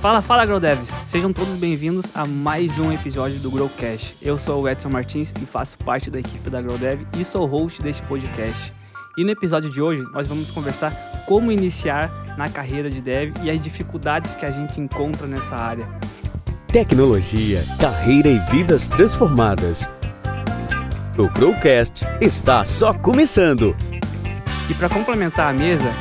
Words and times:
Fala, 0.00 0.22
fala, 0.22 0.46
Growdevs! 0.46 0.88
Sejam 0.88 1.30
todos 1.30 1.58
bem-vindos 1.58 2.06
a 2.14 2.24
mais 2.24 2.78
um 2.78 2.90
episódio 2.90 3.38
do 3.38 3.50
Growcast. 3.50 4.16
Eu 4.22 4.38
sou 4.38 4.62
o 4.62 4.68
Edson 4.68 4.88
Martins 4.90 5.30
e 5.42 5.44
faço 5.44 5.76
parte 5.76 6.10
da 6.10 6.18
equipe 6.18 6.48
da 6.48 6.62
Growdev 6.62 7.06
e 7.18 7.22
sou 7.22 7.42
o 7.42 7.46
host 7.46 7.82
deste 7.82 8.02
podcast. 8.04 8.72
E 9.18 9.22
no 9.22 9.30
episódio 9.30 9.68
de 9.68 9.82
hoje, 9.82 10.02
nós 10.14 10.26
vamos 10.26 10.50
conversar 10.52 10.90
como 11.26 11.52
iniciar 11.52 12.34
na 12.38 12.48
carreira 12.48 12.88
de 12.88 13.02
dev 13.02 13.34
e 13.42 13.50
as 13.50 13.60
dificuldades 13.60 14.34
que 14.34 14.46
a 14.46 14.50
gente 14.50 14.80
encontra 14.80 15.26
nessa 15.26 15.54
área. 15.54 15.86
Tecnologia, 16.68 17.62
carreira 17.78 18.30
e 18.30 18.38
vidas 18.50 18.88
transformadas. 18.88 19.86
O 21.18 21.28
Growcast 21.28 22.06
está 22.22 22.64
só 22.64 22.94
começando. 22.94 23.76
E 24.70 24.72
para 24.72 24.88
complementar 24.88 25.50
a 25.50 25.52
mesa, 25.52 25.92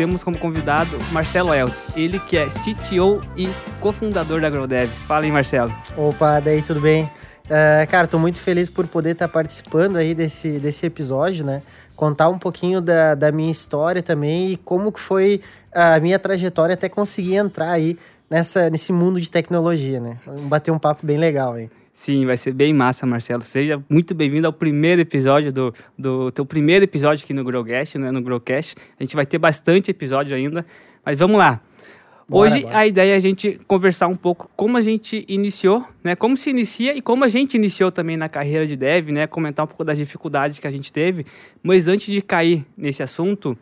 temos 0.00 0.24
como 0.24 0.38
convidado 0.38 0.98
Marcelo 1.12 1.52
Eltz, 1.52 1.88
ele 1.94 2.18
que 2.20 2.38
é 2.38 2.46
CTO 2.46 3.20
e 3.36 3.46
cofundador 3.80 4.40
da 4.40 4.48
Growdev. 4.48 4.88
Fala 4.88 5.26
aí, 5.26 5.30
Marcelo. 5.30 5.70
Opa, 5.94 6.40
daí 6.40 6.62
tudo 6.62 6.80
bem? 6.80 7.04
Uh, 7.04 7.86
cara, 7.86 8.06
tô 8.06 8.18
muito 8.18 8.38
feliz 8.38 8.70
por 8.70 8.86
poder 8.86 9.10
estar 9.10 9.28
tá 9.28 9.34
participando 9.34 9.96
aí 9.96 10.14
desse, 10.14 10.58
desse 10.58 10.86
episódio, 10.86 11.44
né? 11.44 11.60
Contar 11.94 12.30
um 12.30 12.38
pouquinho 12.38 12.80
da, 12.80 13.14
da 13.14 13.30
minha 13.30 13.52
história 13.52 14.02
também 14.02 14.52
e 14.52 14.56
como 14.56 14.90
que 14.90 15.00
foi 15.00 15.42
a 15.70 16.00
minha 16.00 16.18
trajetória 16.18 16.72
até 16.72 16.88
conseguir 16.88 17.34
entrar 17.34 17.72
aí 17.72 17.98
nessa, 18.30 18.70
nesse 18.70 18.94
mundo 18.94 19.20
de 19.20 19.30
tecnologia, 19.30 20.00
né? 20.00 20.16
Bater 20.44 20.70
um 20.70 20.78
papo 20.78 21.04
bem 21.04 21.18
legal 21.18 21.52
aí. 21.52 21.68
Sim, 22.00 22.24
vai 22.24 22.38
ser 22.38 22.54
bem 22.54 22.72
massa, 22.72 23.04
Marcelo. 23.04 23.42
Seja 23.42 23.84
muito 23.86 24.14
bem-vindo 24.14 24.46
ao 24.46 24.54
primeiro 24.54 25.02
episódio 25.02 25.52
do, 25.52 25.74
do 25.98 26.32
teu 26.32 26.46
primeiro 26.46 26.82
episódio 26.82 27.22
aqui 27.22 27.34
no 27.34 27.44
Growcast, 27.44 27.98
né, 27.98 28.10
no 28.10 28.22
Growcast. 28.22 28.74
A 28.98 29.02
gente 29.02 29.14
vai 29.14 29.26
ter 29.26 29.36
bastante 29.36 29.90
episódio 29.90 30.34
ainda, 30.34 30.64
mas 31.04 31.18
vamos 31.18 31.36
lá. 31.36 31.60
Bora, 32.26 32.48
Hoje 32.48 32.62
bora. 32.62 32.78
a 32.78 32.86
ideia 32.86 33.12
é 33.12 33.16
a 33.16 33.18
gente 33.18 33.60
conversar 33.66 34.06
um 34.08 34.16
pouco 34.16 34.50
como 34.56 34.78
a 34.78 34.80
gente 34.80 35.26
iniciou, 35.28 35.84
né? 36.02 36.16
Como 36.16 36.38
se 36.38 36.48
inicia 36.48 36.96
e 36.96 37.02
como 37.02 37.22
a 37.22 37.28
gente 37.28 37.58
iniciou 37.58 37.92
também 37.92 38.16
na 38.16 38.30
carreira 38.30 38.66
de 38.66 38.76
dev, 38.76 39.10
né? 39.10 39.26
Comentar 39.26 39.64
um 39.64 39.66
pouco 39.66 39.84
das 39.84 39.98
dificuldades 39.98 40.58
que 40.58 40.66
a 40.66 40.70
gente 40.70 40.90
teve. 40.90 41.26
Mas 41.62 41.86
antes 41.86 42.06
de 42.06 42.22
cair 42.22 42.64
nesse 42.78 43.02
assunto, 43.02 43.58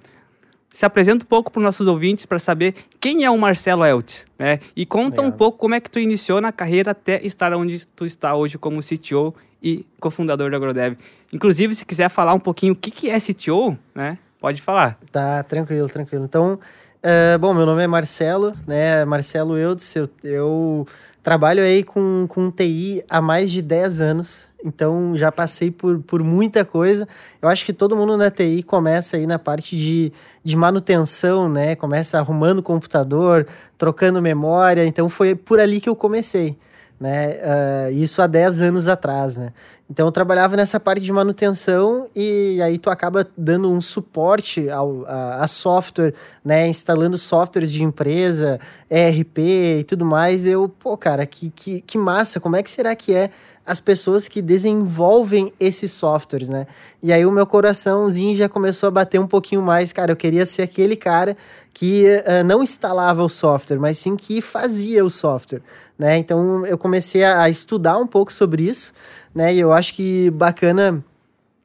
se 0.78 0.86
apresenta 0.86 1.24
um 1.24 1.28
pouco 1.28 1.50
para 1.50 1.58
os 1.58 1.64
nossos 1.64 1.88
ouvintes 1.88 2.24
para 2.24 2.38
saber 2.38 2.72
quem 3.00 3.24
é 3.24 3.30
o 3.30 3.36
Marcelo 3.36 3.84
Eltz, 3.84 4.24
né? 4.38 4.60
E 4.76 4.86
conta 4.86 5.22
Legal. 5.22 5.34
um 5.34 5.36
pouco 5.36 5.58
como 5.58 5.74
é 5.74 5.80
que 5.80 5.90
tu 5.90 5.98
iniciou 5.98 6.40
na 6.40 6.52
carreira 6.52 6.92
até 6.92 7.20
estar 7.26 7.52
onde 7.52 7.84
tu 7.84 8.04
está 8.04 8.36
hoje 8.36 8.56
como 8.56 8.80
CTO 8.80 9.34
e 9.60 9.84
cofundador 9.98 10.52
da 10.52 10.56
Agrodev. 10.56 10.96
Inclusive, 11.32 11.74
se 11.74 11.84
quiser 11.84 12.08
falar 12.08 12.32
um 12.32 12.38
pouquinho 12.38 12.74
o 12.74 12.76
que, 12.76 12.92
que 12.92 13.10
é 13.10 13.18
CTO, 13.18 13.76
né? 13.92 14.18
Pode 14.38 14.62
falar. 14.62 14.96
Tá, 15.10 15.42
tranquilo, 15.42 15.88
tranquilo. 15.88 16.24
Então, 16.24 16.52
uh, 16.54 17.38
bom, 17.40 17.52
meu 17.52 17.66
nome 17.66 17.82
é 17.82 17.88
Marcelo, 17.88 18.54
né? 18.64 19.04
Marcelo 19.04 19.58
Eltz, 19.58 19.96
eu, 19.96 20.08
eu 20.22 20.86
trabalho 21.28 21.62
aí 21.62 21.84
com, 21.84 22.26
com 22.26 22.50
TI 22.50 23.04
há 23.06 23.20
mais 23.20 23.50
de 23.50 23.60
10 23.60 24.00
anos, 24.00 24.48
então 24.64 25.14
já 25.14 25.30
passei 25.30 25.70
por, 25.70 25.98
por 25.98 26.22
muita 26.22 26.64
coisa. 26.64 27.06
Eu 27.42 27.50
acho 27.50 27.66
que 27.66 27.72
todo 27.74 27.94
mundo 27.94 28.16
na 28.16 28.30
TI 28.30 28.62
começa 28.62 29.18
aí 29.18 29.26
na 29.26 29.38
parte 29.38 29.76
de, 29.76 30.10
de 30.42 30.56
manutenção, 30.56 31.46
né? 31.46 31.76
Começa 31.76 32.18
arrumando 32.18 32.62
computador, 32.62 33.46
trocando 33.76 34.22
memória. 34.22 34.86
Então 34.86 35.10
foi 35.10 35.34
por 35.34 35.60
ali 35.60 35.82
que 35.82 35.88
eu 35.90 35.94
comecei, 35.94 36.56
né? 37.00 37.36
Uh, 37.36 37.92
isso 37.92 38.20
há 38.20 38.26
10 38.26 38.60
anos 38.62 38.88
atrás, 38.88 39.36
né? 39.36 39.52
Então 39.90 40.06
eu 40.06 40.12
trabalhava 40.12 40.54
nessa 40.56 40.78
parte 40.78 41.02
de 41.02 41.10
manutenção 41.10 42.08
e 42.14 42.60
aí 42.60 42.76
tu 42.76 42.90
acaba 42.90 43.26
dando 43.36 43.70
um 43.70 43.80
suporte 43.80 44.68
ao, 44.68 45.06
a, 45.06 45.44
a 45.44 45.48
software, 45.48 46.12
né? 46.44 46.66
Instalando 46.68 47.16
softwares 47.16 47.72
de 47.72 47.82
empresa, 47.82 48.60
ERP 48.90 49.38
e 49.80 49.84
tudo 49.84 50.04
mais. 50.04 50.46
Eu, 50.46 50.68
pô, 50.68 50.96
cara, 50.96 51.24
que, 51.24 51.50
que, 51.50 51.80
que 51.80 51.96
massa, 51.96 52.38
como 52.38 52.56
é 52.56 52.62
que 52.62 52.70
será 52.70 52.94
que 52.94 53.14
é 53.14 53.30
as 53.68 53.80
pessoas 53.80 54.28
que 54.28 54.40
desenvolvem 54.40 55.52
esses 55.60 55.92
softwares, 55.92 56.48
né? 56.48 56.66
E 57.02 57.12
aí 57.12 57.26
o 57.26 57.30
meu 57.30 57.46
coraçãozinho 57.46 58.34
já 58.34 58.48
começou 58.48 58.86
a 58.86 58.90
bater 58.90 59.20
um 59.20 59.26
pouquinho 59.26 59.60
mais, 59.60 59.92
cara. 59.92 60.10
Eu 60.10 60.16
queria 60.16 60.46
ser 60.46 60.62
aquele 60.62 60.96
cara 60.96 61.36
que 61.74 62.06
uh, 62.06 62.42
não 62.44 62.62
instalava 62.62 63.22
o 63.22 63.28
software, 63.28 63.78
mas 63.78 63.98
sim 63.98 64.16
que 64.16 64.40
fazia 64.40 65.04
o 65.04 65.10
software, 65.10 65.60
né? 65.98 66.16
Então 66.18 66.64
eu 66.64 66.78
comecei 66.78 67.24
a, 67.24 67.42
a 67.42 67.50
estudar 67.50 67.98
um 67.98 68.06
pouco 68.06 68.32
sobre 68.32 68.62
isso, 68.62 68.92
né? 69.34 69.54
E 69.54 69.58
eu 69.58 69.72
acho 69.72 69.94
que 69.94 70.30
bacana 70.30 71.02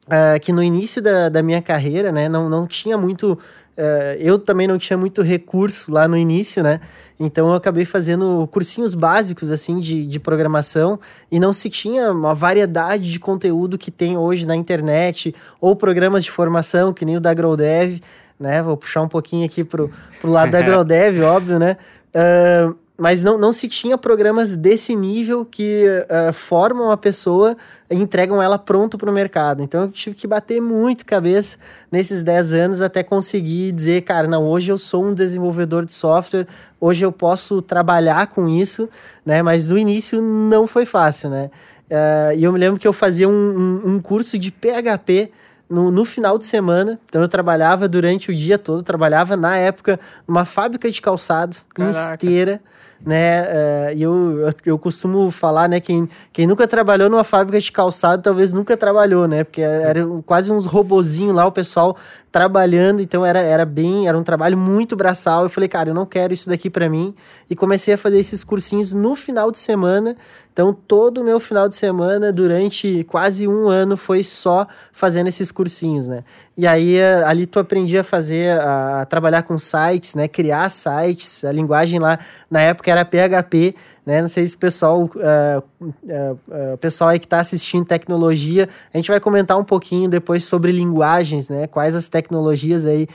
uh, 0.06 0.40
que 0.40 0.52
no 0.52 0.62
início 0.62 1.00
da, 1.00 1.28
da 1.28 1.42
minha 1.42 1.62
carreira, 1.62 2.10
né, 2.10 2.28
não, 2.28 2.48
não 2.48 2.66
tinha 2.66 2.98
muito 2.98 3.38
Uh, 3.76 4.14
eu 4.20 4.38
também 4.38 4.68
não 4.68 4.78
tinha 4.78 4.96
muito 4.96 5.20
recurso 5.20 5.90
lá 5.90 6.06
no 6.06 6.16
início, 6.16 6.62
né? 6.62 6.80
Então 7.18 7.48
eu 7.48 7.54
acabei 7.54 7.84
fazendo 7.84 8.48
cursinhos 8.52 8.94
básicos 8.94 9.50
assim 9.50 9.80
de, 9.80 10.06
de 10.06 10.20
programação 10.20 10.98
e 11.30 11.40
não 11.40 11.52
se 11.52 11.68
tinha 11.68 12.12
uma 12.12 12.32
variedade 12.36 13.10
de 13.10 13.18
conteúdo 13.18 13.76
que 13.76 13.90
tem 13.90 14.16
hoje 14.16 14.46
na 14.46 14.54
internet 14.54 15.34
ou 15.60 15.74
programas 15.74 16.22
de 16.22 16.30
formação 16.30 16.92
que 16.92 17.04
nem 17.04 17.16
o 17.16 17.20
da 17.20 17.34
GrowDev, 17.34 18.00
né? 18.38 18.62
Vou 18.62 18.76
puxar 18.76 19.02
um 19.02 19.08
pouquinho 19.08 19.44
aqui 19.44 19.64
pro, 19.64 19.90
pro 20.20 20.30
lado 20.30 20.52
da 20.52 20.62
GrowDev, 20.62 21.22
óbvio, 21.22 21.58
né? 21.58 21.76
Uh, 22.14 22.76
mas 22.96 23.24
não, 23.24 23.36
não 23.36 23.52
se 23.52 23.68
tinha 23.68 23.98
programas 23.98 24.56
desse 24.56 24.94
nível 24.94 25.44
que 25.44 25.84
uh, 25.84 26.32
formam 26.32 26.92
a 26.92 26.96
pessoa 26.96 27.56
e 27.90 27.96
entregam 27.96 28.40
ela 28.40 28.56
pronto 28.56 28.96
para 28.96 29.10
o 29.10 29.12
mercado. 29.12 29.62
Então 29.62 29.82
eu 29.82 29.88
tive 29.90 30.14
que 30.14 30.28
bater 30.28 30.60
muito 30.60 31.04
cabeça 31.04 31.58
nesses 31.90 32.22
10 32.22 32.52
anos 32.52 32.80
até 32.80 33.02
conseguir 33.02 33.72
dizer, 33.72 34.02
cara, 34.02 34.28
não, 34.28 34.44
hoje 34.44 34.70
eu 34.70 34.78
sou 34.78 35.06
um 35.06 35.12
desenvolvedor 35.12 35.84
de 35.84 35.92
software, 35.92 36.46
hoje 36.80 37.04
eu 37.04 37.10
posso 37.10 37.60
trabalhar 37.60 38.28
com 38.28 38.48
isso, 38.48 38.88
né? 39.26 39.42
Mas 39.42 39.68
no 39.68 39.76
início 39.76 40.22
não 40.22 40.64
foi 40.64 40.86
fácil, 40.86 41.30
né? 41.30 41.50
Uh, 41.90 42.36
e 42.36 42.44
eu 42.44 42.52
me 42.52 42.58
lembro 42.58 42.78
que 42.78 42.86
eu 42.86 42.92
fazia 42.92 43.28
um, 43.28 43.32
um, 43.32 43.94
um 43.94 44.00
curso 44.00 44.38
de 44.38 44.52
PHP 44.52 45.32
no, 45.74 45.90
no, 45.90 46.04
final 46.04 46.38
de 46.38 46.46
semana. 46.46 46.98
Então 47.06 47.20
eu 47.20 47.28
trabalhava 47.28 47.88
durante 47.88 48.30
o 48.30 48.34
dia 48.34 48.58
todo, 48.58 48.82
trabalhava 48.82 49.36
na 49.36 49.56
época 49.56 49.98
numa 50.26 50.44
fábrica 50.44 50.90
de 50.90 51.02
calçado, 51.02 51.56
Caraca. 51.74 51.98
em 51.98 52.12
esteira 52.14 52.62
né? 53.04 53.42
Uh, 53.42 53.98
eu, 53.98 54.54
eu 54.64 54.78
costumo 54.78 55.30
falar, 55.30 55.68
né? 55.68 55.78
Quem, 55.78 56.08
quem 56.32 56.46
nunca 56.46 56.66
trabalhou 56.66 57.10
numa 57.10 57.22
fábrica 57.22 57.60
de 57.60 57.70
calçado, 57.70 58.22
talvez 58.22 58.52
nunca 58.52 58.76
trabalhou, 58.76 59.28
né? 59.28 59.44
Porque 59.44 59.60
era 59.60 60.06
quase 60.24 60.50
uns 60.50 60.64
robozinhos 60.64 61.34
lá, 61.34 61.46
o 61.46 61.52
pessoal 61.52 61.96
trabalhando, 62.32 63.00
então 63.00 63.24
era, 63.24 63.40
era 63.40 63.64
bem, 63.66 64.08
era 64.08 64.18
um 64.18 64.22
trabalho 64.22 64.56
muito 64.56 64.96
braçal. 64.96 65.44
Eu 65.44 65.50
falei, 65.50 65.68
cara, 65.68 65.90
eu 65.90 65.94
não 65.94 66.06
quero 66.06 66.32
isso 66.32 66.48
daqui 66.48 66.70
para 66.70 66.88
mim. 66.88 67.14
E 67.48 67.54
comecei 67.54 67.94
a 67.94 67.98
fazer 67.98 68.18
esses 68.18 68.42
cursinhos 68.42 68.92
no 68.92 69.14
final 69.14 69.50
de 69.50 69.58
semana. 69.58 70.16
Então, 70.54 70.72
todo 70.72 71.20
o 71.20 71.24
meu 71.24 71.40
final 71.40 71.68
de 71.68 71.74
semana, 71.74 72.32
durante 72.32 73.02
quase 73.10 73.48
um 73.48 73.68
ano, 73.68 73.96
foi 73.96 74.22
só 74.22 74.68
fazendo 74.92 75.26
esses 75.26 75.50
cursinhos, 75.50 76.06
né? 76.06 76.22
E 76.56 76.64
aí, 76.64 76.94
eh, 76.94 77.24
ali 77.24 77.44
tu 77.44 77.58
aprendia 77.58 78.02
a 78.02 78.04
fazer, 78.04 78.60
a 78.60 79.04
trabalhar 79.04 79.42
com 79.42 79.58
sites, 79.58 80.14
né? 80.14 80.28
Criar 80.28 80.70
sites. 80.70 81.44
A 81.44 81.50
linguagem 81.50 81.98
lá, 81.98 82.20
na 82.48 82.60
época, 82.60 82.88
era 82.88 83.04
PHP 83.04 83.74
né? 84.06 84.20
Não 84.20 84.28
sei 84.28 84.46
se 84.46 84.54
o 84.54 84.58
pessoal, 84.58 85.02
uh, 85.02 85.62
uh, 85.80 86.38
uh, 86.48 86.76
pessoal 86.78 87.10
aí 87.10 87.18
que 87.18 87.26
está 87.26 87.40
assistindo 87.40 87.84
tecnologia, 87.84 88.68
a 88.92 88.96
gente 88.96 89.10
vai 89.10 89.18
comentar 89.18 89.58
um 89.58 89.64
pouquinho 89.64 90.08
depois 90.08 90.44
sobre 90.44 90.72
linguagens, 90.72 91.48
né? 91.48 91.66
Quais 91.66 91.94
as 91.94 92.08
tecnologias 92.08 92.84
aí 92.84 93.08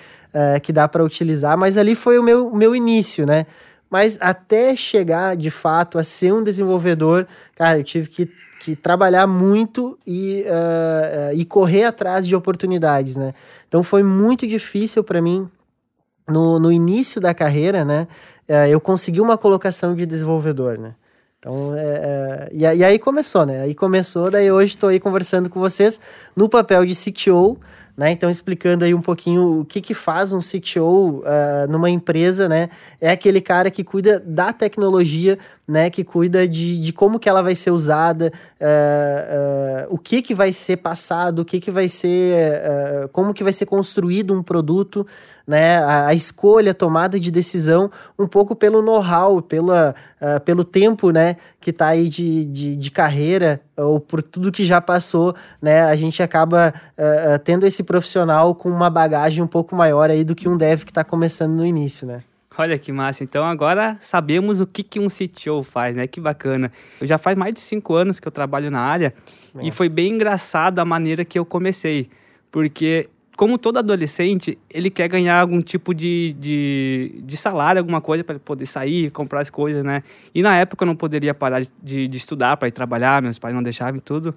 que 0.61 0.71
dá 0.71 0.87
para 0.87 1.03
utilizar, 1.03 1.57
mas 1.57 1.75
ali 1.75 1.95
foi 1.95 2.19
o 2.19 2.23
meu, 2.23 2.49
o 2.49 2.55
meu 2.55 2.75
início, 2.75 3.25
né? 3.25 3.47
Mas 3.89 4.17
até 4.21 4.75
chegar 4.75 5.35
de 5.35 5.49
fato 5.49 5.97
a 5.97 6.03
ser 6.03 6.33
um 6.33 6.43
desenvolvedor, 6.43 7.27
cara, 7.55 7.79
eu 7.79 7.83
tive 7.83 8.09
que, 8.09 8.29
que 8.59 8.75
trabalhar 8.75 9.25
muito 9.25 9.97
e, 10.05 10.45
e 11.33 11.43
correr 11.45 11.85
atrás 11.85 12.27
de 12.27 12.35
oportunidades, 12.35 13.15
né? 13.15 13.33
Então 13.67 13.81
foi 13.81 14.03
muito 14.03 14.45
difícil 14.45 15.03
para 15.03 15.21
mim 15.21 15.49
no, 16.29 16.59
no 16.59 16.71
início 16.71 17.19
da 17.19 17.33
carreira, 17.33 17.83
né? 17.83 18.07
É, 18.47 18.69
eu 18.69 18.79
consegui 18.79 19.19
uma 19.19 19.37
colocação 19.37 19.95
de 19.95 20.05
desenvolvedor, 20.05 20.77
né? 20.77 20.95
Então, 21.39 21.73
é, 21.77 21.81
é, 21.81 22.49
e, 22.51 22.83
aí 22.83 22.99
começou, 22.99 23.45
né? 23.45 23.61
Aí 23.61 23.73
começou, 23.73 24.29
daí 24.29 24.51
hoje 24.51 24.73
estou 24.73 24.89
aí 24.89 24.99
conversando 24.99 25.49
com 25.49 25.59
vocês 25.59 25.99
no 26.35 26.49
papel 26.49 26.85
de 26.85 26.93
CTO, 26.93 27.57
né? 27.99 28.11
Então, 28.11 28.29
explicando 28.29 28.85
aí 28.85 28.93
um 28.93 29.01
pouquinho 29.01 29.59
o 29.59 29.65
que, 29.65 29.81
que 29.81 29.93
faz 29.93 30.31
um 30.31 30.39
CTO 30.39 31.17
uh, 31.19 31.69
numa 31.69 31.89
empresa, 31.89 32.47
né? 32.47 32.69
É 33.01 33.11
aquele 33.11 33.41
cara 33.41 33.69
que 33.69 33.83
cuida 33.83 34.23
da 34.25 34.53
tecnologia, 34.53 35.37
né? 35.67 35.89
Que 35.89 36.05
cuida 36.05 36.47
de, 36.47 36.79
de 36.79 36.93
como 36.93 37.19
que 37.19 37.27
ela 37.27 37.41
vai 37.41 37.55
ser 37.55 37.71
usada, 37.71 38.31
uh, 38.61 39.89
uh, 39.91 39.93
o 39.93 39.97
que 39.97 40.21
que 40.21 40.33
vai 40.33 40.53
ser 40.53 40.77
passado, 40.77 41.39
o 41.39 41.45
que 41.45 41.59
que 41.59 41.69
vai 41.69 41.89
ser, 41.89 43.09
como 43.11 43.33
que 43.33 43.43
vai 43.43 43.51
ser 43.51 43.65
construído 43.65 44.33
um 44.33 44.41
produto, 44.41 45.05
né? 45.45 45.79
A, 45.79 46.07
a 46.07 46.13
escolha, 46.13 46.71
a 46.71 46.73
tomada 46.73 47.19
de 47.19 47.29
decisão, 47.29 47.91
um 48.17 48.27
pouco 48.27 48.55
pelo 48.55 48.81
know-how, 48.81 49.41
pela, 49.41 49.93
pelo 50.45 50.63
tempo, 50.63 51.11
né? 51.11 51.35
Que 51.59 51.71
está 51.71 51.87
aí 51.87 52.07
de, 52.07 52.45
de, 52.45 52.77
de 52.77 52.91
carreira 52.91 53.59
ou 53.81 53.99
por 53.99 54.21
tudo 54.21 54.51
que 54.51 54.65
já 54.65 54.81
passou, 54.81 55.35
né? 55.61 55.81
A 55.83 55.95
gente 55.95 56.21
acaba 56.21 56.73
tendo 57.43 57.65
esse 57.65 57.83
profissional 57.83 58.53
com 58.55 58.69
uma 58.69 58.89
bagagem 58.89 59.43
um 59.43 59.47
pouco 59.47 59.75
maior 59.75 60.09
aí 60.09 60.23
do 60.23 60.35
que 60.35 60.47
um 60.47 60.57
dev 60.57 60.83
que 60.83 60.91
está 60.91 61.03
começando 61.03 61.53
no 61.53 61.65
início, 61.65 62.07
né? 62.07 62.23
Olha 62.59 62.77
que 62.77 62.91
massa. 62.91 63.23
Então 63.23 63.45
agora 63.45 63.95
sabemos 64.01 64.59
o 64.59 64.67
que, 64.67 64.83
que 64.83 64.99
um 64.99 65.07
CTO 65.07 65.63
faz, 65.63 65.95
né? 65.95 66.05
Que 66.07 66.19
bacana. 66.19 66.69
Eu 66.99 67.07
já 67.07 67.17
faz 67.17 67.37
mais 67.37 67.53
de 67.53 67.61
cinco 67.61 67.93
anos 67.95 68.19
que 68.19 68.27
eu 68.27 68.31
trabalho 68.33 68.69
na 68.69 68.81
área 68.81 69.13
é. 69.57 69.65
e 69.65 69.71
foi 69.71 69.87
bem 69.87 70.15
engraçado 70.15 70.79
a 70.79 70.83
maneira 70.85 71.23
que 71.23 71.39
eu 71.39 71.45
comecei. 71.45 72.09
Porque 72.51 73.09
como 73.39 73.57
todo 73.57 73.79
adolescente, 73.79 74.59
ele 74.69 74.89
quer 74.89 75.07
ganhar 75.07 75.39
algum 75.39 75.61
tipo 75.61 75.93
de, 75.93 76.35
de, 76.37 77.21
de 77.23 77.37
salário, 77.37 77.79
alguma 77.79 78.01
coisa 78.01 78.21
para 78.21 78.37
poder 78.37 78.65
sair, 78.65 79.09
comprar 79.11 79.39
as 79.39 79.49
coisas, 79.49 79.81
né? 79.81 80.03
E 80.35 80.41
na 80.41 80.57
época 80.57 80.83
eu 80.83 80.85
não 80.85 80.93
poderia 80.93 81.33
parar 81.33 81.61
de, 81.81 82.09
de 82.09 82.17
estudar 82.17 82.57
para 82.57 82.67
ir 82.67 82.73
trabalhar, 82.73 83.21
meus 83.21 83.39
pais 83.39 83.55
não 83.55 83.63
deixavam 83.63 83.95
e 83.95 84.01
tudo. 84.01 84.35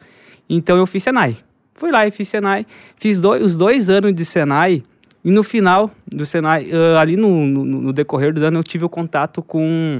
Então 0.49 0.77
eu 0.77 0.87
fiz 0.87 1.03
Senai. 1.03 1.37
Fui 1.75 1.91
lá 1.91 2.07
e 2.07 2.13
fiz 2.13 2.29
Senai. 2.29 2.65
Fiz 2.95 3.19
dois, 3.19 3.43
os 3.43 3.57
dois 3.57 3.91
anos 3.91 4.15
de 4.15 4.25
Senai 4.25 4.85
e 5.25 5.33
no 5.33 5.43
final 5.43 5.91
do 6.07 6.25
Senai, 6.25 6.71
uh, 6.71 6.97
ali 6.97 7.17
no, 7.17 7.45
no, 7.45 7.65
no, 7.65 7.93
decorrer 7.93 8.33
do 8.33 8.45
ano, 8.45 8.61
eu 8.61 8.63
tive 8.63 8.85
o 8.85 8.89
contato 8.89 9.43
com 9.43 9.99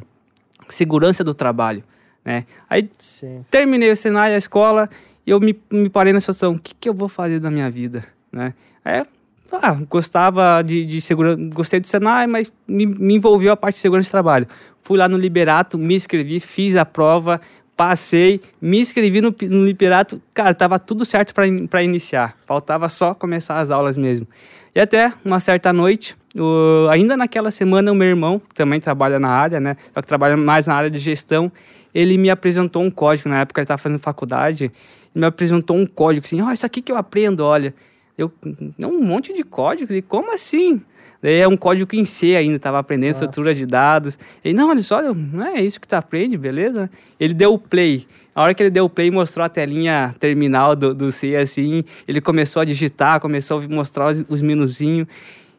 segurança 0.69 1.25
do 1.25 1.35
trabalho, 1.35 1.83
né? 2.25 2.47
Aí 2.71 2.89
sim, 2.99 3.43
sim. 3.43 3.51
terminei 3.51 3.91
o 3.91 3.97
Senai, 3.97 4.33
a 4.33 4.39
escola, 4.39 4.89
e 5.27 5.33
eu 5.33 5.41
me, 5.41 5.61
me 5.73 5.91
parei 5.91 6.13
na 6.13 6.21
situação, 6.21 6.53
o 6.53 6.59
que, 6.61 6.73
que 6.73 6.89
eu 6.89 6.95
vou 6.95 7.09
fazer 7.09 7.41
da 7.41 7.51
minha 7.51 7.69
vida, 7.69 8.05
né? 8.33 8.55
É, 8.85 9.05
ah, 9.53 9.77
gostava 9.89 10.63
de, 10.63 10.85
de 10.87 11.01
segurança, 11.01 11.41
gostei 11.55 11.79
do 11.79 11.87
Senai, 11.87 12.27
mas 12.27 12.51
me, 12.67 12.87
me 12.87 13.15
envolveu 13.15 13.53
a 13.53 13.57
parte 13.57 13.75
de 13.75 13.81
segurança 13.81 14.07
de 14.07 14.13
trabalho. 14.13 14.49
Fui 14.83 14.99
lá 14.99 15.09
no 15.09 15.17
Liberato, 15.17 15.77
me 15.77 15.95
inscrevi, 15.95 16.41
fiz 16.41 16.75
a 16.75 16.85
prova, 16.85 17.41
passei, 17.77 18.41
me 18.61 18.81
inscrevi 18.81 19.21
no, 19.21 19.35
no 19.43 19.65
Liberato, 19.65 20.21
cara, 20.33 20.55
tava 20.55 20.79
tudo 20.79 21.05
certo 21.05 21.35
para 21.69 21.83
iniciar. 21.83 22.37
Faltava 22.47 22.89
só 22.89 23.15
começar 23.15 23.59
as 23.59 23.71
aulas 23.71 23.97
mesmo. 23.97 24.27
E 24.75 24.81
até 24.81 25.13
uma 25.25 25.39
certa 25.39 25.73
noite, 25.73 26.17
o, 26.35 26.89
ainda 26.89 27.17
naquela 27.17 27.51
semana, 27.51 27.93
o 27.93 27.95
meu 27.95 28.09
irmão, 28.09 28.39
que 28.39 28.55
também 28.55 28.81
trabalha 28.81 29.19
na 29.19 29.29
área, 29.29 29.61
né? 29.61 29.77
Só 29.93 30.01
que 30.01 30.09
trabalha 30.09 30.37
mais 30.37 30.67
na 30.67 30.75
área 30.75 30.91
de 30.91 30.99
gestão, 30.99 31.53
ele 31.95 32.17
me 32.17 32.31
apresentou 32.31 32.83
um 32.83 32.91
código, 32.91 33.29
na 33.29 33.41
época 33.41 33.61
ele 33.61 33.65
estava 33.65 33.79
fazendo 33.79 33.99
faculdade, 33.99 34.65
ele 34.65 34.73
me 35.15 35.27
apresentou 35.27 35.77
um 35.77 35.85
código 35.85 36.25
assim, 36.25 36.41
ó, 36.41 36.47
oh, 36.47 36.53
isso 36.53 36.65
aqui 36.65 36.81
que 36.81 36.91
eu 36.91 36.97
aprendo, 36.97 37.45
olha. 37.45 37.75
Eu, 38.17 38.31
um 38.79 39.03
monte 39.03 39.33
de 39.33 39.43
código, 39.43 39.93
e 39.95 40.03
como 40.03 40.33
assim? 40.33 40.83
Daí 41.23 41.39
é 41.39 41.47
um 41.47 41.57
código 41.57 41.95
em 41.95 42.05
C 42.05 42.35
ainda, 42.35 42.57
estava 42.57 42.81
aprendendo 42.81 43.15
Nossa. 43.15 43.25
estrutura 43.25 43.55
de 43.55 43.65
dados. 43.65 44.19
Ele, 44.45 44.55
não, 44.55 44.69
olha 44.71 44.83
só, 44.83 45.01
não 45.15 45.47
é 45.47 45.63
isso 45.63 45.81
que 45.81 45.87
tu 45.87 45.95
aprende, 45.95 46.37
beleza? 46.37 46.91
Ele 47.19 47.33
deu 47.33 47.55
o 47.55 47.59
play. 47.59 48.07
A 48.35 48.43
hora 48.43 48.55
que 48.55 48.63
ele 48.63 48.71
deu 48.71 48.87
o 48.87 48.91
play, 48.91 49.11
mostrou 49.11 49.47
a 49.47 49.49
telinha 49.49 50.15
terminal 50.19 50.75
do, 50.75 50.93
do 50.93 51.13
C, 51.13 51.37
assim, 51.37 51.85
ele 52.09 52.21
começou 52.21 52.61
a 52.61 52.65
digitar, 52.65 53.21
começou 53.21 53.61
a 53.61 53.69
mostrar 53.69 54.11
os, 54.11 54.25
os 54.29 54.43
minuzinhos. 54.43 55.07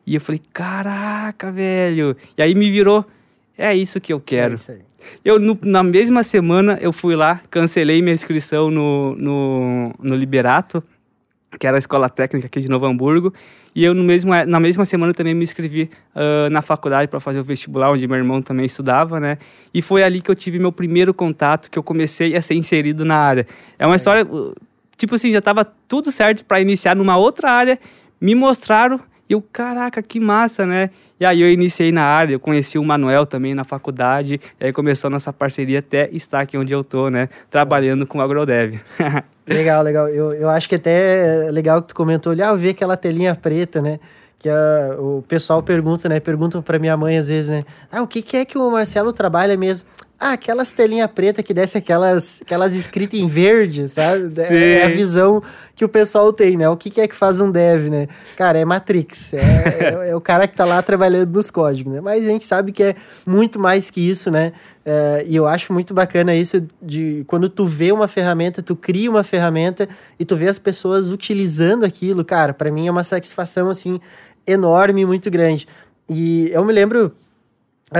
E 0.05 0.15
eu 0.15 0.21
falei, 0.21 0.41
caraca, 0.51 1.49
velho. 1.49 2.15
E 2.37 2.41
aí 2.41 2.53
me 2.53 2.69
virou, 2.69 3.05
é 3.57 3.73
isso 3.73 4.01
que 4.01 4.11
eu 4.11 4.19
quero. 4.19 4.53
É 4.53 4.55
isso 4.55 4.71
aí. 4.71 4.81
Eu, 5.23 5.39
no, 5.39 5.57
na 5.63 5.81
mesma 5.81 6.23
semana, 6.23 6.77
eu 6.81 6.91
fui 6.91 7.15
lá, 7.15 7.41
cancelei 7.49 8.01
minha 8.01 8.13
inscrição 8.13 8.69
no, 8.69 9.15
no, 9.15 9.93
no 10.01 10.15
Liberato 10.15 10.83
que 11.59 11.67
era 11.67 11.77
a 11.77 11.79
escola 11.79 12.09
técnica 12.09 12.47
aqui 12.47 12.59
de 12.59 12.69
Novo 12.69 12.85
Hamburgo. 12.85 13.33
E 13.75 13.83
eu, 13.83 13.93
no 13.93 14.03
mesmo, 14.03 14.31
na 14.45 14.59
mesma 14.59 14.85
semana, 14.85 15.13
também 15.13 15.33
me 15.33 15.43
inscrevi 15.43 15.89
uh, 16.15 16.49
na 16.49 16.61
faculdade 16.61 17.07
para 17.07 17.19
fazer 17.19 17.39
o 17.39 17.43
vestibular, 17.43 17.91
onde 17.91 18.07
meu 18.07 18.17
irmão 18.17 18.41
também 18.41 18.65
estudava, 18.65 19.19
né? 19.19 19.37
E 19.73 19.81
foi 19.81 20.03
ali 20.03 20.21
que 20.21 20.29
eu 20.29 20.35
tive 20.35 20.59
meu 20.59 20.71
primeiro 20.71 21.13
contato, 21.13 21.69
que 21.69 21.77
eu 21.77 21.83
comecei 21.83 22.35
a 22.35 22.41
ser 22.41 22.55
inserido 22.55 23.03
na 23.05 23.17
área. 23.17 23.47
É 23.77 23.85
uma 23.85 23.95
é. 23.95 23.97
história, 23.97 24.27
tipo 24.95 25.15
assim, 25.15 25.31
já 25.31 25.39
estava 25.39 25.65
tudo 25.65 26.11
certo 26.11 26.45
para 26.45 26.59
iniciar 26.59 26.95
numa 26.95 27.17
outra 27.17 27.51
área, 27.51 27.79
me 28.19 28.35
mostraram 28.35 28.99
e 29.29 29.33
eu, 29.33 29.41
caraca, 29.41 30.01
que 30.01 30.19
massa, 30.19 30.65
né? 30.65 30.89
E 31.19 31.25
aí 31.25 31.41
eu 31.41 31.49
iniciei 31.49 31.91
na 31.91 32.03
área, 32.03 32.33
eu 32.33 32.39
conheci 32.39 32.77
o 32.77 32.83
Manuel 32.83 33.25
também 33.25 33.55
na 33.55 33.63
faculdade, 33.63 34.39
e 34.59 34.65
aí 34.65 34.73
começou 34.73 35.07
a 35.07 35.11
nossa 35.11 35.31
parceria 35.31 35.79
até 35.79 36.09
estar 36.11 36.41
aqui 36.41 36.57
onde 36.57 36.73
eu 36.73 36.83
tô, 36.83 37.09
né? 37.09 37.29
Trabalhando 37.49 38.05
com 38.05 38.17
o 38.17 38.21
Agrodev. 38.21 38.79
legal, 39.47 39.81
legal. 39.83 40.09
Eu, 40.09 40.33
eu 40.33 40.49
acho 40.49 40.67
que 40.67 40.75
até 40.75 41.47
é 41.47 41.51
legal 41.51 41.81
que 41.81 41.89
tu 41.89 41.95
comentou 41.95 42.31
ali, 42.31 42.41
ah, 42.41 42.49
eu 42.49 42.57
vi 42.57 42.69
aquela 42.69 42.97
telinha 42.97 43.33
preta, 43.35 43.81
né? 43.81 43.99
que 44.43 44.49
a, 44.49 44.97
o 44.99 45.23
pessoal 45.25 45.63
pergunta, 45.63 46.09
né? 46.09 46.19
Perguntam 46.19 46.61
para 46.61 46.77
minha 46.77 46.97
mãe 46.97 47.17
às 47.17 47.29
vezes, 47.29 47.49
né? 47.49 47.63
Ah, 47.89 48.01
o 48.01 48.07
que, 48.07 48.21
que 48.21 48.35
é 48.35 48.43
que 48.43 48.57
o 48.57 48.69
Marcelo 48.69 49.13
trabalha 49.13 49.55
mesmo? 49.55 49.87
Ah, 50.19 50.33
aquelas 50.33 50.71
telinhas 50.71 51.11
preta 51.11 51.43
que 51.43 51.53
desce 51.53 51.77
aquelas, 51.77 52.41
aquelas 52.41 52.73
escritas 52.75 53.19
em 53.19 53.27
verde, 53.27 53.87
sabe? 53.89 54.31
Sim. 54.31 54.53
É 54.53 54.85
a 54.85 54.87
visão 54.87 55.43
que 55.75 55.83
o 55.83 55.89
pessoal 55.89 56.31
tem, 56.31 56.55
né? 56.55 56.69
O 56.69 56.77
que, 56.77 56.89
que 56.89 57.01
é 57.01 57.07
que 57.07 57.15
faz 57.15 57.41
um 57.41 57.51
dev, 57.51 57.89
né? 57.89 58.07
Cara, 58.37 58.57
é 58.57 58.63
Matrix. 58.63 59.33
É, 59.33 59.37
é, 59.37 60.09
é, 60.11 60.15
o 60.15 60.21
cara 60.21 60.47
que 60.47 60.55
tá 60.55 60.63
lá 60.63 60.81
trabalhando 60.81 61.33
nos 61.33 61.51
códigos, 61.51 61.91
né? 61.91 61.99
Mas 61.99 62.23
a 62.23 62.29
gente 62.29 62.45
sabe 62.45 62.71
que 62.71 62.83
é 62.83 62.95
muito 63.25 63.59
mais 63.59 63.89
que 63.89 63.99
isso, 63.99 64.31
né? 64.31 64.53
É, 64.85 65.25
e 65.27 65.35
eu 65.35 65.45
acho 65.45 65.73
muito 65.73 65.93
bacana 65.93 66.33
isso 66.33 66.65
de 66.81 67.25
quando 67.27 67.49
tu 67.49 67.65
vê 67.65 67.91
uma 67.91 68.07
ferramenta, 68.07 68.61
tu 68.61 68.75
cria 68.75 69.09
uma 69.09 69.23
ferramenta 69.23 69.89
e 70.17 70.23
tu 70.23 70.37
vê 70.37 70.47
as 70.47 70.59
pessoas 70.59 71.11
utilizando 71.11 71.83
aquilo, 71.83 72.23
cara, 72.23 72.53
para 72.53 72.71
mim 72.71 72.87
é 72.87 72.91
uma 72.91 73.03
satisfação, 73.03 73.69
assim, 73.69 73.99
enorme, 74.47 75.05
muito 75.05 75.29
grande. 75.29 75.67
E 76.07 76.49
eu 76.53 76.63
me 76.63 76.71
lembro 76.71 77.13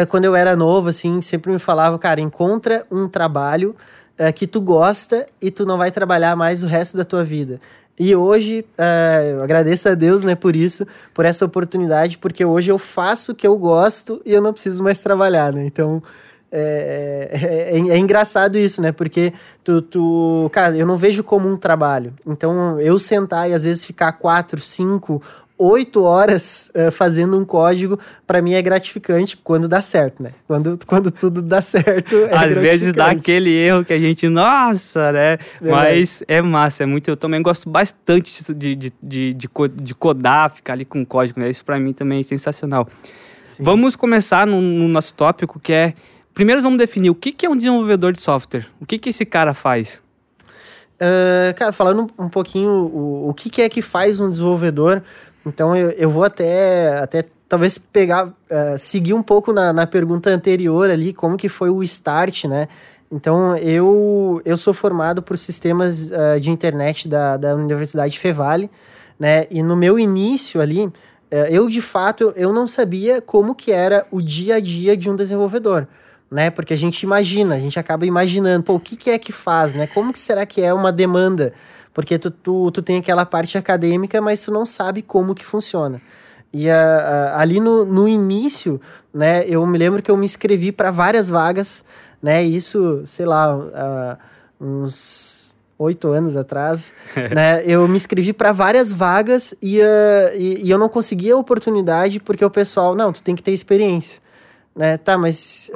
quando 0.10 0.26
eu 0.26 0.36
era 0.36 0.56
novo, 0.56 0.90
assim, 0.90 1.22
sempre 1.22 1.52
me 1.52 1.60
falava, 1.60 1.98
cara, 2.00 2.20
encontra 2.20 2.86
um 2.92 3.08
trabalho 3.08 3.76
uh, 4.20 4.34
que 4.34 4.48
tu 4.48 4.62
gosta 4.62 5.28
e 5.42 5.52
tu 5.52 5.66
não 5.66 5.78
vai 5.78 5.92
trabalhar 5.92 6.36
mais 6.36 6.64
o 6.64 6.68
resto 6.68 6.98
da 6.98 7.04
tua 7.04 7.24
vida. 7.24 7.60
E 8.00 8.16
hoje, 8.16 8.66
uh, 8.78 9.24
eu 9.36 9.44
agradeço 9.44 9.88
a 9.88 9.94
Deus, 9.94 10.24
né, 10.24 10.36
por 10.36 10.56
isso, 10.56 10.86
por 11.14 11.26
essa 11.26 11.46
oportunidade, 11.46 12.18
porque 12.18 12.44
hoje 12.44 12.72
eu 12.72 12.80
faço 12.80 13.32
o 13.32 13.36
que 13.36 13.46
eu 13.46 13.58
gosto 13.58 14.22
e 14.26 14.34
eu 14.34 14.42
não 14.42 14.52
preciso 14.52 14.82
mais 14.84 15.00
trabalhar, 15.00 15.54
né? 15.54 15.64
Então, 15.66 16.02
é, 16.56 17.30
é, 17.32 17.78
é, 17.78 17.90
é, 17.90 17.98
engraçado 17.98 18.60
isso, 18.60 18.80
né? 18.80 18.92
Porque 18.92 19.34
tu, 19.64 19.82
tu, 19.82 20.50
cara, 20.54 20.78
eu 20.78 20.86
não 20.86 20.98
vejo 20.98 21.24
como 21.24 21.50
um 21.50 21.58
trabalho. 21.58 22.14
Então, 22.28 22.80
eu 22.80 23.00
sentar 23.00 23.50
e 23.50 23.54
às 23.54 23.64
vezes 23.64 23.84
ficar 23.84 24.12
quatro, 24.14 24.62
cinco 24.62 25.20
oito 25.58 26.04
horas 26.04 26.72
uh, 26.76 26.92
fazendo 26.92 27.38
um 27.38 27.46
código, 27.46 28.00
para 28.26 28.42
mim 28.42 28.54
é 28.54 28.62
gratificante 28.62 29.38
quando 29.38 29.68
dá 29.68 29.82
certo, 29.82 30.24
né? 30.24 30.32
Quando, 30.48 30.80
quando 30.86 31.12
tudo 31.12 31.42
dá 31.42 31.62
certo. 31.62 32.16
É 32.16 32.36
Às 32.36 32.54
vezes 32.54 32.94
dá 32.94 33.12
aquele 33.12 33.52
erro 33.52 33.86
que 33.86 33.94
a 33.94 34.00
gente, 34.00 34.28
nossa, 34.28 35.12
né? 35.12 35.38
Mas 35.62 36.24
é 36.28 36.42
massa, 36.42 36.84
é 36.84 36.86
muito. 36.86 37.10
Eu 37.10 37.18
também 37.18 37.42
gosto 37.42 37.70
bastante 37.70 38.54
de, 38.54 38.76
de, 38.76 38.94
de, 39.02 39.34
de, 39.34 39.96
codar, 39.96 40.52
ficar 40.52 40.74
ali 40.74 40.86
com 40.86 41.06
código, 41.06 41.40
né? 41.40 41.50
Isso 41.50 41.64
para 41.64 41.80
mim 41.80 41.94
também 41.94 42.20
é 42.20 42.24
sensacional. 42.24 42.88
Sim. 43.42 43.64
Vamos 43.64 43.96
começar 43.96 44.48
no, 44.48 44.60
no, 44.60 44.88
nosso 44.88 45.14
tópico 45.14 45.60
que 45.60 45.72
é. 45.72 45.94
Primeiro 46.34 46.64
vamos 46.64 46.80
definir 46.80 47.12
o 47.12 47.16
que, 47.16 47.32
que 47.32 47.46
é 47.46 47.50
um 47.50 47.56
desenvolvedor 47.56 48.12
de 48.12 48.20
software. 48.20 48.66
O 48.82 48.86
que, 48.88 48.98
que 48.98 49.10
esse 49.10 49.24
cara 49.24 49.54
faz? 49.54 50.02
Uh, 50.96 51.54
cara, 51.56 51.72
falando 51.72 52.10
um 52.18 52.30
pouquinho 52.30 52.72
o, 52.72 53.30
o 53.30 53.34
que, 53.34 53.50
que 53.50 53.62
é 53.62 53.70
que 53.70 53.82
faz 53.82 54.20
um 54.20 54.30
desenvolvedor, 54.30 55.04
então 55.46 55.76
eu, 55.76 55.92
eu 55.92 56.10
vou 56.10 56.24
até, 56.24 56.98
até 57.00 57.26
talvez 57.48 57.78
pegar, 57.78 58.28
uh, 58.28 58.78
seguir 58.78 59.14
um 59.14 59.22
pouco 59.22 59.52
na, 59.54 59.74
na 59.74 59.86
pergunta 59.86 60.30
anterior 60.30 60.90
ali, 60.90 61.14
como 61.14 61.38
que 61.38 61.50
foi 61.50 61.70
o 61.70 61.84
start, 61.84 62.46
né? 62.46 62.68
Então 63.12 63.56
eu, 63.58 64.42
eu 64.44 64.58
sou 64.58 64.74
formado 64.74 65.22
por 65.22 65.38
sistemas 65.38 66.10
uh, 66.10 66.40
de 66.40 66.50
internet 66.50 67.08
da, 67.08 67.38
da 67.38 67.56
Universidade 67.56 68.18
Fevale, 68.18 68.72
né? 69.20 69.46
E 69.52 69.62
no 69.62 69.76
meu 69.76 70.00
início 70.00 70.60
ali, 70.60 70.86
uh, 70.86 70.94
eu 71.50 71.68
de 71.70 71.82
fato 71.82 72.34
eu 72.36 72.52
não 72.52 72.68
sabia 72.68 73.22
como 73.22 73.54
que 73.54 73.72
era 73.72 74.08
o 74.10 74.22
dia 74.22 74.56
a 74.56 74.60
dia 74.60 74.98
de 74.98 75.10
um 75.10 75.16
desenvolvedor. 75.16 75.88
Né? 76.32 76.50
Porque 76.50 76.74
a 76.74 76.78
gente 76.78 77.04
imagina, 77.04 77.54
a 77.54 77.60
gente 77.60 77.78
acaba 77.78 78.08
imaginando, 78.08 78.64
pô, 78.64 78.74
o 78.74 78.80
que, 78.80 78.96
que 78.96 79.12
é 79.12 79.20
que 79.20 79.32
faz, 79.32 79.76
né? 79.76 79.86
Como 79.86 80.12
que 80.12 80.18
será 80.18 80.48
que 80.48 80.64
é 80.64 80.74
uma 80.74 80.92
demanda? 80.92 81.54
Porque 81.94 82.18
tu, 82.18 82.32
tu, 82.32 82.72
tu 82.72 82.82
tem 82.82 82.98
aquela 82.98 83.26
parte 83.26 83.58
acadêmica, 83.58 84.20
mas 84.22 84.42
tu 84.42 84.52
não 84.52 84.66
sabe 84.66 85.02
como 85.02 85.36
que 85.36 85.46
funciona. 85.46 86.02
E 86.54 86.68
uh, 86.68 86.72
uh, 86.72 87.36
ali 87.36 87.60
no, 87.60 87.84
no 87.84 88.08
início, 88.08 88.80
né, 89.12 89.44
eu 89.48 89.66
me 89.66 89.78
lembro 89.78 90.04
que 90.04 90.12
eu 90.12 90.18
me 90.18 90.26
inscrevi 90.26 90.72
para 90.72 90.92
várias 90.92 91.28
vagas, 91.28 91.84
né, 92.22 92.44
isso, 92.44 93.02
sei 93.06 93.26
lá, 93.26 93.58
uh, 93.58 94.18
uns 94.64 95.56
oito 95.80 96.08
anos 96.10 96.36
atrás, 96.38 96.94
né, 97.36 97.64
eu 97.66 97.88
me 97.88 97.96
inscrevi 97.96 98.34
para 98.34 98.52
várias 98.52 98.92
vagas 98.92 99.56
e, 99.62 99.80
e, 99.80 100.62
e, 100.64 100.70
eu 100.70 100.78
não 100.78 100.88
conseguia 100.88 101.34
a 101.34 101.38
oportunidade 101.38 102.20
porque 102.20 102.46
o 102.46 102.52
pessoal, 102.52 102.96
não, 102.96 103.12
tu 103.12 103.24
tem 103.24 103.36
que 103.36 103.42
ter 103.42 103.52
experiência. 103.52 104.22
Né, 104.76 104.98
tá, 104.98 105.20
mas, 105.20 105.70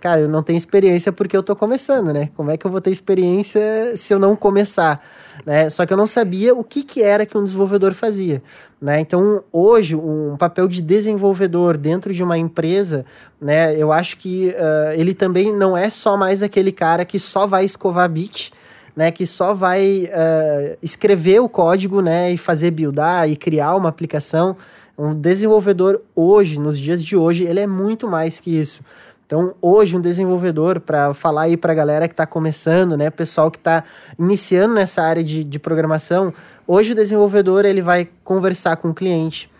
cara, 0.00 0.22
eu 0.22 0.28
não 0.28 0.42
tenho 0.42 0.56
experiência 0.56 1.12
porque 1.12 1.36
eu 1.36 1.42
tô 1.42 1.54
começando, 1.54 2.12
né? 2.12 2.30
Como 2.34 2.50
é 2.50 2.56
que 2.56 2.66
eu 2.66 2.70
vou 2.70 2.80
ter 2.80 2.90
experiência 2.90 3.96
se 3.96 4.12
eu 4.12 4.18
não 4.18 4.34
começar? 4.34 5.00
né? 5.44 5.68
Só 5.70 5.86
que 5.86 5.92
eu 5.92 5.96
não 5.96 6.06
sabia 6.06 6.54
o 6.54 6.62
que, 6.62 6.82
que 6.82 7.02
era 7.02 7.24
que 7.24 7.36
um 7.36 7.44
desenvolvedor 7.44 7.94
fazia, 7.94 8.42
né? 8.80 9.00
Então, 9.00 9.42
hoje, 9.50 9.96
um 9.96 10.36
papel 10.38 10.68
de 10.68 10.82
desenvolvedor 10.82 11.76
dentro 11.76 12.12
de 12.12 12.22
uma 12.22 12.36
empresa, 12.36 13.04
né? 13.40 13.74
Eu 13.76 13.92
acho 13.92 14.16
que 14.18 14.48
uh, 14.48 14.92
ele 14.94 15.14
também 15.14 15.54
não 15.54 15.76
é 15.76 15.88
só 15.90 16.16
mais 16.16 16.42
aquele 16.42 16.72
cara 16.72 17.04
que 17.04 17.18
só 17.18 17.46
vai 17.46 17.64
escovar 17.64 18.08
bit, 18.08 18.52
né, 18.96 19.10
que 19.10 19.26
só 19.26 19.52
vai 19.52 20.04
uh, 20.04 20.78
escrever 20.80 21.40
o 21.40 21.48
código, 21.48 22.00
né, 22.00 22.30
e 22.30 22.36
fazer 22.36 22.70
buildar 22.70 23.28
e 23.28 23.34
criar 23.34 23.74
uma 23.74 23.88
aplicação. 23.88 24.56
Um 24.96 25.14
desenvolvedor 25.14 26.00
hoje, 26.14 26.58
nos 26.58 26.78
dias 26.78 27.02
de 27.02 27.16
hoje, 27.16 27.44
ele 27.44 27.60
é 27.60 27.66
muito 27.66 28.06
mais 28.06 28.38
que 28.38 28.56
isso. 28.56 28.82
Então, 29.26 29.54
hoje, 29.60 29.96
um 29.96 30.00
desenvolvedor, 30.00 30.78
para 30.78 31.12
falar 31.14 31.42
aí 31.42 31.56
para 31.56 31.72
a 31.72 31.74
galera 31.74 32.06
que 32.06 32.12
está 32.12 32.26
começando, 32.26 32.96
né, 32.96 33.10
pessoal 33.10 33.50
que 33.50 33.58
está 33.58 33.82
iniciando 34.18 34.74
nessa 34.74 35.02
área 35.02 35.24
de, 35.24 35.42
de 35.42 35.58
programação, 35.58 36.32
hoje 36.66 36.92
o 36.92 36.94
desenvolvedor 36.94 37.64
ele 37.64 37.82
vai 37.82 38.08
conversar 38.22 38.76
com 38.76 38.90
o 38.90 38.94
cliente, 38.94 39.50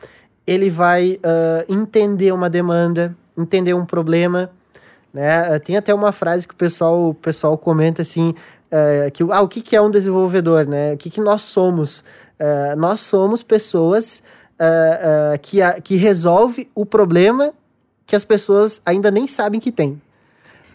ele 0.47 0.71
vai 0.71 1.14
uh, 1.14 1.73
entender 1.73 2.33
uma 2.33 2.50
demanda, 2.50 3.17
entender 3.37 3.75
um 3.75 3.87
problema, 3.87 4.50
né? 5.12 5.59
Tem 5.61 5.76
até 5.76 5.95
uma 5.95 6.12
frase 6.12 6.47
que 6.47 6.55
o 6.55 6.57
pessoal, 6.57 7.11
o 7.11 7.14
pessoal 7.14 7.57
comenta 7.57 8.03
assim, 8.03 8.31
uh, 8.71 9.11
que 9.12 9.23
ah, 9.23 9.41
o 9.41 9.49
que, 9.49 9.62
que 9.62 9.75
é 9.75 9.81
um 9.81 9.91
desenvolvedor, 9.91 10.67
né? 10.67 10.93
O 10.93 10.97
que, 10.99 11.09
que 11.09 11.21
nós 11.21 11.43
somos? 11.43 12.00
Uh, 12.38 12.76
nós 12.76 13.00
somos 13.00 13.43
pessoas 13.43 14.23
que, 15.43 15.59
que 15.83 15.97
resolve 15.97 16.69
o 16.75 16.87
problema 16.87 17.53
que 18.07 18.15
as 18.15 18.25
pessoas 18.25 18.81
ainda 18.85 19.11
nem 19.11 19.27
sabem 19.27 19.61
que 19.61 19.73
tem, 19.73 20.01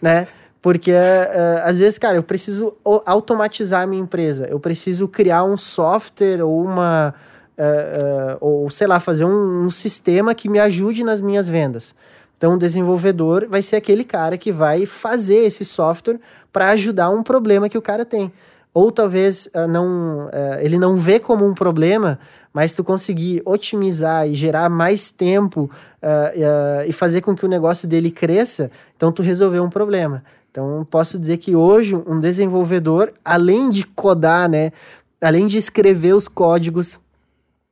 né? 0.02 0.26
Porque 0.62 0.92
uh, 0.92 1.62
às 1.64 1.78
vezes, 1.78 1.98
cara, 1.98 2.16
eu 2.16 2.22
preciso 2.22 2.74
automatizar 3.06 3.82
a 3.82 3.86
minha 3.86 4.02
empresa, 4.02 4.46
eu 4.46 4.60
preciso 4.60 5.08
criar 5.08 5.44
um 5.44 5.56
software 5.56 6.42
ou 6.42 6.62
uma. 6.62 7.14
Uh, 7.58 7.62
uh, 7.62 8.38
ou 8.40 8.70
sei 8.70 8.86
lá, 8.86 8.98
fazer 8.98 9.26
um, 9.26 9.66
um, 9.66 9.70
sistema 9.70 10.34
que 10.34 10.48
me 10.48 10.58
ajude 10.58 11.04
nas 11.04 11.20
minhas 11.20 11.46
vendas. 11.46 11.94
Então, 12.34 12.54
o 12.54 12.58
desenvolvedor 12.58 13.46
vai 13.50 13.60
ser 13.60 13.76
aquele 13.76 14.02
cara 14.02 14.38
que 14.38 14.50
vai 14.50 14.86
fazer 14.86 15.44
esse 15.44 15.62
software 15.62 16.18
para 16.50 16.70
ajudar 16.70 17.10
um 17.10 17.22
problema 17.22 17.68
que 17.68 17.76
o 17.76 17.82
cara 17.82 18.02
tem. 18.02 18.32
Ou 18.72 18.90
talvez 18.90 19.46
não, 19.68 20.30
ele 20.62 20.78
não 20.78 20.96
vê 20.96 21.20
como 21.20 21.44
um 21.44 21.52
problema, 21.52 22.18
mas 22.52 22.74
tu 22.74 22.82
conseguir 22.82 23.42
otimizar 23.44 24.28
e 24.28 24.34
gerar 24.34 24.68
mais 24.68 25.10
tempo 25.10 25.70
uh, 26.02 26.06
uh, 26.06 26.88
e 26.88 26.92
fazer 26.92 27.20
com 27.20 27.34
que 27.34 27.44
o 27.44 27.48
negócio 27.48 27.88
dele 27.88 28.10
cresça, 28.10 28.70
então 28.96 29.12
tu 29.12 29.22
resolveu 29.22 29.62
um 29.62 29.70
problema. 29.70 30.24
Então 30.50 30.86
posso 30.90 31.18
dizer 31.18 31.36
que 31.36 31.54
hoje 31.54 31.94
um 31.94 32.18
desenvolvedor, 32.18 33.12
além 33.24 33.70
de 33.70 33.84
codar, 33.84 34.48
né, 34.48 34.72
além 35.20 35.46
de 35.46 35.56
escrever 35.56 36.14
os 36.14 36.26
códigos, 36.26 36.98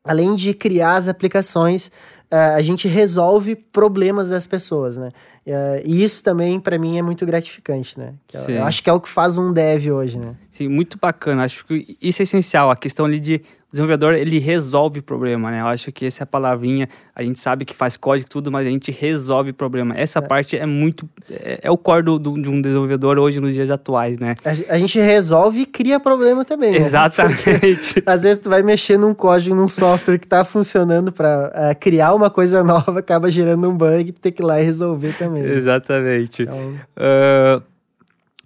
além 0.05 0.35
de 0.35 0.55
criar 0.55 0.97
as 0.97 1.09
aplicações, 1.09 1.91
a 2.31 2.61
gente 2.61 2.87
resolve 2.87 3.57
problemas 3.57 4.29
das 4.29 4.47
pessoas, 4.47 4.97
né? 4.97 5.11
Uh, 5.47 5.81
e 5.83 6.05
isso 6.05 6.23
também, 6.23 6.61
para 6.61 6.79
mim, 6.79 6.99
é 6.99 7.03
muito 7.03 7.25
gratificante, 7.25 7.99
né? 7.99 8.13
Eu, 8.35 8.57
eu, 8.57 8.65
acho 8.65 8.83
que 8.83 8.91
é 8.91 8.93
o 8.93 9.01
que 9.01 9.09
faz 9.09 9.39
um 9.39 9.51
dev 9.51 9.91
hoje, 9.91 10.19
né? 10.19 10.35
Sim, 10.51 10.69
muito 10.69 10.99
bacana. 11.01 11.45
Acho 11.45 11.65
que 11.65 11.97
isso 12.03 12.21
é 12.21 12.25
essencial. 12.25 12.71
A 12.71 12.77
questão 12.77 13.07
ali 13.07 13.19
de 13.19 13.41
o 13.69 13.73
desenvolvedor, 13.73 14.15
ele 14.15 14.39
resolve 14.39 15.03
problema, 15.03 15.51
né? 15.51 15.61
Eu 15.61 15.67
acho 15.67 15.93
que 15.93 16.07
essa 16.07 16.23
é 16.23 16.25
a 16.25 16.27
palavrinha. 16.27 16.89
A 17.15 17.23
gente 17.23 17.39
sabe 17.39 17.67
que 17.67 17.75
faz 17.75 17.99
código 17.99 18.27
e 18.27 18.31
tudo, 18.31 18.51
mas 18.51 18.67
a 18.67 18.71
gente 18.71 18.91
resolve 18.91 19.53
problema. 19.53 19.95
Essa 19.95 20.21
é. 20.21 20.23
parte 20.23 20.57
é 20.57 20.65
muito... 20.65 21.09
É, 21.31 21.61
é 21.65 21.71
o 21.71 21.77
core 21.77 22.03
do, 22.03 22.19
do, 22.19 22.33
de 22.41 22.49
um 22.49 22.63
desenvolvedor 22.63 23.19
hoje, 23.19 23.41
nos 23.41 23.53
dias 23.53 23.71
atuais, 23.71 24.19
né? 24.19 24.35
A, 24.43 24.75
a 24.75 24.79
gente 24.79 24.99
resolve 24.99 25.61
e 25.61 25.67
cria 25.67 26.01
problema 26.01 26.47
também, 26.47 26.73
né? 26.73 26.79
Exatamente. 26.79 28.03
às 28.07 28.23
vezes 28.23 28.39
tu 28.39 28.49
vai 28.49 28.63
mexer 28.63 28.99
num 28.99 29.13
código, 29.13 29.55
num 29.55 29.69
software 29.69 30.19
que 30.19 30.27
tá 30.27 30.45
funcionando 30.45 31.13
para 31.13 31.53
uh, 31.55 31.71
é, 31.71 31.75
criar 31.75 32.15
uma 32.19 32.31
coisa 32.31 32.63
nova, 32.65 32.99
acaba 32.99 33.31
gerando 33.31 33.69
um 33.69 33.77
bug, 33.77 34.13
tem 34.13 34.33
que 34.33 34.43
ir 34.43 34.45
lá 34.45 34.61
e 34.61 34.65
resolver 34.65 35.17
também. 35.17 35.43
Exatamente. 35.43 36.43
Então... 36.43 36.79
Uh, 36.97 37.63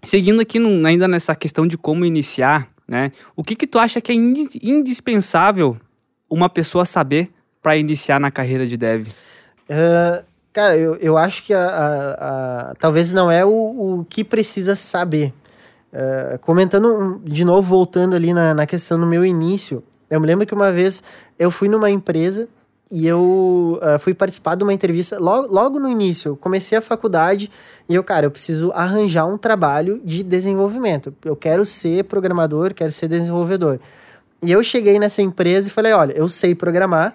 seguindo 0.03 0.41
aqui 0.41 0.59
no, 0.59 0.87
ainda 0.87 1.09
nessa 1.09 1.35
questão 1.35 1.67
de 1.67 1.77
como 1.77 2.05
iniciar, 2.05 2.69
né? 2.87 3.13
O 3.37 3.43
que 3.43 3.57
que 3.57 3.67
tu 3.67 3.79
acha 3.79 4.01
que 4.01 4.13
é 4.13 4.15
indispensável 4.15 5.77
uma 6.29 6.49
pessoa 6.49 6.85
saber 6.85 7.31
para 7.63 7.77
iniciar 7.77 8.19
na 8.19 8.31
carreira 8.31 8.67
de 8.67 8.77
dev? 8.77 9.07
Uh, 9.69 10.25
cara, 10.53 10.77
eu, 10.77 10.97
eu 10.97 11.17
acho 11.17 11.45
que 11.45 11.55
a, 11.55 11.67
a, 11.67 12.71
a, 12.71 12.75
talvez 12.75 13.13
não 13.13 13.31
é 13.31 13.45
o, 13.45 13.51
o 14.01 14.07
que 14.09 14.25
precisa 14.25 14.75
saber. 14.75 15.33
Uh, 15.93 16.39
comentando 16.41 17.21
de 17.25 17.45
novo, 17.45 17.69
voltando 17.69 18.17
ali 18.17 18.33
na, 18.33 18.55
na 18.55 18.67
questão 18.67 18.99
do 18.99 19.07
meu 19.07 19.25
início, 19.25 19.85
eu 20.11 20.21
me 20.21 20.27
lembro 20.27 20.47
que 20.47 20.55
uma 20.55 20.73
vez 20.73 21.03
eu 21.39 21.51
fui 21.51 21.69
numa 21.69 21.91
empresa 21.91 22.49
e 22.95 23.07
eu 23.07 23.81
uh, 23.81 23.99
fui 23.99 24.13
participar 24.13 24.55
de 24.55 24.63
uma 24.63 24.73
entrevista 24.73 25.19
logo, 25.19 25.51
logo 25.51 25.79
no 25.79 25.89
início. 25.89 26.33
Eu 26.33 26.37
comecei 26.37 26.77
a 26.77 26.83
faculdade 26.83 27.51
e 27.89 27.95
eu, 27.95 28.05
cara, 28.05 28.27
eu 28.27 28.31
preciso 28.31 28.71
arranjar 28.73 29.25
um 29.25 29.39
trabalho 29.39 29.99
de 30.05 30.23
desenvolvimento. 30.23 31.15
Eu 31.25 31.35
quero 31.35 31.65
ser 31.65 32.05
programador, 32.05 32.75
quero 32.75 32.93
ser 32.93 33.09
desenvolvedor. 33.09 33.81
E 34.43 34.53
eu 34.53 34.63
cheguei 34.63 34.99
nessa 34.99 35.23
empresa 35.23 35.69
e 35.69 35.71
falei: 35.71 35.95
olha, 35.95 36.13
eu 36.13 36.29
sei 36.29 36.55
programar, 36.55 37.15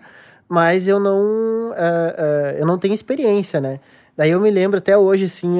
mas 0.49 0.87
eu 0.87 0.99
não, 0.99 1.21
uh, 1.21 1.73
uh, 1.73 2.57
eu 2.57 2.65
não 2.65 2.79
tenho 2.79 2.95
experiência, 2.95 3.61
né? 3.61 3.79
Daí 4.17 4.31
eu 4.31 4.41
me 4.41 4.49
lembro 4.49 4.79
até 4.79 4.97
hoje, 4.97 5.25
assim, 5.25 5.59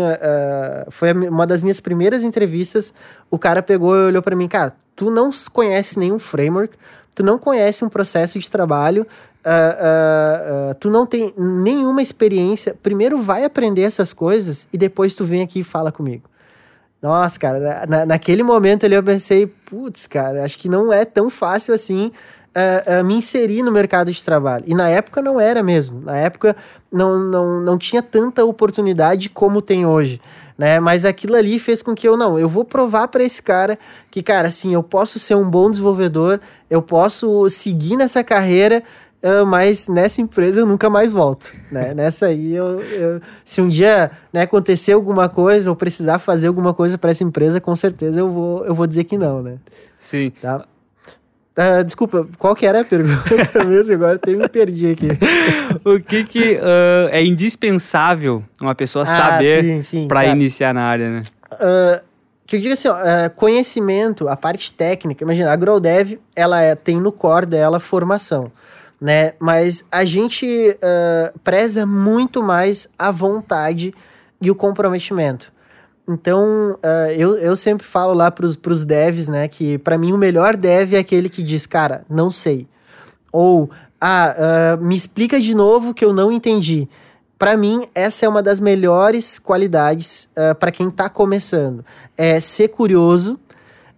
foi 0.89 1.13
uma 1.13 1.45
das 1.45 1.62
minhas 1.62 1.79
primeiras 1.79 2.24
entrevistas. 2.24 2.91
O 3.29 3.38
cara 3.38 3.62
pegou 3.62 3.95
e 3.95 4.07
olhou 4.07 4.24
para 4.24 4.36
mim, 4.36 4.47
cara, 4.47 4.75
tu 4.95 5.12
não 5.12 5.29
conhece 5.53 6.00
nenhum 6.00 6.17
framework, 6.17 6.75
tu 7.13 7.21
não 7.21 7.38
conhece 7.38 7.86
um 7.86 7.89
processo 7.89 8.39
de 8.39 8.50
trabalho, 8.50 9.05
uh, 9.47 10.71
uh, 10.71 10.75
tu 10.75 10.89
não 10.89 11.05
tem 11.05 11.33
nenhuma 11.37 12.01
experiência, 12.01 12.75
primeiro 12.81 13.21
vai 13.21 13.43
aprender 13.45 13.83
essas 13.83 14.13
coisas 14.13 14.67
e 14.71 14.77
depois 14.77 15.15
tu 15.15 15.23
vem 15.23 15.41
aqui 15.41 15.61
e 15.61 15.63
fala 15.63 15.91
comigo. 15.91 16.29
Nossa, 17.01 17.39
cara, 17.39 17.85
na, 17.87 18.05
naquele 18.05 18.43
momento 18.43 18.85
ali 18.85 18.95
eu 18.95 19.03
pensei, 19.03 19.47
putz, 19.47 20.07
cara, 20.07 20.43
acho 20.43 20.57
que 20.57 20.67
não 20.67 20.91
é 20.91 21.05
tão 21.05 21.29
fácil 21.29 21.73
assim 21.73 22.11
uh, 22.57 23.01
uh, 23.01 23.05
me 23.05 23.15
inserir 23.15 23.61
no 23.61 23.71
mercado 23.71 24.11
de 24.11 24.23
trabalho. 24.23 24.63
E 24.67 24.73
na 24.73 24.89
época 24.89 25.21
não 25.21 25.39
era 25.39 25.61
mesmo. 25.61 26.01
Na 26.01 26.17
época 26.17 26.55
não, 26.91 27.19
não, 27.19 27.61
não 27.61 27.77
tinha 27.77 28.01
tanta 28.01 28.43
oportunidade 28.43 29.29
como 29.29 29.61
tem 29.61 29.85
hoje. 29.85 30.19
Né? 30.57 30.79
Mas 30.79 31.05
aquilo 31.05 31.35
ali 31.35 31.59
fez 31.59 31.83
com 31.83 31.93
que 31.93 32.07
eu 32.07 32.17
não, 32.17 32.39
eu 32.39 32.49
vou 32.49 32.65
provar 32.65 33.07
para 33.09 33.23
esse 33.23 33.41
cara 33.41 33.77
que, 34.09 34.23
cara, 34.23 34.47
assim, 34.47 34.73
eu 34.73 34.81
posso 34.81 35.19
ser 35.19 35.35
um 35.35 35.47
bom 35.47 35.69
desenvolvedor, 35.69 36.39
eu 36.67 36.81
posso 36.81 37.47
seguir 37.47 37.95
nessa 37.95 38.23
carreira 38.23 38.83
Uh, 39.21 39.43
mas 39.47 39.88
nessa 39.88 40.21
empresa 40.21 40.59
eu 40.59 40.65
nunca 40.65 40.91
mais 40.91 41.12
volto, 41.12 41.51
né? 41.71 41.91
Nessa 41.97 42.27
aí, 42.27 42.53
eu, 42.53 42.81
eu, 42.83 43.21
se 43.43 43.59
um 43.59 43.67
dia 43.67 44.12
né, 44.31 44.43
acontecer 44.43 44.91
alguma 44.91 45.27
coisa 45.27 45.71
ou 45.71 45.75
precisar 45.75 46.19
fazer 46.19 46.47
alguma 46.47 46.71
coisa 46.71 47.00
para 47.00 47.09
essa 47.09 47.24
empresa, 47.24 47.59
com 47.59 47.75
certeza 47.75 48.19
eu 48.19 48.31
vou, 48.31 48.65
eu 48.65 48.75
vou 48.75 48.86
dizer 48.86 49.05
que 49.05 49.17
não, 49.17 49.41
né? 49.41 49.55
Sim. 49.97 50.31
Tá? 50.39 50.63
Uh, 51.57 51.83
desculpa, 51.83 52.27
qual 52.38 52.55
que 52.55 52.67
era 52.67 52.81
a 52.81 52.86
pergunta 52.86 53.65
mesmo? 53.65 53.95
Agora 53.95 54.17
até 54.17 54.31
me 54.33 54.47
perdi 54.47 54.91
aqui. 54.91 55.07
o 55.83 56.00
que, 56.00 56.24
que 56.24 56.53
uh, 56.53 57.09
é 57.09 57.25
indispensável 57.25 58.43
uma 58.62 58.75
pessoa 58.75 59.03
ah, 59.03 59.07
saber 59.07 59.79
para 60.07 60.27
iniciar 60.27 60.75
na 60.75 60.83
área, 60.83 61.09
né? 61.09 61.21
Que 62.45 62.57
eu 62.57 62.59
digo 62.62 62.74
assim, 62.75 62.88
ó, 62.88 62.95
conhecimento, 63.36 64.29
a 64.29 64.38
parte 64.38 64.71
técnica, 64.71 65.24
imagina, 65.24 65.51
a 65.51 65.55
GrowDev, 65.55 66.19
ela 66.36 66.62
é, 66.62 66.75
tem 66.75 66.97
no 67.01 67.12
core 67.12 67.47
dela 67.47 67.79
formação 67.79 68.51
né? 68.99 69.33
Mas 69.39 69.85
a 69.91 70.03
gente 70.05 70.45
uh, 70.45 71.39
preza 71.39 71.85
muito 71.85 72.41
mais 72.41 72.89
a 72.97 73.11
vontade 73.11 73.93
e 74.41 74.49
o 74.49 74.55
comprometimento. 74.55 75.51
Então, 76.07 76.77
uh, 76.83 77.11
eu, 77.17 77.37
eu 77.37 77.55
sempre 77.57 77.85
falo 77.85 78.13
lá 78.13 78.31
pros, 78.31 78.55
pros 78.55 78.85
devs, 78.85 79.27
né, 79.27 79.47
que 79.47 79.77
para 79.77 79.97
mim 79.97 80.13
o 80.13 80.17
melhor 80.17 80.55
dev 80.55 80.93
é 80.93 80.99
aquele 80.99 81.27
que 81.27 81.43
diz, 81.43 81.65
cara, 81.65 82.05
não 82.09 82.31
sei. 82.31 82.65
Ou, 83.31 83.69
ah, 83.99 84.77
uh, 84.79 84.83
me 84.83 84.95
explica 84.95 85.39
de 85.39 85.53
novo 85.53 85.93
que 85.93 86.05
eu 86.05 86.13
não 86.13 86.31
entendi. 86.31 86.87
Para 87.37 87.57
mim, 87.57 87.85
essa 87.93 88.25
é 88.25 88.29
uma 88.29 88.41
das 88.41 88.59
melhores 88.59 89.37
qualidades 89.37 90.29
uh, 90.31 90.55
para 90.55 90.71
quem 90.71 90.89
tá 90.89 91.09
começando. 91.09 91.85
É 92.15 92.39
ser 92.39 92.69
curioso, 92.69 93.37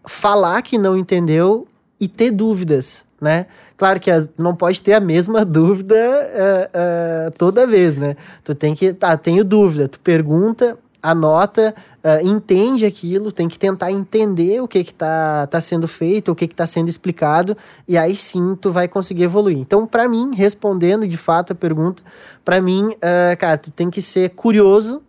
falar 0.03 0.61
que 0.63 0.79
não 0.79 0.97
entendeu 0.97 1.67
e 1.99 2.07
ter 2.07 2.31
dúvidas, 2.31 3.05
né? 3.21 3.45
Claro 3.77 3.99
que 3.99 4.11
não 4.37 4.55
pode 4.55 4.81
ter 4.81 4.93
a 4.93 4.99
mesma 4.99 5.43
dúvida 5.45 5.95
uh, 5.95 7.27
uh, 7.27 7.37
toda 7.37 7.67
vez, 7.67 7.97
né? 7.97 8.15
Tu 8.43 8.55
tem 8.55 8.75
que, 8.75 8.93
tá, 8.93 9.15
tenho 9.17 9.43
dúvida, 9.43 9.87
tu 9.87 9.99
pergunta, 9.99 10.77
anota, 11.01 11.73
uh, 12.03 12.27
entende 12.27 12.85
aquilo, 12.85 13.31
tem 13.31 13.47
que 13.47 13.57
tentar 13.57 13.91
entender 13.91 14.61
o 14.61 14.67
que 14.67 14.83
que 14.83 14.93
tá, 14.93 15.47
tá 15.47 15.61
sendo 15.61 15.87
feito, 15.87 16.31
o 16.31 16.35
que 16.35 16.47
que 16.47 16.55
tá 16.55 16.67
sendo 16.67 16.89
explicado, 16.89 17.55
e 17.87 17.97
aí 17.97 18.15
sim 18.15 18.55
tu 18.59 18.71
vai 18.71 18.87
conseguir 18.87 19.23
evoluir. 19.23 19.57
Então, 19.57 19.87
para 19.87 20.07
mim, 20.07 20.33
respondendo 20.35 21.07
de 21.07 21.17
fato 21.17 21.53
a 21.53 21.55
pergunta, 21.55 22.03
para 22.43 22.61
mim, 22.61 22.89
cara, 23.37 23.57
tu 23.57 23.71
tem 23.71 23.89
que 23.89 24.01
ser 24.01 24.31
curioso, 24.31 25.01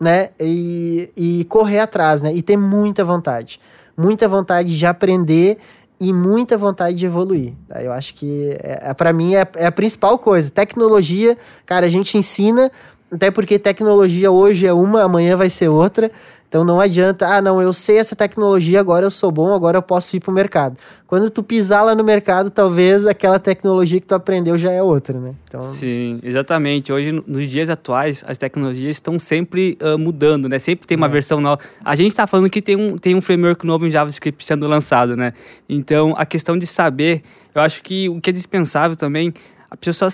né, 0.00 0.30
e, 0.38 1.10
e 1.16 1.44
correr 1.46 1.80
atrás, 1.80 2.22
né, 2.22 2.32
e 2.32 2.42
ter 2.42 2.56
muita 2.56 3.04
vontade. 3.04 3.60
Muita 3.96 4.28
vontade 4.28 4.78
de 4.78 4.86
aprender 4.86 5.58
e 6.00 6.12
muita 6.12 6.56
vontade 6.56 6.96
de 6.96 7.06
evoluir. 7.06 7.54
Eu 7.80 7.92
acho 7.92 8.14
que, 8.14 8.56
é, 8.62 8.90
é 8.90 8.94
para 8.94 9.12
mim, 9.12 9.34
é, 9.34 9.46
é, 9.56 9.66
a 9.66 9.72
principal 9.72 10.18
coisa. 10.18 10.50
Tecnologia, 10.50 11.36
cara, 11.66 11.86
a 11.86 11.88
gente 11.88 12.16
ensina, 12.16 12.70
até 13.10 13.30
porque 13.30 13.58
tecnologia 13.58 14.30
hoje 14.30 14.66
é 14.66 14.72
uma, 14.72 15.02
amanhã 15.02 15.36
vai 15.36 15.50
ser 15.50 15.68
outra. 15.68 16.10
Então 16.48 16.64
não 16.64 16.80
adianta, 16.80 17.26
ah, 17.26 17.42
não, 17.42 17.60
eu 17.60 17.74
sei 17.74 17.98
essa 17.98 18.16
tecnologia, 18.16 18.80
agora 18.80 19.04
eu 19.04 19.10
sou 19.10 19.30
bom, 19.30 19.52
agora 19.52 19.76
eu 19.76 19.82
posso 19.82 20.16
ir 20.16 20.20
para 20.20 20.30
o 20.30 20.34
mercado. 20.34 20.78
Quando 21.06 21.28
tu 21.28 21.42
pisar 21.42 21.82
lá 21.82 21.94
no 21.94 22.02
mercado, 22.02 22.50
talvez 22.50 23.06
aquela 23.06 23.38
tecnologia 23.38 24.00
que 24.00 24.06
tu 24.06 24.14
aprendeu 24.14 24.56
já 24.56 24.72
é 24.72 24.82
outra, 24.82 25.18
né? 25.20 25.34
Então... 25.46 25.60
Sim, 25.60 26.18
exatamente. 26.22 26.90
Hoje, 26.90 27.22
nos 27.26 27.48
dias 27.48 27.68
atuais, 27.68 28.24
as 28.26 28.38
tecnologias 28.38 28.96
estão 28.96 29.18
sempre 29.18 29.76
uh, 29.82 29.98
mudando, 29.98 30.48
né? 30.48 30.58
Sempre 30.58 30.86
tem 30.86 30.96
uma 30.96 31.06
é. 31.06 31.10
versão 31.10 31.38
nova. 31.38 31.60
A 31.84 31.94
gente 31.94 32.10
está 32.10 32.26
falando 32.26 32.48
que 32.48 32.62
tem 32.62 32.76
um, 32.76 32.96
tem 32.96 33.14
um 33.14 33.20
framework 33.20 33.66
novo 33.66 33.86
em 33.86 33.90
JavaScript 33.90 34.42
sendo 34.44 34.66
lançado, 34.66 35.16
né? 35.16 35.34
Então, 35.68 36.14
a 36.16 36.24
questão 36.24 36.56
de 36.56 36.66
saber, 36.66 37.22
eu 37.54 37.60
acho 37.60 37.82
que 37.82 38.08
o 38.08 38.20
que 38.22 38.30
é 38.30 38.32
dispensável 38.32 38.96
também, 38.96 39.34
a 39.70 39.76
pessoa 39.76 40.10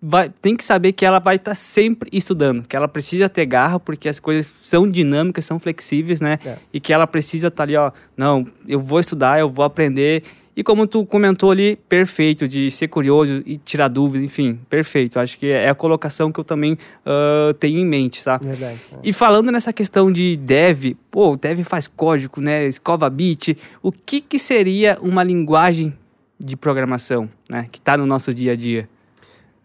vai, 0.00 0.30
tem 0.30 0.56
que 0.56 0.64
saber 0.64 0.92
que 0.92 1.04
ela 1.04 1.18
vai 1.18 1.36
estar 1.36 1.50
tá 1.50 1.54
sempre 1.54 2.08
estudando, 2.12 2.66
que 2.66 2.76
ela 2.76 2.88
precisa 2.88 3.28
ter 3.28 3.46
garra, 3.46 3.78
porque 3.80 4.08
as 4.08 4.18
coisas 4.18 4.54
são 4.62 4.88
dinâmicas, 4.88 5.44
são 5.44 5.58
flexíveis, 5.58 6.20
né? 6.20 6.38
É. 6.44 6.56
E 6.72 6.80
que 6.80 6.92
ela 6.92 7.06
precisa 7.06 7.48
estar 7.48 7.58
tá 7.58 7.62
ali, 7.64 7.76
ó, 7.76 7.90
não, 8.16 8.46
eu 8.66 8.80
vou 8.80 9.00
estudar, 9.00 9.38
eu 9.40 9.48
vou 9.48 9.64
aprender. 9.64 10.22
E 10.56 10.62
como 10.64 10.88
tu 10.88 11.06
comentou 11.06 11.52
ali, 11.52 11.76
perfeito, 11.88 12.48
de 12.48 12.68
ser 12.68 12.88
curioso 12.88 13.44
e 13.46 13.58
tirar 13.58 13.86
dúvida, 13.86 14.24
enfim, 14.24 14.58
perfeito. 14.68 15.20
Acho 15.20 15.38
que 15.38 15.46
é 15.46 15.68
a 15.68 15.74
colocação 15.74 16.32
que 16.32 16.40
eu 16.40 16.44
também 16.44 16.72
uh, 16.72 17.54
tenho 17.54 17.78
em 17.78 17.86
mente, 17.86 18.24
tá? 18.24 18.38
Verdade. 18.38 18.76
É. 18.92 18.96
E 19.04 19.12
falando 19.12 19.52
nessa 19.52 19.72
questão 19.72 20.10
de 20.10 20.36
dev, 20.36 20.96
pô, 21.12 21.36
dev 21.36 21.60
faz 21.62 21.86
código, 21.86 22.40
né? 22.40 22.66
Escova 22.66 23.08
bit. 23.08 23.56
O 23.80 23.92
que, 23.92 24.20
que 24.20 24.36
seria 24.36 24.98
uma 25.00 25.22
linguagem 25.22 25.96
de 26.40 26.56
programação, 26.56 27.30
né? 27.48 27.68
Que 27.70 27.78
está 27.78 27.96
no 27.96 28.04
nosso 28.04 28.34
dia 28.34 28.52
a 28.52 28.56
dia? 28.56 28.88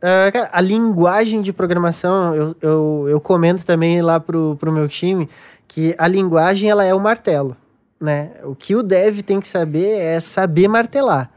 Uh, 0.03 0.29
cara, 0.33 0.49
a 0.51 0.59
linguagem 0.59 1.41
de 1.41 1.53
programação, 1.53 2.35
eu, 2.35 2.55
eu, 2.61 3.05
eu, 3.07 3.21
comento 3.21 3.65
também 3.65 4.01
lá 4.01 4.19
pro, 4.19 4.57
pro 4.59 4.69
meu 4.69 4.85
time 4.89 5.29
que 5.65 5.95
a 5.97 6.09
linguagem 6.09 6.69
ela 6.69 6.83
é 6.83 6.93
o 6.93 6.99
martelo, 6.99 7.55
né? 8.01 8.33
O 8.43 8.53
que 8.53 8.75
o 8.75 8.83
dev 8.83 9.21
tem 9.21 9.39
que 9.39 9.47
saber 9.47 9.97
é 9.97 10.19
saber 10.19 10.67
martelar. 10.67 11.31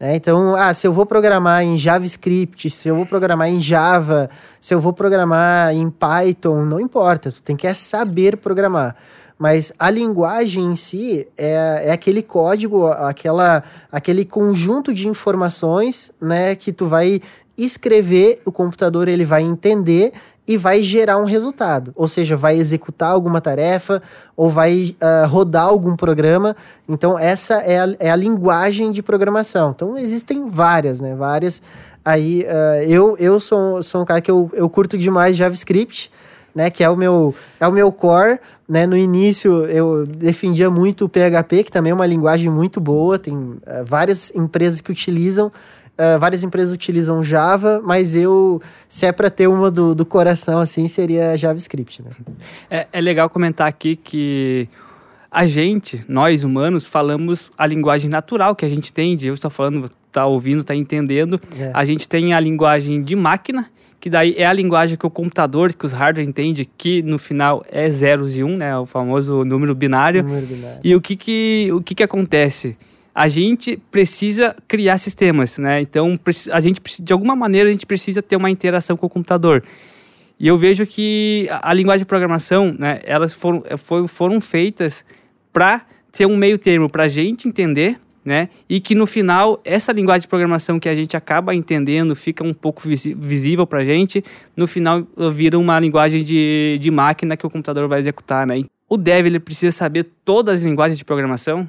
Né? 0.00 0.16
Então, 0.16 0.56
ah, 0.56 0.74
se 0.74 0.84
eu 0.84 0.92
vou 0.92 1.06
programar 1.06 1.62
em 1.62 1.78
JavaScript, 1.78 2.68
se 2.70 2.88
eu 2.88 2.96
vou 2.96 3.06
programar 3.06 3.50
em 3.50 3.60
Java, 3.60 4.28
se 4.60 4.74
eu 4.74 4.80
vou 4.80 4.92
programar 4.92 5.72
em 5.72 5.88
Python, 5.88 6.64
não 6.64 6.80
importa, 6.80 7.30
tu 7.30 7.40
tem 7.40 7.54
que 7.54 7.68
é 7.68 7.74
saber 7.74 8.36
programar. 8.36 8.96
Mas 9.38 9.72
a 9.78 9.88
linguagem 9.88 10.64
em 10.64 10.74
si 10.74 11.28
é, 11.36 11.84
é 11.84 11.92
aquele 11.92 12.22
código, 12.22 12.88
aquela, 12.88 13.62
aquele 13.92 14.24
conjunto 14.24 14.92
de 14.92 15.06
informações 15.06 16.10
né, 16.20 16.56
que 16.56 16.72
tu 16.72 16.88
vai 16.88 17.20
escrever, 17.58 18.40
o 18.44 18.52
computador 18.52 19.08
ele 19.08 19.24
vai 19.24 19.42
entender 19.42 20.12
e 20.48 20.56
vai 20.56 20.82
gerar 20.82 21.18
um 21.18 21.24
resultado. 21.24 21.92
Ou 21.94 22.08
seja, 22.08 22.34
vai 22.34 22.56
executar 22.56 23.10
alguma 23.10 23.38
tarefa 23.38 24.02
ou 24.34 24.48
vai 24.48 24.96
uh, 24.96 25.28
rodar 25.28 25.64
algum 25.64 25.94
programa. 25.94 26.56
Então, 26.88 27.18
essa 27.18 27.56
é 27.56 27.78
a, 27.78 27.94
é 28.00 28.10
a 28.10 28.16
linguagem 28.16 28.90
de 28.90 29.02
programação. 29.02 29.72
Então, 29.76 29.98
existem 29.98 30.48
várias, 30.48 31.00
né? 31.00 31.14
Várias. 31.14 31.60
Aí, 32.02 32.46
uh, 32.46 32.82
eu, 32.88 33.14
eu 33.18 33.38
sou, 33.38 33.82
sou 33.82 34.00
um 34.00 34.04
cara 34.06 34.22
que 34.22 34.30
eu, 34.30 34.50
eu 34.54 34.70
curto 34.70 34.96
demais 34.96 35.36
JavaScript, 35.36 36.10
né? 36.54 36.70
Que 36.70 36.82
é 36.82 36.88
o 36.88 36.96
meu, 36.96 37.34
é 37.60 37.68
o 37.68 37.72
meu 37.72 37.92
core. 37.92 38.40
Né? 38.66 38.86
No 38.86 38.96
início, 38.96 39.66
eu 39.66 40.06
defendia 40.06 40.70
muito 40.70 41.04
o 41.04 41.08
PHP, 41.10 41.64
que 41.64 41.70
também 41.70 41.90
é 41.90 41.94
uma 41.94 42.06
linguagem 42.06 42.50
muito 42.50 42.80
boa. 42.80 43.18
Tem 43.18 43.36
uh, 43.36 43.60
várias 43.84 44.34
empresas 44.34 44.80
que 44.80 44.90
utilizam. 44.90 45.52
Uh, 45.98 46.16
várias 46.16 46.44
empresas 46.44 46.72
utilizam 46.72 47.24
Java, 47.24 47.82
mas 47.84 48.14
eu, 48.14 48.62
se 48.88 49.04
é 49.04 49.10
para 49.10 49.28
ter 49.28 49.48
uma 49.48 49.68
do, 49.68 49.96
do 49.96 50.06
coração, 50.06 50.60
assim, 50.60 50.86
seria 50.86 51.36
JavaScript. 51.36 52.02
Né? 52.02 52.10
É, 52.70 52.86
é 52.92 53.00
legal 53.00 53.28
comentar 53.28 53.66
aqui 53.66 53.96
que 53.96 54.68
a 55.28 55.44
gente, 55.44 56.04
nós 56.08 56.44
humanos, 56.44 56.84
falamos 56.84 57.50
a 57.58 57.66
linguagem 57.66 58.08
natural 58.08 58.54
que 58.54 58.64
a 58.64 58.68
gente 58.68 58.92
tem, 58.92 59.16
de 59.16 59.26
eu 59.26 59.34
estou 59.34 59.50
falando, 59.50 59.90
tá 60.12 60.24
ouvindo, 60.24 60.62
tá 60.62 60.74
entendendo. 60.74 61.40
É. 61.58 61.72
A 61.74 61.84
gente 61.84 62.08
tem 62.08 62.32
a 62.32 62.38
linguagem 62.38 63.02
de 63.02 63.16
máquina, 63.16 63.68
que 64.00 64.08
daí 64.08 64.34
é 64.38 64.46
a 64.46 64.52
linguagem 64.52 64.96
que 64.96 65.06
o 65.06 65.10
computador, 65.10 65.72
que 65.72 65.84
os 65.84 65.92
hardware 65.92 66.26
entende, 66.26 66.64
que 66.64 67.02
no 67.02 67.18
final 67.18 67.64
é 67.70 67.90
zeros 67.90 68.38
e 68.38 68.44
um, 68.44 68.56
né, 68.56 68.78
o 68.78 68.86
famoso 68.86 69.44
número 69.44 69.74
binário. 69.74 70.22
Número 70.22 70.46
binário. 70.46 70.80
E 70.82 70.94
o 70.94 71.00
que 71.00 71.16
que, 71.16 71.70
o 71.72 71.82
que 71.82 71.94
que 71.96 72.02
acontece? 72.02 72.76
A 73.18 73.26
gente 73.26 73.76
precisa 73.90 74.54
criar 74.68 74.96
sistemas, 74.96 75.58
né? 75.58 75.80
Então, 75.80 76.14
a 76.52 76.60
gente 76.60 76.80
de 77.02 77.12
alguma 77.12 77.34
maneira 77.34 77.68
a 77.68 77.72
gente 77.72 77.84
precisa 77.84 78.22
ter 78.22 78.36
uma 78.36 78.48
interação 78.48 78.96
com 78.96 79.06
o 79.06 79.08
computador. 79.08 79.64
E 80.38 80.46
eu 80.46 80.56
vejo 80.56 80.86
que 80.86 81.48
a, 81.50 81.70
a 81.70 81.74
linguagem 81.74 82.04
de 82.04 82.04
programação, 82.04 82.72
né, 82.78 83.00
elas 83.02 83.34
foram, 83.34 83.64
foram 84.06 84.40
feitas 84.40 85.04
para 85.52 85.84
ter 86.12 86.26
um 86.26 86.36
meio 86.36 86.56
termo 86.56 86.88
para 86.88 87.04
a 87.04 87.08
gente 87.08 87.48
entender, 87.48 87.98
né? 88.24 88.50
E 88.68 88.78
que 88.78 88.94
no 88.94 89.04
final 89.04 89.60
essa 89.64 89.90
linguagem 89.90 90.22
de 90.22 90.28
programação 90.28 90.78
que 90.78 90.88
a 90.88 90.94
gente 90.94 91.16
acaba 91.16 91.52
entendendo 91.52 92.14
fica 92.14 92.44
um 92.44 92.54
pouco 92.54 92.82
visível 92.84 93.66
para 93.66 93.80
a 93.80 93.84
gente, 93.84 94.22
no 94.56 94.68
final 94.68 95.04
vira 95.32 95.58
uma 95.58 95.80
linguagem 95.80 96.22
de, 96.22 96.78
de 96.80 96.90
máquina 96.92 97.36
que 97.36 97.44
o 97.44 97.50
computador 97.50 97.88
vai 97.88 97.98
executar, 97.98 98.46
né? 98.46 98.62
O 98.88 98.96
dev 98.96 99.26
ele 99.26 99.40
precisa 99.40 99.72
saber 99.72 100.06
todas 100.24 100.60
as 100.60 100.62
linguagens 100.62 100.96
de 100.96 101.04
programação, 101.04 101.68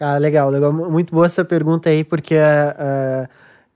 Cara, 0.00 0.16
legal, 0.16 0.48
legal. 0.48 0.72
Muito 0.72 1.14
boa 1.14 1.26
essa 1.26 1.44
pergunta 1.44 1.90
aí, 1.90 2.02
porque 2.02 2.34
uh, 2.34 3.24
uh, 3.24 3.28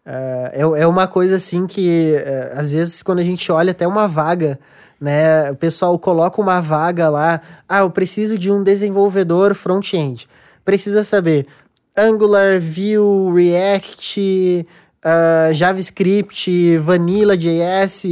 é, 0.07 0.81
é 0.81 0.87
uma 0.87 1.07
coisa 1.07 1.37
assim 1.37 1.67
que, 1.67 2.15
uh, 2.17 2.59
às 2.59 2.73
vezes, 2.73 3.03
quando 3.03 3.19
a 3.19 3.23
gente 3.23 3.53
olha 3.53 3.73
até 3.73 3.87
uma 3.87 4.09
vaga, 4.09 4.59
né, 4.99 5.51
o 5.51 5.55
pessoal 5.55 5.99
coloca 5.99 6.41
uma 6.41 6.63
vaga 6.63 7.11
lá, 7.11 7.43
ah, 7.69 7.81
eu 7.81 7.91
preciso 7.91 8.39
de 8.39 8.51
um 8.51 8.63
desenvolvedor 8.65 9.55
front-end. 9.55 10.27
Precisa 10.65 11.05
saber 11.05 11.47
Angular, 11.95 12.59
Vue, 12.59 13.31
React, 13.35 14.67
Uh, 15.07 15.53
JavaScript, 15.53 16.79
Vanilla, 16.79 17.37
JS, 17.37 18.07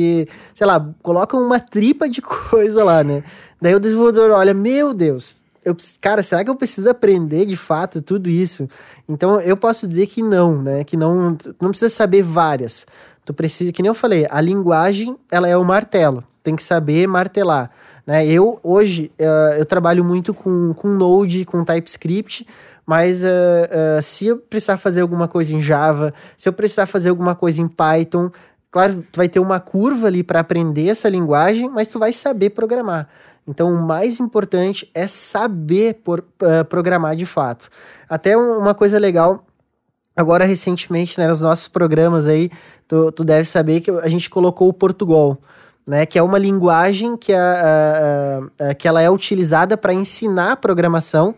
sei 0.55 0.66
lá, 0.66 0.92
coloca 1.03 1.35
uma 1.38 1.59
tripa 1.59 2.07
de 2.07 2.20
coisa 2.20 2.85
lá, 2.85 3.03
né? 3.03 3.25
Daí 3.62 3.75
o 3.75 3.81
desenvolvedor 3.81 4.31
olha, 4.31 4.53
meu 4.53 4.92
Deus, 4.92 5.42
eu, 5.64 5.77
cara, 6.01 6.22
será 6.22 6.44
que 6.44 6.51
eu 6.51 6.57
preciso 6.57 6.90
aprender 6.90 7.46
de 7.46 7.57
fato 7.57 8.03
tudo 8.03 8.29
isso? 8.29 8.68
Então 9.09 9.40
eu 9.40 9.57
posso 9.57 9.87
dizer 9.87 10.07
que 10.07 10.22
não, 10.22 10.61
né? 10.61 10.85
Que 10.85 10.96
não, 10.96 11.37
não 11.61 11.70
precisa 11.70 11.90
saber 11.90 12.22
várias. 12.22 12.87
Tu 13.25 13.33
precisa, 13.33 13.72
que 13.72 13.83
nem 13.83 13.88
eu 13.88 13.94
falei, 13.94 14.27
a 14.29 14.40
linguagem 14.40 15.16
ela 15.31 15.48
é 15.48 15.57
o 15.57 15.64
martelo. 15.64 16.25
Tem 16.42 16.57
que 16.57 16.62
saber 16.62 17.07
martelar. 17.07 17.70
Né? 18.07 18.27
Eu 18.27 18.59
hoje 18.62 19.12
uh, 19.20 19.55
eu 19.59 19.64
trabalho 19.64 20.05
muito 20.05 20.35
com, 20.35 20.75
com 20.75 20.88
Node, 20.88 21.44
com 21.44 21.64
TypeScript, 21.64 22.46
mas 22.85 23.22
uh, 23.22 23.27
uh, 23.27 24.03
se 24.03 24.27
eu 24.27 24.38
precisar 24.38 24.77
fazer 24.77 25.03
alguma 25.03 25.29
coisa 25.29 25.55
em 25.55 25.61
Java, 25.61 26.12
se 26.37 26.48
eu 26.48 26.53
precisar 26.53 26.87
fazer 26.87 27.11
alguma 27.11 27.37
coisa 27.37 27.62
em 27.62 27.68
Python, 27.68 28.31
claro, 28.72 29.05
tu 29.12 29.16
vai 29.16 29.29
ter 29.29 29.38
uma 29.38 29.61
curva 29.61 30.09
ali 30.09 30.25
para 30.25 30.40
aprender 30.40 30.88
essa 30.88 31.09
linguagem, 31.09 31.68
mas 31.68 31.87
tu 31.88 32.01
vai 32.01 32.12
saber 32.12 32.51
programar. 32.51 33.09
Então, 33.47 33.73
o 33.73 33.83
mais 33.87 34.21
importante 34.21 34.89
é 34.95 35.07
saber 35.07 35.95
por, 36.05 36.21
uh, 36.21 36.65
programar 36.69 37.17
de 37.17 37.27
fato. 37.27 37.69
Até 38.09 38.37
uma 38.37 38.75
coisa 38.75 38.99
legal, 38.99 39.45
agora 40.15 40.45
recentemente, 40.45 41.19
né, 41.19 41.27
nos 41.27 41.41
nossos 41.41 41.67
programas 41.67 42.27
aí, 42.27 42.51
tu, 42.87 43.11
tu 43.11 43.25
deve 43.25 43.49
saber 43.49 43.81
que 43.81 43.91
a 43.91 44.09
gente 44.09 44.31
colocou 44.31 44.69
o 44.69 44.73
Portugal. 44.73 45.39
Né, 45.85 46.07
que 46.07 46.17
é 46.17 46.23
uma 46.23 46.39
linguagem 46.39 47.17
que, 47.17 47.33
a, 47.33 47.41
a, 48.61 48.69
a, 48.69 48.75
que 48.75 48.87
ela 48.87 49.03
é 49.03 49.11
utilizada 49.11 49.77
para 49.77 49.93
ensinar 49.93 50.59
programação 50.59 51.35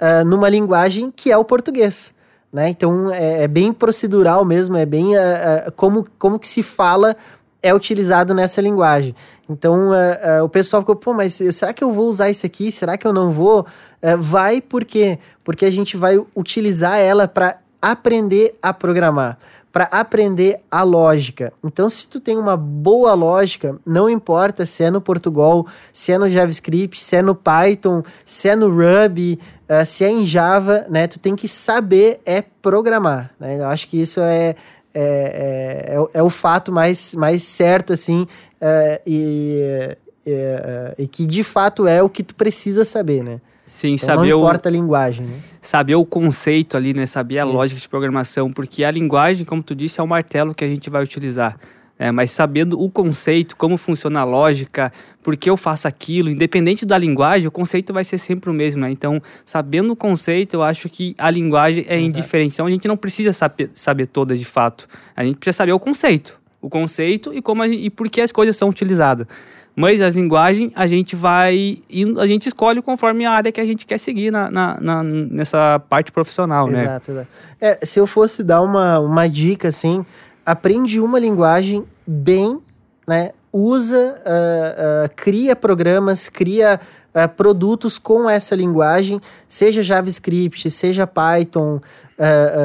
uh, 0.00 0.24
numa 0.24 0.48
linguagem 0.48 1.12
que 1.14 1.30
é 1.30 1.36
o 1.36 1.44
português. 1.44 2.14
Né? 2.50 2.70
Então 2.70 3.10
é, 3.12 3.42
é 3.42 3.48
bem 3.48 3.70
procedural 3.70 4.46
mesmo, 4.46 4.78
é 4.78 4.86
bem 4.86 5.14
uh, 5.14 5.70
como, 5.76 6.06
como 6.18 6.38
que 6.38 6.46
se 6.46 6.62
fala 6.62 7.14
é 7.62 7.72
utilizado 7.72 8.34
nessa 8.34 8.60
linguagem. 8.60 9.14
Então, 9.48 9.90
uh, 9.90 10.40
uh, 10.40 10.44
o 10.44 10.48
pessoal 10.48 10.82
ficou, 10.82 10.96
pô, 10.96 11.12
mas 11.14 11.34
será 11.34 11.72
que 11.72 11.84
eu 11.84 11.92
vou 11.92 12.08
usar 12.08 12.30
isso 12.30 12.44
aqui? 12.44 12.72
Será 12.72 12.96
que 12.96 13.06
eu 13.06 13.12
não 13.12 13.32
vou? 13.32 13.60
Uh, 14.02 14.18
vai, 14.18 14.60
por 14.60 14.84
quê? 14.84 15.18
Porque 15.44 15.64
a 15.64 15.70
gente 15.70 15.96
vai 15.96 16.20
utilizar 16.34 16.98
ela 16.98 17.28
para 17.28 17.58
aprender 17.80 18.56
a 18.62 18.72
programar, 18.72 19.38
para 19.72 19.84
aprender 19.84 20.60
a 20.70 20.82
lógica. 20.82 21.52
Então, 21.62 21.88
se 21.90 22.08
tu 22.08 22.20
tem 22.20 22.36
uma 22.36 22.56
boa 22.56 23.14
lógica, 23.14 23.78
não 23.84 24.08
importa 24.08 24.64
se 24.64 24.84
é 24.84 24.90
no 24.90 25.00
Portugal, 25.00 25.66
se 25.92 26.12
é 26.12 26.18
no 26.18 26.30
JavaScript, 26.30 27.00
se 27.00 27.16
é 27.16 27.22
no 27.22 27.34
Python, 27.34 28.02
se 28.24 28.48
é 28.48 28.56
no 28.56 28.68
Ruby, 28.68 29.38
se 29.86 30.04
é 30.04 30.10
em 30.10 30.24
Java, 30.24 30.86
né? 30.88 31.06
Tu 31.06 31.18
tem 31.18 31.34
que 31.34 31.48
saber 31.48 32.20
é 32.26 32.42
programar. 32.42 33.30
Né? 33.40 33.58
Eu 33.58 33.66
acho 33.66 33.88
que 33.88 34.00
isso 34.00 34.20
é 34.20 34.54
é, 34.94 35.00
é, 35.00 35.94
é, 35.94 36.18
é, 36.18 36.22
o 36.22 36.30
fato 36.30 36.70
mais, 36.70 37.14
mais 37.14 37.42
certo, 37.42 37.92
assim, 37.92 38.26
é, 38.60 39.00
e, 39.06 39.58
é, 39.60 39.96
é, 40.26 40.94
e 40.98 41.06
que 41.06 41.26
de 41.26 41.42
fato 41.42 41.86
é 41.86 42.02
o 42.02 42.08
que 42.08 42.22
tu 42.22 42.34
precisa 42.34 42.84
saber, 42.84 43.22
né? 43.22 43.40
Sim, 43.64 43.94
então, 43.94 44.06
saber 44.06 44.30
não 44.30 44.38
importa 44.38 44.68
o, 44.68 44.70
a 44.70 44.72
linguagem, 44.72 45.26
né? 45.26 45.38
Saber 45.62 45.94
o 45.94 46.04
conceito 46.04 46.76
ali, 46.76 46.92
né? 46.92 47.06
Saber 47.06 47.38
a 47.38 47.44
Isso. 47.44 47.52
lógica 47.52 47.80
de 47.80 47.88
programação, 47.88 48.52
porque 48.52 48.84
a 48.84 48.90
linguagem, 48.90 49.46
como 49.46 49.62
tu 49.62 49.74
disse, 49.74 49.98
é 49.98 50.02
o 50.02 50.06
martelo 50.06 50.54
que 50.54 50.64
a 50.64 50.68
gente 50.68 50.90
vai 50.90 51.02
utilizar. 51.02 51.56
É, 52.02 52.10
mas 52.10 52.32
sabendo 52.32 52.82
o 52.82 52.90
conceito, 52.90 53.56
como 53.56 53.76
funciona 53.76 54.22
a 54.22 54.24
lógica, 54.24 54.92
por 55.22 55.36
que 55.36 55.48
eu 55.48 55.56
faço 55.56 55.86
aquilo, 55.86 56.30
independente 56.30 56.84
da 56.84 56.98
linguagem, 56.98 57.46
o 57.46 57.50
conceito 57.52 57.92
vai 57.92 58.02
ser 58.02 58.18
sempre 58.18 58.50
o 58.50 58.52
mesmo, 58.52 58.80
né? 58.82 58.90
Então, 58.90 59.22
sabendo 59.46 59.92
o 59.92 59.96
conceito, 59.96 60.54
eu 60.54 60.64
acho 60.64 60.88
que 60.88 61.14
a 61.16 61.30
linguagem 61.30 61.84
é 61.86 61.94
Exato. 61.94 62.18
indiferente. 62.18 62.54
Então, 62.54 62.66
a 62.66 62.70
gente 62.70 62.88
não 62.88 62.96
precisa 62.96 63.32
saber, 63.32 63.70
saber 63.72 64.06
todas 64.06 64.40
de 64.40 64.44
fato. 64.44 64.88
A 65.14 65.22
gente 65.22 65.36
precisa 65.36 65.58
saber 65.58 65.72
o 65.72 65.78
conceito. 65.78 66.40
O 66.60 66.68
conceito 66.68 67.32
e, 67.32 67.40
como 67.40 67.64
gente, 67.64 67.84
e 67.84 67.88
por 67.88 68.10
que 68.10 68.20
as 68.20 68.32
coisas 68.32 68.56
são 68.56 68.68
utilizadas. 68.68 69.28
Mas 69.76 70.00
as 70.00 70.12
linguagens 70.12 70.72
a 70.74 70.88
gente 70.88 71.14
vai. 71.14 71.78
A 72.18 72.26
gente 72.26 72.48
escolhe 72.48 72.82
conforme 72.82 73.24
a 73.24 73.30
área 73.30 73.52
que 73.52 73.60
a 73.60 73.64
gente 73.64 73.86
quer 73.86 73.98
seguir 73.98 74.32
na, 74.32 74.50
na, 74.50 74.80
na 74.80 75.02
nessa 75.04 75.80
parte 75.88 76.10
profissional, 76.10 76.68
exato, 76.68 77.12
né? 77.12 77.20
Exato. 77.20 77.28
É, 77.60 77.86
se 77.86 78.00
eu 78.00 78.08
fosse 78.08 78.42
dar 78.42 78.60
uma, 78.60 78.98
uma 78.98 79.28
dica, 79.28 79.68
assim, 79.68 80.04
aprende 80.44 80.98
uma 80.98 81.18
linguagem 81.18 81.84
bem, 82.06 82.58
né? 83.06 83.30
Usa, 83.52 84.14
uh, 84.18 85.06
uh, 85.06 85.10
cria 85.14 85.54
programas, 85.54 86.28
cria 86.28 86.80
uh, 87.14 87.28
produtos 87.36 87.98
com 87.98 88.28
essa 88.28 88.54
linguagem, 88.54 89.20
seja 89.46 89.82
JavaScript, 89.82 90.70
seja 90.70 91.06
Python, 91.06 91.80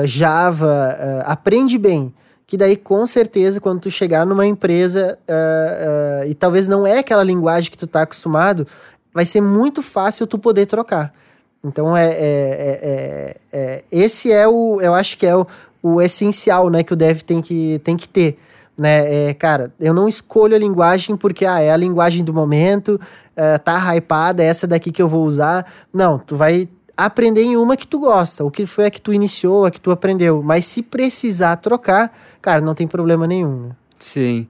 Java, 0.06 1.23
aprende 1.26 1.80
bem. 1.80 2.13
Que 2.45 2.56
daí, 2.56 2.78
com 2.78 3.08
certeza, 3.08 3.60
quando 3.60 3.82
tu 3.82 3.91
chegar 3.91 4.23
numa 4.23 4.45
empresa 4.45 5.17
e 6.28 6.36
talvez 6.36 6.67
não 6.67 6.86
é 6.86 7.00
aquela 7.00 7.23
linguagem 7.23 7.71
que 7.71 7.78
tu 7.78 7.88
tá 7.88 8.04
acostumado, 8.04 8.67
vai 9.12 9.26
ser 9.26 9.41
muito 9.41 9.82
fácil 9.82 10.28
tu 10.28 10.38
poder 10.38 10.67
trocar. 10.67 11.12
Então, 11.63 11.97
é, 11.97 12.06
é, 12.06 12.17
é, 12.19 13.38
é, 13.52 13.60
é 13.60 13.84
esse 13.91 14.32
é 14.32 14.47
o, 14.47 14.80
eu 14.80 14.93
acho 14.93 15.17
que 15.17 15.26
é 15.26 15.36
o, 15.36 15.47
o 15.82 16.02
essencial, 16.02 16.69
né, 16.69 16.84
que 16.84 16.93
o 16.93 16.95
dev 16.95 17.21
tem 17.21 17.41
que, 17.41 17.82
tem 17.84 17.97
que 17.97 18.08
ter 18.08 18.38
né? 18.79 19.29
É, 19.29 19.33
cara, 19.33 19.73
eu 19.79 19.93
não 19.93 20.07
escolho 20.07 20.55
a 20.55 20.59
linguagem 20.59 21.17
porque 21.17 21.45
ah, 21.45 21.59
é 21.59 21.71
a 21.71 21.77
linguagem 21.77 22.23
do 22.23 22.33
momento, 22.33 22.99
é, 23.35 23.57
tá 23.57 23.95
hypada, 23.95 24.43
é 24.43 24.45
essa 24.45 24.67
daqui 24.67 24.91
que 24.91 25.01
eu 25.01 25.07
vou 25.07 25.25
usar. 25.25 25.65
Não, 25.91 26.19
tu 26.19 26.35
vai 26.35 26.69
aprender 26.95 27.43
em 27.43 27.57
uma 27.57 27.77
que 27.77 27.87
tu 27.87 27.99
gosta, 27.99 28.43
o 28.43 28.51
que 28.51 28.65
foi 28.65 28.85
a 28.85 28.91
que 28.91 29.01
tu 29.01 29.13
iniciou, 29.13 29.65
a 29.65 29.71
que 29.71 29.79
tu 29.79 29.91
aprendeu. 29.91 30.41
Mas 30.43 30.65
se 30.65 30.81
precisar 30.81 31.55
trocar, 31.57 32.11
cara, 32.41 32.61
não 32.61 32.73
tem 32.73 32.87
problema 32.87 33.27
nenhum. 33.27 33.67
Né? 33.67 33.75
Sim. 33.99 34.47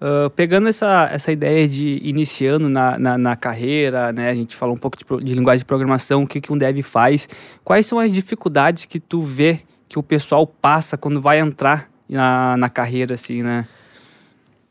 Uh, 0.00 0.30
pegando 0.30 0.66
essa, 0.66 1.10
essa 1.12 1.30
ideia 1.30 1.68
de 1.68 2.00
iniciando 2.02 2.70
na, 2.70 2.98
na, 2.98 3.18
na, 3.18 3.36
carreira, 3.36 4.10
né? 4.12 4.30
A 4.30 4.34
gente 4.34 4.56
falou 4.56 4.74
um 4.74 4.78
pouco 4.78 4.96
de, 4.96 5.24
de 5.24 5.34
linguagem 5.34 5.58
de 5.58 5.66
programação, 5.66 6.22
o 6.22 6.26
que, 6.26 6.40
que 6.40 6.50
um 6.50 6.56
dev 6.56 6.80
faz. 6.80 7.28
Quais 7.62 7.86
são 7.86 7.98
as 7.98 8.10
dificuldades 8.10 8.86
que 8.86 8.98
tu 8.98 9.20
vê 9.20 9.60
que 9.90 9.98
o 9.98 10.02
pessoal 10.02 10.46
passa 10.46 10.96
quando 10.96 11.20
vai 11.20 11.38
entrar 11.38 11.89
na, 12.10 12.56
na 12.56 12.68
carreira, 12.68 13.14
assim, 13.14 13.42
né? 13.42 13.66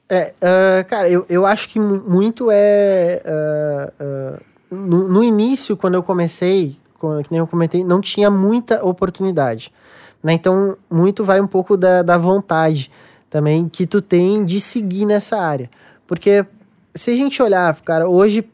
É, 0.09 0.33
uh, 0.41 0.85
cara, 0.87 1.09
eu, 1.09 1.25
eu 1.29 1.45
acho 1.45 1.69
que 1.69 1.79
muito 1.79 2.49
é. 2.51 3.21
Uh, 3.25 4.03
uh, 4.03 4.75
no, 4.75 5.07
no, 5.07 5.23
início, 5.23 5.77
quando 5.77 5.95
eu 5.95 6.03
comecei, 6.03 6.77
como, 6.97 7.23
que 7.23 7.31
nem 7.31 7.39
eu 7.39 7.47
comentei, 7.47 7.83
não 7.83 8.01
tinha 8.01 8.29
muita 8.29 8.83
oportunidade. 8.83 9.71
Né? 10.21 10.33
Então, 10.33 10.77
muito 10.89 11.23
vai 11.23 11.39
um 11.39 11.47
pouco 11.47 11.77
da, 11.77 12.01
da 12.01 12.17
vontade 12.17 12.91
também 13.29 13.69
que 13.69 13.85
tu 13.85 14.01
tem 14.01 14.43
de 14.43 14.59
seguir 14.59 15.05
nessa 15.05 15.37
área. 15.37 15.69
Porque 16.07 16.45
se 16.93 17.11
a 17.11 17.15
gente 17.15 17.41
olhar, 17.41 17.79
cara, 17.81 18.09
hoje 18.09 18.47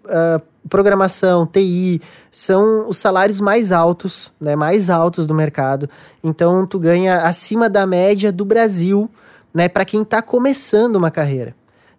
programação, 0.70 1.46
TI, 1.46 2.02
são 2.32 2.90
os 2.90 2.98
salários 2.98 3.40
mais 3.40 3.72
altos, 3.72 4.34
né, 4.40 4.56
mais 4.56 4.90
altos 4.90 5.26
do 5.26 5.34
mercado. 5.34 5.90
Então 6.24 6.66
tu 6.66 6.80
ganha 6.80 7.22
acima 7.22 7.70
da 7.70 7.86
média 7.86 8.32
do 8.32 8.44
Brasil, 8.44 9.10
né, 9.54 9.70
para 9.70 9.86
quem 9.86 10.02
está 10.02 10.22
começando 10.22 10.96
uma 10.96 11.12
carreira. 11.12 11.56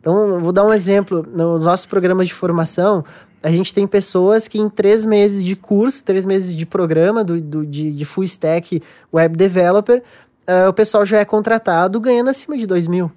Então, 0.06 0.38
vou 0.38 0.52
dar 0.52 0.64
um 0.64 0.72
exemplo. 0.72 1.26
Nos 1.28 1.64
nossos 1.64 1.84
programas 1.84 2.28
de 2.28 2.34
formação, 2.34 3.04
a 3.42 3.50
gente 3.50 3.74
tem 3.74 3.88
pessoas 3.88 4.46
que 4.46 4.56
em 4.56 4.68
três 4.68 5.04
meses 5.04 5.42
de 5.42 5.56
curso, 5.56 6.04
três 6.04 6.24
meses 6.24 6.54
de 6.54 6.64
programa 6.64 7.24
do, 7.24 7.40
do 7.40 7.66
de, 7.66 7.90
de 7.90 8.04
full 8.04 8.22
stack 8.22 8.80
web 9.12 9.36
developer, 9.36 10.00
uh, 10.48 10.68
o 10.68 10.72
pessoal 10.72 11.04
já 11.04 11.18
é 11.18 11.24
contratado 11.24 11.98
ganhando 11.98 12.30
acima 12.30 12.56
de 12.56 12.66
dois 12.68 12.86
mil. 12.86 13.10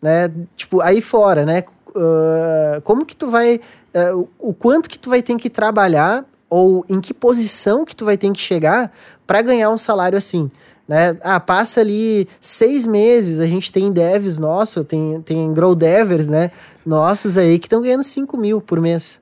Né? 0.00 0.30
Tipo, 0.56 0.80
aí 0.80 1.02
fora, 1.02 1.44
né? 1.44 1.64
Uh, 1.96 2.80
como 2.82 3.06
que 3.06 3.16
tu 3.16 3.30
vai 3.30 3.60
uh, 3.94 4.28
o 4.38 4.52
quanto 4.52 4.88
que 4.88 4.98
tu 4.98 5.08
vai 5.08 5.22
ter 5.22 5.36
que 5.36 5.48
trabalhar 5.48 6.24
ou 6.48 6.84
em 6.88 7.00
que 7.00 7.14
posição 7.14 7.84
que 7.84 7.96
tu 7.96 8.04
vai 8.04 8.16
ter 8.16 8.30
que 8.32 8.40
chegar 8.40 8.92
para 9.26 9.42
ganhar 9.42 9.70
um 9.70 9.78
salário 9.78 10.16
assim. 10.16 10.50
Né? 10.86 11.16
Ah, 11.22 11.40
passa 11.40 11.80
ali 11.80 12.28
seis 12.40 12.86
meses, 12.86 13.40
a 13.40 13.46
gente 13.46 13.72
tem 13.72 13.90
devs 13.90 14.38
nossos, 14.38 14.86
tem, 14.86 15.20
tem 15.22 15.52
grow 15.52 15.74
devers, 15.74 16.28
né? 16.28 16.52
Nossos 16.84 17.36
aí 17.36 17.58
que 17.58 17.66
estão 17.66 17.82
ganhando 17.82 18.04
5 18.04 18.36
mil 18.36 18.60
por 18.60 18.80
mês. 18.80 19.20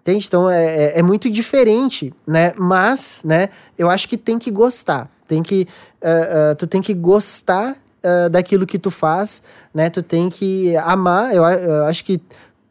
Entende? 0.00 0.24
Então 0.26 0.48
é, 0.48 0.64
é, 0.64 0.98
é, 1.00 1.02
muito 1.02 1.28
diferente, 1.28 2.14
né? 2.26 2.54
Mas, 2.56 3.20
né, 3.22 3.50
eu 3.76 3.90
acho 3.90 4.08
que 4.08 4.16
tem 4.16 4.38
que 4.38 4.50
gostar. 4.50 5.10
Tem 5.26 5.42
que. 5.42 5.68
Uh, 6.02 6.52
uh, 6.52 6.56
tu 6.56 6.66
tem 6.66 6.80
que 6.80 6.94
gostar 6.94 7.76
uh, 8.04 8.28
daquilo 8.28 8.66
que 8.66 8.78
tu 8.78 8.90
faz, 8.90 9.42
né? 9.72 9.90
Tu 9.90 10.02
tem 10.02 10.28
que 10.30 10.76
amar. 10.76 11.34
Eu, 11.34 11.44
eu 11.44 11.84
acho 11.84 12.04
que 12.04 12.20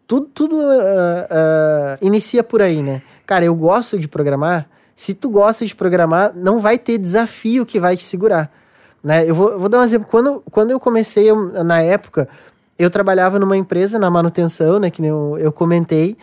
tudo, 0.07 0.27
tudo 0.33 0.55
uh, 0.55 0.61
uh, 0.61 1.97
inicia 2.01 2.43
por 2.43 2.61
aí, 2.61 2.81
né? 2.81 3.01
Cara, 3.25 3.45
eu 3.45 3.53
gosto 3.53 3.99
de 3.99 4.07
programar. 4.07 4.67
Se 4.95 5.13
tu 5.13 5.29
gosta 5.29 5.65
de 5.65 5.75
programar, 5.75 6.31
não 6.33 6.59
vai 6.59 6.77
ter 6.77 6.97
desafio 6.97 7.65
que 7.65 7.79
vai 7.79 7.95
te 7.95 8.03
segurar. 8.03 8.51
Né? 9.03 9.29
Eu, 9.29 9.35
vou, 9.35 9.59
vou 9.59 9.69
dar 9.69 9.79
um 9.79 9.83
exemplo. 9.83 10.07
Quando, 10.09 10.41
quando 10.49 10.71
eu 10.71 10.79
comecei, 10.79 11.29
eu, 11.29 11.63
na 11.63 11.81
época, 11.81 12.27
eu 12.79 12.89
trabalhava 12.89 13.37
numa 13.37 13.55
empresa 13.55 13.99
na 13.99 14.09
manutenção, 14.09 14.79
né? 14.79 14.89
Que 14.89 15.05
eu, 15.05 15.37
eu 15.39 15.51
comentei. 15.51 16.17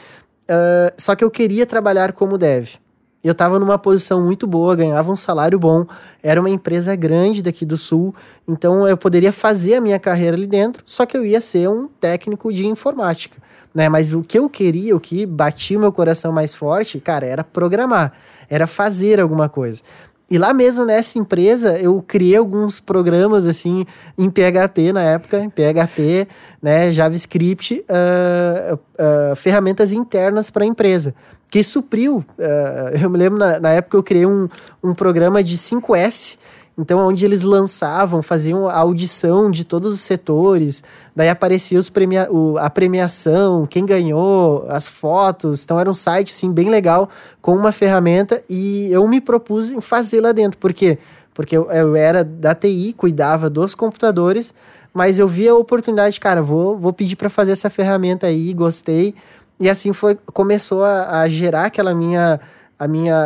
Uh, 0.45 0.93
só 0.97 1.15
que 1.15 1.23
eu 1.23 1.31
queria 1.31 1.67
trabalhar 1.67 2.13
como 2.13 2.39
dev. 2.39 2.77
Eu 3.25 3.33
estava 3.33 3.59
numa 3.59 3.79
posição 3.79 4.23
muito 4.23 4.47
boa, 4.47 4.77
ganhava 4.77 5.11
um 5.11 5.17
salário 5.17 5.59
bom, 5.59 5.87
era 6.23 6.39
uma 6.39 6.51
empresa 6.51 6.95
grande 6.95 7.43
daqui 7.43 7.65
do 7.65 7.77
sul, 7.77 8.15
então 8.47 8.87
eu 8.87 8.97
poderia 8.97 9.33
fazer 9.33 9.77
a 9.77 9.81
minha 9.81 9.99
carreira 9.99 10.37
ali 10.37 10.47
dentro, 10.47 10.83
só 10.85 11.07
que 11.07 11.17
eu 11.17 11.25
ia 11.25 11.41
ser 11.41 11.69
um 11.69 11.89
técnico 11.89 12.53
de 12.53 12.67
informática 12.67 13.43
né? 13.75 13.89
Mas 13.89 14.13
o 14.13 14.23
que 14.23 14.39
eu 14.39 14.49
queria, 14.49 14.95
o 14.95 15.01
que 15.01 15.27
batia 15.27 15.77
o 15.77 15.81
meu 15.81 15.93
coração 15.93 16.31
mais 16.31 16.55
forte, 16.55 17.01
cara, 17.01 17.27
era 17.27 17.43
programar, 17.43 18.13
era 18.49 18.67
fazer 18.67 19.21
alguma 19.21 19.49
coisa. 19.49 19.83
E 20.31 20.39
lá 20.39 20.55
mesmo 20.55 20.87
nessa 20.87 21.19
empresa, 21.19 21.79
eu 21.79 22.03
criei 22.07 22.37
alguns 22.37 22.81
programas 22.81 23.47
assim 23.47 23.85
em 24.17 24.31
PHP 24.31 24.93
na 24.93 25.03
época, 25.03 25.39
em 25.39 25.51
PHP, 25.51 26.27
né, 26.63 26.91
JavaScript, 26.93 27.85
uh, 27.91 28.75
uh, 28.75 29.37
ferramentas 29.37 29.93
internas 29.93 30.49
para 30.49 30.65
a 30.65 30.67
empresa, 30.67 31.15
que 31.55 31.63
supriu. 31.63 32.17
Uh, 32.37 32.99
eu 33.01 33.09
me 33.09 33.17
lembro 33.17 33.39
na, 33.39 33.61
na 33.61 33.71
época 33.71 33.97
eu 33.97 34.03
criei 34.03 34.27
um, 34.27 34.49
um 34.83 34.93
programa 34.93 35.41
de 35.41 35.57
5S 35.57 36.37
então, 36.77 36.99
onde 36.99 37.25
eles 37.25 37.43
lançavam, 37.43 38.21
faziam 38.21 38.69
a 38.69 38.77
audição 38.77 39.49
de 39.49 39.63
todos 39.63 39.95
os 39.95 40.01
setores, 40.01 40.83
daí 41.15 41.29
aparecia 41.29 41.79
os 41.79 41.89
premia 41.89 42.29
o, 42.29 42.59
a 42.59 42.69
premiação, 42.69 43.65
quem 43.65 43.87
ganhou, 43.87 44.67
as 44.69 44.89
fotos. 44.89 45.63
Então, 45.63 45.79
era 45.79 45.89
um 45.89 45.95
site 45.95 46.33
assim, 46.33 46.51
bem 46.51 46.69
legal, 46.69 47.09
com 47.41 47.55
uma 47.55 47.71
ferramenta, 47.71 48.43
e 48.51 48.91
eu 48.91 49.07
me 49.07 49.21
propus 49.21 49.71
em 49.71 49.81
fazer 49.81 50.21
lá 50.21 50.33
dentro. 50.33 50.59
Por 50.59 50.73
quê? 50.73 50.99
Porque 51.33 51.57
eu, 51.57 51.71
eu 51.71 51.95
era 51.95 52.25
da 52.25 52.57
TI, 52.57 52.93
cuidava 52.97 53.49
dos 53.49 53.77
computadores, 53.77 54.53
mas 54.93 55.21
eu 55.21 55.29
vi 55.29 55.49
a 55.49 55.55
oportunidade, 55.55 56.19
cara, 56.19 56.43
vou, 56.43 56.77
vou 56.77 56.93
pedir 56.93 57.15
para 57.15 57.31
fazer 57.31 57.53
essa 57.53 57.71
ferramenta 57.71 58.27
aí, 58.27 58.53
gostei. 58.53 59.15
E 59.59 59.69
assim 59.69 59.93
foi, 59.93 60.15
começou 60.15 60.85
a, 60.85 61.21
a 61.21 61.29
gerar 61.29 61.67
aquela 61.67 61.95
minha 61.95 62.41
a 62.79 62.89
minha, 62.89 63.17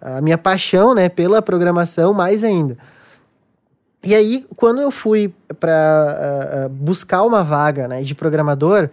a, 0.00 0.18
a 0.18 0.20
minha 0.20 0.36
paixão 0.36 0.94
né, 0.94 1.08
pela 1.08 1.40
programação 1.40 2.12
mais 2.12 2.42
ainda. 2.44 2.76
E 4.02 4.14
aí, 4.14 4.46
quando 4.56 4.80
eu 4.80 4.90
fui 4.90 5.32
para 5.58 6.68
buscar 6.70 7.22
uma 7.22 7.44
vaga 7.44 7.86
né, 7.86 8.02
de 8.02 8.14
programador, 8.14 8.88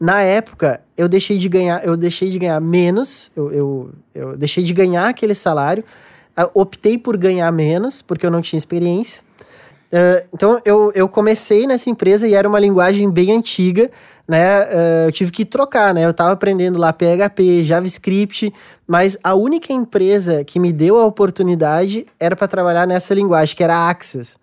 na 0.00 0.20
época 0.22 0.80
eu 0.96 1.08
deixei 1.08 1.38
de 1.38 1.48
ganhar, 1.48 1.84
eu 1.84 1.96
deixei 1.96 2.30
de 2.30 2.38
ganhar 2.38 2.60
menos, 2.60 3.30
eu, 3.36 3.52
eu, 3.52 3.90
eu 4.14 4.36
deixei 4.36 4.64
de 4.64 4.72
ganhar 4.72 5.08
aquele 5.08 5.34
salário, 5.34 5.84
optei 6.54 6.98
por 6.98 7.16
ganhar 7.16 7.50
menos, 7.52 8.02
porque 8.02 8.26
eu 8.26 8.30
não 8.30 8.42
tinha 8.42 8.58
experiência. 8.58 9.22
Uh, 9.90 10.28
então 10.34 10.60
eu, 10.66 10.92
eu 10.94 11.08
comecei 11.08 11.66
nessa 11.66 11.88
empresa 11.88 12.28
e 12.28 12.34
era 12.34 12.46
uma 12.46 12.60
linguagem 12.60 13.10
bem 13.10 13.32
antiga, 13.32 13.90
né? 14.26 14.62
Uh, 14.64 15.06
eu 15.06 15.12
tive 15.12 15.32
que 15.32 15.44
trocar, 15.44 15.94
né? 15.94 16.04
Eu 16.04 16.10
estava 16.10 16.32
aprendendo 16.32 16.78
lá 16.78 16.92
PHP, 16.92 17.64
JavaScript, 17.64 18.52
mas 18.86 19.16
a 19.24 19.34
única 19.34 19.72
empresa 19.72 20.44
que 20.44 20.60
me 20.60 20.72
deu 20.72 20.98
a 20.98 21.06
oportunidade 21.06 22.06
era 22.20 22.36
para 22.36 22.46
trabalhar 22.46 22.86
nessa 22.86 23.14
linguagem, 23.14 23.56
que 23.56 23.64
era 23.64 23.76
a 23.76 23.88
Access. 23.88 24.36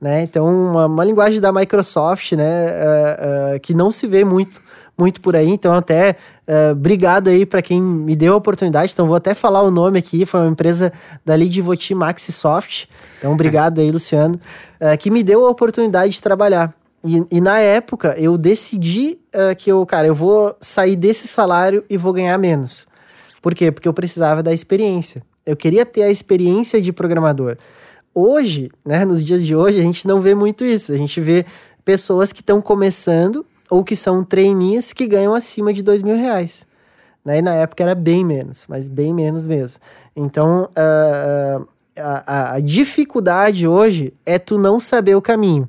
Né? 0.00 0.22
Então, 0.22 0.46
uma, 0.46 0.86
uma 0.86 1.04
linguagem 1.04 1.40
da 1.40 1.52
Microsoft, 1.52 2.32
né? 2.32 2.66
Uh, 2.68 3.60
que 3.60 3.74
não 3.74 3.90
se 3.90 4.06
vê 4.06 4.24
muito 4.24 4.60
muito 4.96 5.20
por 5.20 5.34
aí. 5.34 5.50
Então, 5.50 5.74
até 5.74 6.16
uh, 6.46 6.72
obrigado 6.72 7.28
aí 7.28 7.44
para 7.44 7.60
quem 7.60 7.80
me 7.80 8.14
deu 8.14 8.34
a 8.34 8.36
oportunidade. 8.36 8.92
Então, 8.92 9.06
vou 9.06 9.16
até 9.16 9.34
falar 9.34 9.62
o 9.62 9.70
nome 9.70 9.98
aqui. 9.98 10.24
Foi 10.24 10.40
uma 10.40 10.50
empresa 10.50 10.92
dali 11.24 11.48
de 11.48 11.60
Voti 11.60 11.94
Maxisoft. 11.94 12.88
Então, 13.18 13.32
obrigado 13.32 13.80
aí, 13.80 13.90
Luciano, 13.90 14.40
uh, 14.80 14.96
que 14.98 15.10
me 15.10 15.22
deu 15.22 15.44
a 15.46 15.50
oportunidade 15.50 16.14
de 16.14 16.22
trabalhar. 16.22 16.72
E, 17.04 17.22
e 17.30 17.40
na 17.40 17.58
época 17.58 18.14
eu 18.18 18.38
decidi 18.38 19.18
uh, 19.34 19.54
que 19.54 19.70
eu, 19.70 19.84
cara, 19.84 20.06
eu 20.06 20.14
vou 20.14 20.56
sair 20.58 20.96
desse 20.96 21.28
salário 21.28 21.84
e 21.90 21.98
vou 21.98 22.12
ganhar 22.14 22.38
menos. 22.38 22.86
Por 23.42 23.54
quê? 23.54 23.70
Porque 23.70 23.86
eu 23.86 23.92
precisava 23.92 24.42
da 24.42 24.54
experiência. 24.54 25.22
Eu 25.44 25.54
queria 25.54 25.84
ter 25.84 26.02
a 26.02 26.10
experiência 26.10 26.80
de 26.80 26.92
programador. 26.94 27.58
Hoje, 28.14 28.70
né, 28.82 29.04
nos 29.04 29.22
dias 29.22 29.44
de 29.44 29.54
hoje, 29.54 29.78
a 29.78 29.82
gente 29.82 30.08
não 30.08 30.20
vê 30.20 30.34
muito 30.34 30.64
isso. 30.64 30.92
A 30.92 30.96
gente 30.96 31.20
vê 31.20 31.44
pessoas 31.84 32.32
que 32.32 32.40
estão 32.40 32.62
começando 32.62 33.44
ou 33.70 33.84
que 33.84 33.96
são 33.96 34.22
trainees 34.22 34.92
que 34.92 35.06
ganham 35.06 35.34
acima 35.34 35.72
de 35.72 35.82
dois 35.82 36.02
mil 36.02 36.16
reais. 36.16 36.66
Né? 37.24 37.38
E 37.38 37.42
na 37.42 37.54
época 37.54 37.82
era 37.82 37.94
bem 37.94 38.24
menos, 38.24 38.66
mas 38.68 38.86
bem 38.86 39.14
menos 39.14 39.46
mesmo. 39.46 39.80
Então, 40.14 40.68
uh, 40.70 41.66
a, 41.96 42.54
a, 42.54 42.60
dificuldade 42.60 43.66
hoje 43.66 44.12
é 44.26 44.38
tu 44.38 44.58
não 44.58 44.78
saber 44.78 45.14
o 45.14 45.22
caminho. 45.22 45.68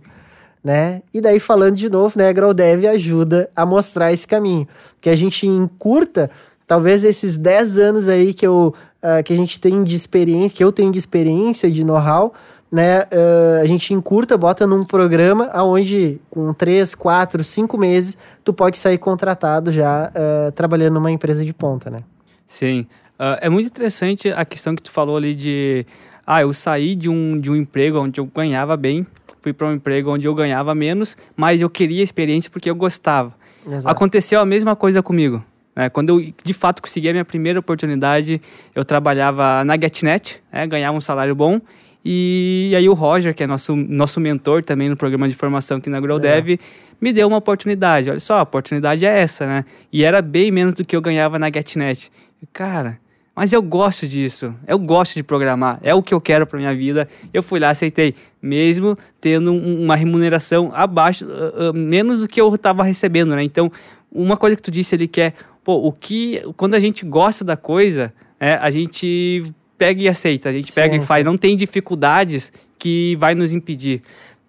Né? 0.63 1.03
E 1.13 1.21
daí, 1.21 1.39
falando 1.39 1.75
de 1.75 1.89
novo, 1.89 2.17
né, 2.17 2.33
GrowDev 2.33 2.87
ajuda 2.87 3.49
a 3.55 3.65
mostrar 3.65 4.11
esse 4.11 4.27
caminho. 4.27 4.67
Que 4.99 5.09
a 5.09 5.15
gente 5.15 5.47
encurta, 5.47 6.29
talvez 6.65 7.03
esses 7.03 7.37
10 7.37 7.77
anos 7.77 8.07
aí 8.07 8.33
que, 8.33 8.45
eu, 8.45 8.73
uh, 9.03 9.23
que 9.23 9.31
a 9.31 9.35
gente 9.35 9.59
tem 9.59 9.83
de 9.83 9.95
experiência, 9.95 10.57
que 10.57 10.63
eu 10.63 10.71
tenho 10.71 10.91
de 10.91 10.97
experiência, 10.97 11.69
de 11.69 11.83
know-how, 11.83 12.33
né, 12.75 13.03
uh, 13.03 13.61
a 13.61 13.65
gente 13.65 13.93
encurta, 13.93 14.37
bota 14.37 14.67
num 14.67 14.83
programa 14.83 15.49
aonde 15.53 16.19
com 16.29 16.51
3, 16.53 16.93
4, 16.93 17.41
5 17.41 17.77
meses 17.77 18.17
tu 18.43 18.53
pode 18.53 18.77
sair 18.77 18.97
contratado 18.97 19.71
já 19.71 20.11
uh, 20.11 20.51
trabalhando 20.51 20.95
numa 20.95 21.09
empresa 21.09 21.45
de 21.45 21.53
ponta, 21.53 21.89
né? 21.89 21.99
Sim. 22.45 22.81
Uh, 23.17 23.39
é 23.39 23.47
muito 23.47 23.67
interessante 23.67 24.27
a 24.29 24.43
questão 24.43 24.75
que 24.75 24.83
tu 24.83 24.91
falou 24.91 25.15
ali 25.15 25.33
de 25.33 25.85
ah, 26.27 26.41
eu 26.41 26.51
saí 26.51 26.97
de 26.97 27.09
um, 27.09 27.39
de 27.39 27.49
um 27.49 27.55
emprego 27.55 27.97
onde 27.97 28.19
eu 28.19 28.25
ganhava 28.25 28.75
bem, 28.75 29.07
fui 29.41 29.53
para 29.53 29.67
um 29.67 29.71
emprego 29.71 30.11
onde 30.11 30.27
eu 30.27 30.35
ganhava 30.35 30.75
menos, 30.75 31.15
mas 31.33 31.61
eu 31.61 31.69
queria 31.69 32.03
experiência 32.03 32.51
porque 32.51 32.69
eu 32.69 32.75
gostava. 32.75 33.33
Exato. 33.65 33.87
Aconteceu 33.87 34.41
a 34.41 34.45
mesma 34.45 34.75
coisa 34.75 35.01
comigo. 35.01 35.41
Né? 35.73 35.89
Quando 35.89 36.09
eu, 36.09 36.33
de 36.43 36.53
fato, 36.53 36.81
consegui 36.81 37.07
a 37.07 37.13
minha 37.13 37.25
primeira 37.25 37.59
oportunidade, 37.59 38.41
eu 38.73 38.83
trabalhava 38.83 39.63
na 39.63 39.77
GetNet, 39.77 40.41
né? 40.51 40.67
ganhava 40.67 40.97
um 40.97 41.01
salário 41.01 41.33
bom, 41.33 41.61
e 42.07 42.73
aí 42.77 42.87
o 42.87 42.93
Roger, 42.93 43.33
que 43.33 43.41
é 43.41 43.47
nosso, 43.47 43.75
nosso 43.75 44.19
mentor 44.19 44.63
também 44.63 44.87
no 44.87 44.95
programa 44.95 45.27
de 45.27 45.33
formação 45.33 45.77
aqui 45.77 45.89
na 45.89 45.99
GrowDev, 45.99 46.53
é. 46.53 46.57
me 47.01 47.11
deu 47.11 47.27
uma 47.27 47.37
oportunidade. 47.37 48.11
Olha 48.11 48.19
só, 48.19 48.37
a 48.37 48.41
oportunidade 48.43 49.03
é 49.03 49.19
essa, 49.19 49.47
né? 49.47 49.65
E 49.91 50.03
era 50.03 50.21
bem 50.21 50.51
menos 50.51 50.75
do 50.75 50.85
que 50.85 50.95
eu 50.95 51.01
ganhava 51.01 51.39
na 51.39 51.47
GetNet. 51.47 52.11
Cara, 52.53 52.99
mas 53.35 53.51
eu 53.51 53.61
gosto 53.61 54.07
disso, 54.07 54.53
eu 54.67 54.77
gosto 54.77 55.15
de 55.15 55.23
programar, 55.23 55.79
é 55.81 55.95
o 55.95 56.03
que 56.03 56.13
eu 56.13 56.21
quero 56.21 56.45
para 56.45 56.59
minha 56.59 56.75
vida. 56.75 57.07
Eu 57.33 57.41
fui 57.41 57.59
lá, 57.59 57.71
aceitei, 57.71 58.13
mesmo 58.39 58.95
tendo 59.19 59.51
um, 59.51 59.83
uma 59.83 59.95
remuneração 59.95 60.71
abaixo, 60.75 61.25
uh, 61.25 61.71
uh, 61.71 61.73
menos 61.73 62.21
do 62.21 62.27
que 62.27 62.39
eu 62.39 62.53
estava 62.53 62.83
recebendo, 62.83 63.35
né? 63.35 63.41
Então, 63.41 63.71
uma 64.11 64.37
coisa 64.37 64.55
que 64.55 64.61
tu 64.61 64.69
disse 64.69 64.93
ali 64.93 65.07
que 65.07 65.19
é, 65.19 65.33
pô, 65.63 65.75
o 65.75 65.91
que, 65.91 66.41
quando 66.55 66.75
a 66.75 66.79
gente 66.79 67.03
gosta 67.03 67.43
da 67.43 67.57
coisa, 67.57 68.13
é, 68.39 68.53
a 68.53 68.69
gente 68.69 69.43
pega 69.77 70.01
e 70.01 70.07
aceita, 70.07 70.49
a 70.49 70.51
gente 70.51 70.67
sim, 70.67 70.73
pega 70.73 70.95
e 70.95 71.01
faz, 71.01 71.25
não 71.25 71.37
tem 71.37 71.55
dificuldades 71.55 72.51
que 72.77 73.15
vai 73.17 73.35
nos 73.35 73.51
impedir. 73.51 74.01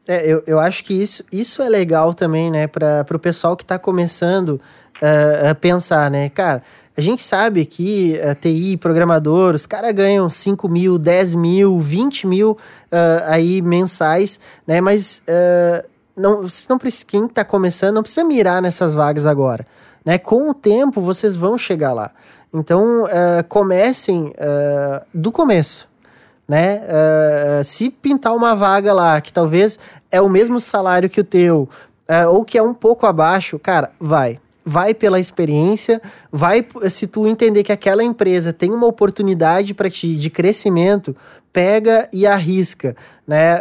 É, 0.06 0.24
eu, 0.24 0.42
eu 0.46 0.60
acho 0.60 0.84
que 0.84 0.94
isso, 0.94 1.24
isso 1.32 1.60
é 1.60 1.68
legal 1.68 2.14
também, 2.14 2.50
né, 2.50 2.66
para 2.66 3.04
o 3.12 3.18
pessoal 3.18 3.56
que 3.56 3.64
está 3.64 3.78
começando 3.78 4.60
uh, 5.02 5.50
a 5.50 5.54
pensar, 5.54 6.10
né, 6.10 6.28
cara, 6.28 6.62
a 6.96 7.00
gente 7.00 7.22
sabe 7.22 7.66
que 7.66 8.18
a 8.20 8.34
TI, 8.34 8.76
programador, 8.76 9.54
os 9.54 9.66
caras 9.66 9.92
ganham 9.92 10.28
5 10.28 10.68
mil, 10.68 10.96
10 10.96 11.34
mil, 11.34 11.80
20 11.80 12.26
mil 12.26 12.52
uh, 12.52 12.58
aí 13.26 13.60
mensais, 13.60 14.38
né, 14.64 14.80
mas 14.80 15.22
uh, 15.28 15.86
não, 16.16 16.42
vocês 16.42 16.68
não 16.68 16.78
precisam, 16.78 17.06
quem 17.08 17.26
está 17.26 17.44
começando 17.44 17.96
não 17.96 18.02
precisa 18.02 18.24
mirar 18.24 18.62
nessas 18.62 18.94
vagas 18.94 19.26
agora, 19.26 19.66
né, 20.04 20.18
com 20.18 20.48
o 20.48 20.54
tempo 20.54 21.00
vocês 21.00 21.34
vão 21.36 21.58
chegar 21.58 21.92
lá. 21.92 22.12
Então, 22.58 23.04
uh, 23.04 23.44
comecem 23.50 24.28
uh, 24.28 25.04
do 25.12 25.30
começo, 25.30 25.86
né? 26.48 26.80
Uh, 26.80 27.62
se 27.62 27.90
pintar 27.90 28.34
uma 28.34 28.54
vaga 28.54 28.94
lá 28.94 29.20
que 29.20 29.30
talvez 29.30 29.78
é 30.10 30.22
o 30.22 30.28
mesmo 30.28 30.58
salário 30.58 31.10
que 31.10 31.20
o 31.20 31.24
teu, 31.24 31.68
ou 32.30 32.44
que 32.44 32.56
é 32.56 32.62
um 32.62 32.72
pouco 32.72 33.04
abaixo, 33.04 33.58
cara, 33.58 33.90
vai. 34.00 34.40
Vai 34.64 34.94
pela 34.94 35.20
experiência, 35.20 36.00
vai 36.32 36.66
se 36.88 37.06
tu 37.06 37.26
entender 37.26 37.62
que 37.62 37.72
aquela 37.72 38.02
empresa 38.02 38.52
tem 38.52 38.72
uma 38.72 38.86
oportunidade 38.86 39.74
para 39.74 39.90
ti 39.90 40.16
de 40.16 40.30
crescimento, 40.30 41.14
pega 41.52 42.08
e 42.12 42.26
arrisca, 42.26 42.96
né? 43.26 43.58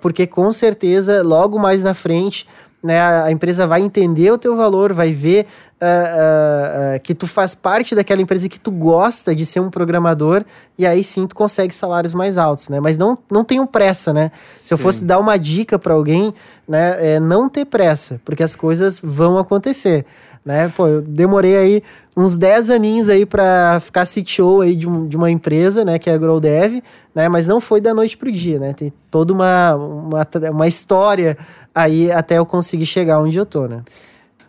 porque 0.00 0.26
com 0.26 0.50
certeza 0.50 1.22
logo 1.22 1.58
mais 1.58 1.82
na 1.82 1.94
frente 1.94 2.46
né, 2.82 3.00
a 3.00 3.30
empresa 3.30 3.66
vai 3.66 3.80
entender 3.80 4.30
o 4.32 4.38
teu 4.38 4.56
valor, 4.56 4.92
vai 4.92 5.12
ver 5.12 5.46
uh, 5.82 5.84
uh, 5.84 6.96
uh, 6.96 7.00
que 7.00 7.14
tu 7.14 7.26
faz 7.26 7.54
parte 7.54 7.94
daquela 7.94 8.22
empresa 8.22 8.48
que 8.48 8.60
tu 8.60 8.70
gosta 8.70 9.34
de 9.34 9.44
ser 9.44 9.58
um 9.58 9.68
programador 9.68 10.44
e 10.78 10.86
aí 10.86 11.02
sim 11.02 11.26
tu 11.26 11.34
consegue 11.34 11.74
salários 11.74 12.14
mais 12.14 12.38
altos, 12.38 12.68
né? 12.68 12.78
Mas 12.78 12.96
não, 12.96 13.18
não 13.30 13.44
tenham 13.44 13.66
pressa, 13.66 14.12
né? 14.12 14.30
Sim. 14.54 14.66
Se 14.66 14.74
eu 14.74 14.78
fosse 14.78 15.04
dar 15.04 15.18
uma 15.18 15.36
dica 15.36 15.78
para 15.78 15.94
alguém, 15.94 16.32
né, 16.68 17.14
é 17.14 17.20
não 17.20 17.48
ter 17.48 17.64
pressa, 17.64 18.20
porque 18.24 18.42
as 18.42 18.54
coisas 18.54 19.00
vão 19.02 19.36
acontecer, 19.36 20.06
né? 20.44 20.72
Pô, 20.76 20.86
eu 20.86 21.02
demorei 21.02 21.56
aí 21.56 21.82
uns 22.16 22.36
10 22.36 22.70
aninhos 22.70 23.08
aí 23.08 23.26
para 23.26 23.80
ficar 23.80 24.06
CTO 24.06 24.60
aí 24.60 24.76
de, 24.76 24.88
um, 24.88 25.08
de 25.08 25.16
uma 25.16 25.30
empresa, 25.30 25.84
né, 25.84 25.98
que 25.98 26.08
é 26.08 26.14
a 26.14 26.18
GrowDev, 26.18 26.82
né? 27.12 27.28
Mas 27.28 27.48
não 27.48 27.60
foi 27.60 27.80
da 27.80 27.92
noite 27.92 28.16
pro 28.16 28.30
dia, 28.30 28.58
né? 28.58 28.72
Tem 28.72 28.92
toda 29.10 29.32
uma, 29.32 29.74
uma, 29.74 30.28
uma 30.52 30.68
história 30.68 31.36
aí 31.74 32.12
até 32.12 32.38
eu 32.38 32.46
conseguir 32.46 32.86
chegar 32.86 33.18
onde 33.18 33.36
eu 33.36 33.44
tô, 33.44 33.66
né? 33.66 33.82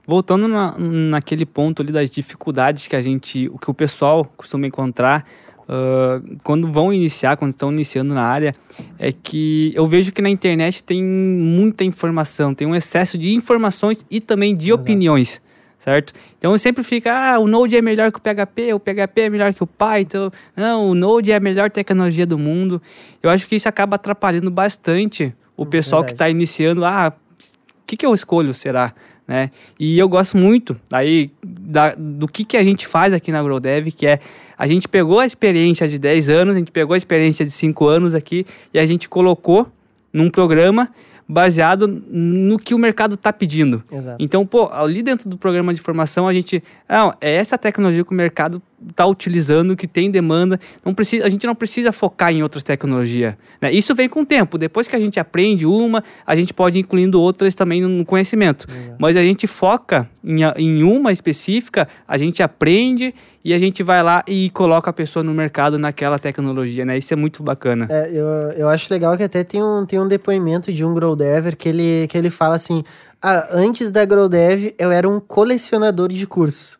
Voltando 0.06 0.48
na, 0.48 0.78
naquele 0.78 1.46
ponto 1.46 1.82
ali 1.82 1.92
das 1.92 2.12
dificuldades 2.12 2.88
que 2.88 2.96
a 2.96 3.02
gente, 3.02 3.48
o 3.50 3.58
que 3.58 3.72
o 3.72 3.74
pessoal 3.74 4.26
costuma 4.36 4.68
encontrar 4.68 5.26
uh, 5.64 6.38
quando 6.44 6.72
vão 6.72 6.94
iniciar, 6.94 7.38
quando 7.38 7.52
estão 7.52 7.72
iniciando 7.72 8.14
na 8.14 8.24
área, 8.24 8.54
é 9.00 9.12
que 9.12 9.72
eu 9.76 9.86
vejo 9.88 10.12
que 10.12 10.22
na 10.22 10.30
internet 10.30 10.84
tem 10.84 11.04
muita 11.04 11.84
informação, 11.84 12.54
tem 12.54 12.68
um 12.68 12.76
excesso 12.76 13.18
de 13.18 13.34
informações 13.34 14.06
e 14.10 14.20
também 14.20 14.56
de 14.56 14.70
Exato. 14.70 14.82
opiniões, 14.82 15.42
certo? 15.80 16.14
Então 16.38 16.58
sempre 16.58 16.84
fica, 16.84 17.36
ah, 17.36 17.40
o 17.40 17.48
Node 17.48 17.76
é 17.76 17.82
melhor 17.82 18.12
que 18.12 18.20
o 18.20 18.22
PHP, 18.22 18.74
o 18.74 18.80
PHP 18.80 19.22
é 19.22 19.30
melhor 19.30 19.54
que 19.54 19.64
o 19.64 19.68
Python, 19.68 20.32
não, 20.56 20.90
o 20.90 20.96
Node 20.96 21.32
é 21.32 21.36
a 21.36 21.40
melhor 21.40 21.70
tecnologia 21.72 22.26
do 22.26 22.38
mundo. 22.38 22.82
Eu 23.22 23.30
acho 23.30 23.48
que 23.48 23.56
isso 23.56 23.70
acaba 23.70 23.96
atrapalhando 23.96 24.52
bastante 24.52 25.34
o 25.56 25.66
pessoal 25.66 26.02
Verdade. 26.02 26.12
que 26.12 26.14
está 26.16 26.30
iniciando, 26.30 26.84
ah, 26.84 27.14
o 27.16 27.86
que, 27.86 27.98
que 27.98 28.06
eu 28.06 28.14
escolho, 28.14 28.54
será? 28.54 28.94
Né? 29.28 29.50
E 29.80 29.98
eu 29.98 30.10
gosto 30.10 30.38
muito 30.38 30.80
aí 30.92 31.32
da, 31.44 31.96
do 31.98 32.28
que, 32.28 32.44
que 32.44 32.58
a 32.58 32.64
gente 32.64 32.86
faz 32.86 33.14
aqui 33.14 33.32
na 33.32 33.42
GrowDev, 33.42 33.92
que 33.92 34.06
é 34.06 34.20
a 34.58 34.68
gente 34.68 34.88
pegou 34.88 35.20
a 35.20 35.26
experiência 35.26 35.88
de 35.88 35.98
10 35.98 36.30
anos, 36.30 36.56
a 36.56 36.60
gente 36.60 36.72
pegou 36.72 36.94
a 36.94 36.98
experiência 36.98 37.46
de 37.46 37.52
5 37.52 37.88
anos 37.88 38.14
aqui 38.14 38.46
e 38.74 38.80
a 38.80 38.86
gente 38.86 39.08
colocou 39.08 39.68
num 40.12 40.30
programa 40.30 40.90
baseado 41.28 41.88
no 41.88 42.58
que 42.58 42.74
o 42.74 42.78
mercado 42.78 43.16
está 43.16 43.32
pedindo. 43.32 43.84
Exato. 43.92 44.18
Então, 44.20 44.46
pô, 44.46 44.70
ali 44.72 45.02
dentro 45.02 45.30
do 45.30 45.38
programa 45.38 45.74
de 45.74 45.82
formação, 45.82 46.28
a 46.28 46.34
gente. 46.34 46.64
Não, 46.88 47.14
é 47.20 47.36
essa 47.36 47.58
tecnologia 47.58 48.04
que 48.04 48.12
o 48.12 48.16
mercado 48.16 48.62
está 48.90 49.06
utilizando, 49.06 49.76
que 49.76 49.88
tem 49.88 50.12
demanda. 50.12 50.60
Não 50.84 50.94
precisa, 50.94 51.26
a 51.26 51.30
gente 51.30 51.46
não 51.48 51.56
precisa 51.56 51.92
focar 51.92 52.32
em 52.32 52.44
outras 52.44 52.64
tecnologias. 52.64 53.36
Né? 53.62 53.72
Isso 53.72 53.96
vem 53.96 54.10
com 54.10 54.22
o 54.22 54.26
tempo. 54.26 54.58
Depois 54.58 54.88
que 54.88 54.96
a 54.96 55.00
gente 55.00 55.20
aprende 55.20 55.66
uma, 55.66 56.04
a 56.26 56.36
gente 56.36 56.54
pode 56.54 56.78
ir 56.78 56.82
incluindo 56.82 57.22
outras 57.22 57.56
também 57.56 57.82
no 57.82 58.06
conhecimento. 58.06 58.68
É. 58.70 58.96
Mas 59.00 59.16
a 59.16 59.24
gente 59.24 59.48
foca 59.48 60.10
em, 60.24 60.42
em 60.58 60.84
uma 60.84 61.12
específica, 61.12 61.88
a 62.08 62.18
gente 62.18 62.44
aprende 62.44 63.14
e 63.44 63.54
a 63.54 63.60
gente 63.60 63.84
vai 63.84 64.02
lá 64.02 64.24
e 64.28 64.50
coloca 64.52 64.90
a 64.90 64.94
pessoa 64.94 65.24
no 65.24 65.34
mercado 65.34 65.78
naquela 65.78 66.18
tecnologia, 66.18 66.86
né? 66.86 66.98
Isso 66.98 67.14
é 67.14 67.18
muito 67.18 67.44
bacana. 67.44 67.88
É, 67.90 68.10
eu, 68.12 68.28
eu 68.58 68.70
acho 68.70 68.94
legal 68.94 69.18
que 69.18 69.24
até 69.24 69.44
tem 69.44 69.62
um, 69.62 69.86
tem 69.86 70.00
um 70.00 70.08
depoimento 70.08 70.72
de 70.72 70.86
um 70.86 70.94
Growdever 70.94 71.58
que 71.58 71.70
ele, 71.70 72.08
que 72.08 72.18
ele 72.18 72.30
fala 72.30 72.56
assim, 72.56 72.84
ah, 73.22 73.50
antes 73.52 73.92
da 73.92 74.06
Growdev 74.06 74.74
eu 74.78 74.92
era 74.92 75.10
um 75.10 75.20
colecionador 75.20 76.10
de 76.10 76.26
cursos 76.26 76.78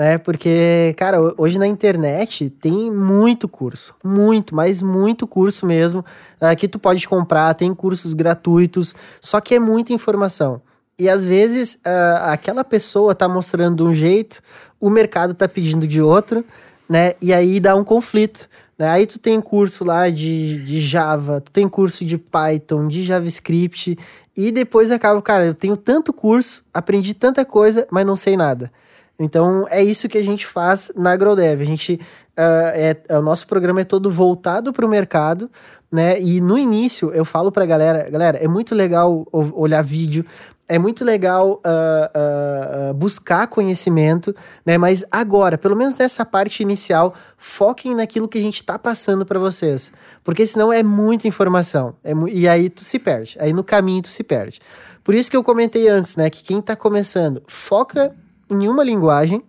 né? 0.00 0.16
Porque, 0.18 0.94
cara, 0.96 1.18
hoje 1.36 1.58
na 1.58 1.66
internet 1.66 2.48
tem 2.48 2.90
muito 2.90 3.48
curso, 3.48 3.94
muito, 4.02 4.54
mas 4.54 4.80
muito 4.80 5.26
curso 5.26 5.66
mesmo, 5.66 6.04
uh, 6.40 6.56
que 6.56 6.68
tu 6.68 6.78
pode 6.78 7.06
comprar, 7.06 7.52
tem 7.54 7.74
cursos 7.74 8.14
gratuitos, 8.14 8.94
só 9.20 9.40
que 9.40 9.56
é 9.56 9.58
muita 9.58 9.92
informação. 9.92 10.62
E 10.98 11.08
às 11.08 11.24
vezes 11.24 11.74
uh, 11.86 12.30
aquela 12.30 12.62
pessoa 12.64 13.14
tá 13.14 13.28
mostrando 13.28 13.84
de 13.84 13.90
um 13.90 13.94
jeito, 13.94 14.40
o 14.80 14.88
mercado 14.88 15.34
tá 15.34 15.46
pedindo 15.46 15.86
de 15.86 16.00
outro, 16.00 16.44
né? 16.88 17.12
E 17.20 17.32
aí 17.32 17.60
dá 17.60 17.76
um 17.76 17.84
conflito. 17.84 18.48
Né? 18.78 18.88
Aí 18.88 19.06
tu 19.06 19.18
tem 19.18 19.40
curso 19.40 19.84
lá 19.84 20.08
de, 20.08 20.64
de 20.64 20.80
Java, 20.80 21.40
tu 21.40 21.52
tem 21.52 21.68
curso 21.68 22.04
de 22.04 22.16
Python, 22.16 22.88
de 22.88 23.04
JavaScript, 23.04 23.98
e 24.36 24.50
depois 24.50 24.90
acaba, 24.90 25.20
cara, 25.20 25.44
eu 25.44 25.54
tenho 25.54 25.76
tanto 25.76 26.12
curso, 26.12 26.64
aprendi 26.72 27.12
tanta 27.12 27.44
coisa, 27.44 27.86
mas 27.90 28.06
não 28.06 28.16
sei 28.16 28.36
nada. 28.36 28.72
Então, 29.22 29.66
é 29.68 29.82
isso 29.82 30.08
que 30.08 30.16
a 30.16 30.24
gente 30.24 30.46
faz 30.46 30.90
na 30.96 31.12
AgroDev. 31.12 31.60
A 31.60 31.66
gente, 31.66 32.00
uh, 32.38 32.72
é, 32.72 33.18
o 33.18 33.20
nosso 33.20 33.46
programa 33.46 33.82
é 33.82 33.84
todo 33.84 34.10
voltado 34.10 34.72
para 34.72 34.86
o 34.86 34.88
mercado, 34.88 35.50
né? 35.92 36.18
E 36.18 36.40
no 36.40 36.56
início 36.56 37.12
eu 37.12 37.24
falo 37.24 37.52
para 37.52 37.64
a 37.64 37.66
galera, 37.66 38.08
galera, 38.08 38.38
é 38.38 38.48
muito 38.48 38.74
legal 38.74 39.26
olhar 39.30 39.82
vídeo, 39.82 40.24
é 40.66 40.78
muito 40.78 41.04
legal 41.04 41.60
uh, 41.66 42.90
uh, 42.90 42.94
buscar 42.94 43.46
conhecimento, 43.46 44.34
né? 44.64 44.78
Mas 44.78 45.04
agora, 45.10 45.58
pelo 45.58 45.76
menos 45.76 45.98
nessa 45.98 46.24
parte 46.24 46.62
inicial, 46.62 47.12
foquem 47.36 47.94
naquilo 47.94 48.26
que 48.26 48.38
a 48.38 48.42
gente 48.42 48.54
está 48.62 48.78
passando 48.78 49.26
para 49.26 49.38
vocês, 49.38 49.92
porque 50.24 50.46
senão 50.46 50.72
é 50.72 50.82
muita 50.82 51.28
informação, 51.28 51.94
é 52.02 52.14
mu 52.14 52.26
e 52.26 52.48
aí 52.48 52.70
tu 52.70 52.84
se 52.84 52.98
perde, 52.98 53.36
aí 53.38 53.52
no 53.52 53.64
caminho 53.64 54.00
tu 54.00 54.08
se 54.08 54.22
perde. 54.22 54.60
Por 55.04 55.14
isso 55.14 55.30
que 55.30 55.36
eu 55.36 55.44
comentei 55.44 55.88
antes, 55.88 56.16
né? 56.16 56.30
Que 56.30 56.42
quem 56.42 56.60
está 56.60 56.74
começando, 56.74 57.42
foca 57.48 58.14
em 58.50 58.68
uma 58.68 58.84
linguagem, 58.84 59.42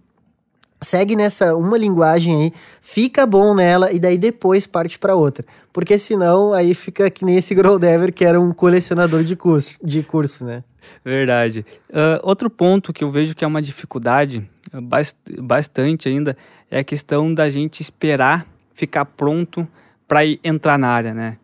segue 0.82 1.16
nessa 1.16 1.56
uma 1.56 1.78
linguagem 1.78 2.44
aí, 2.44 2.54
fica 2.82 3.26
bom 3.26 3.54
nela 3.54 3.92
e 3.92 4.00
daí 4.00 4.18
depois 4.18 4.66
parte 4.66 4.98
para 4.98 5.16
outra. 5.16 5.46
Porque 5.72 5.98
senão 5.98 6.54
aí 6.54 6.74
fica 6.74 7.10
que 7.10 7.24
nem 7.24 7.38
esse 7.38 7.54
Growdever 7.54 8.14
que 8.14 8.26
era 8.26 8.40
um 8.40 8.52
colecionador 8.52 9.24
de 9.24 9.36
curso, 9.36 9.80
de 9.84 10.02
curso 10.04 10.44
né? 10.44 10.64
Verdade. 11.06 11.66
Uh, 11.90 12.20
outro 12.24 12.50
ponto 12.50 12.92
que 12.92 13.04
eu 13.04 13.12
vejo 13.12 13.36
que 13.36 13.44
é 13.44 13.48
uma 13.48 13.62
dificuldade 13.62 14.50
bast 14.74 15.18
bastante 15.40 16.10
ainda 16.10 16.36
é 16.70 16.80
a 16.80 16.84
questão 16.84 17.34
da 17.34 17.50
gente 17.50 17.82
esperar 17.82 18.48
ficar 18.74 19.06
pronto 19.06 19.68
para 20.08 20.22
entrar 20.44 20.78
na 20.78 20.90
área, 20.90 21.14
né? 21.14 21.38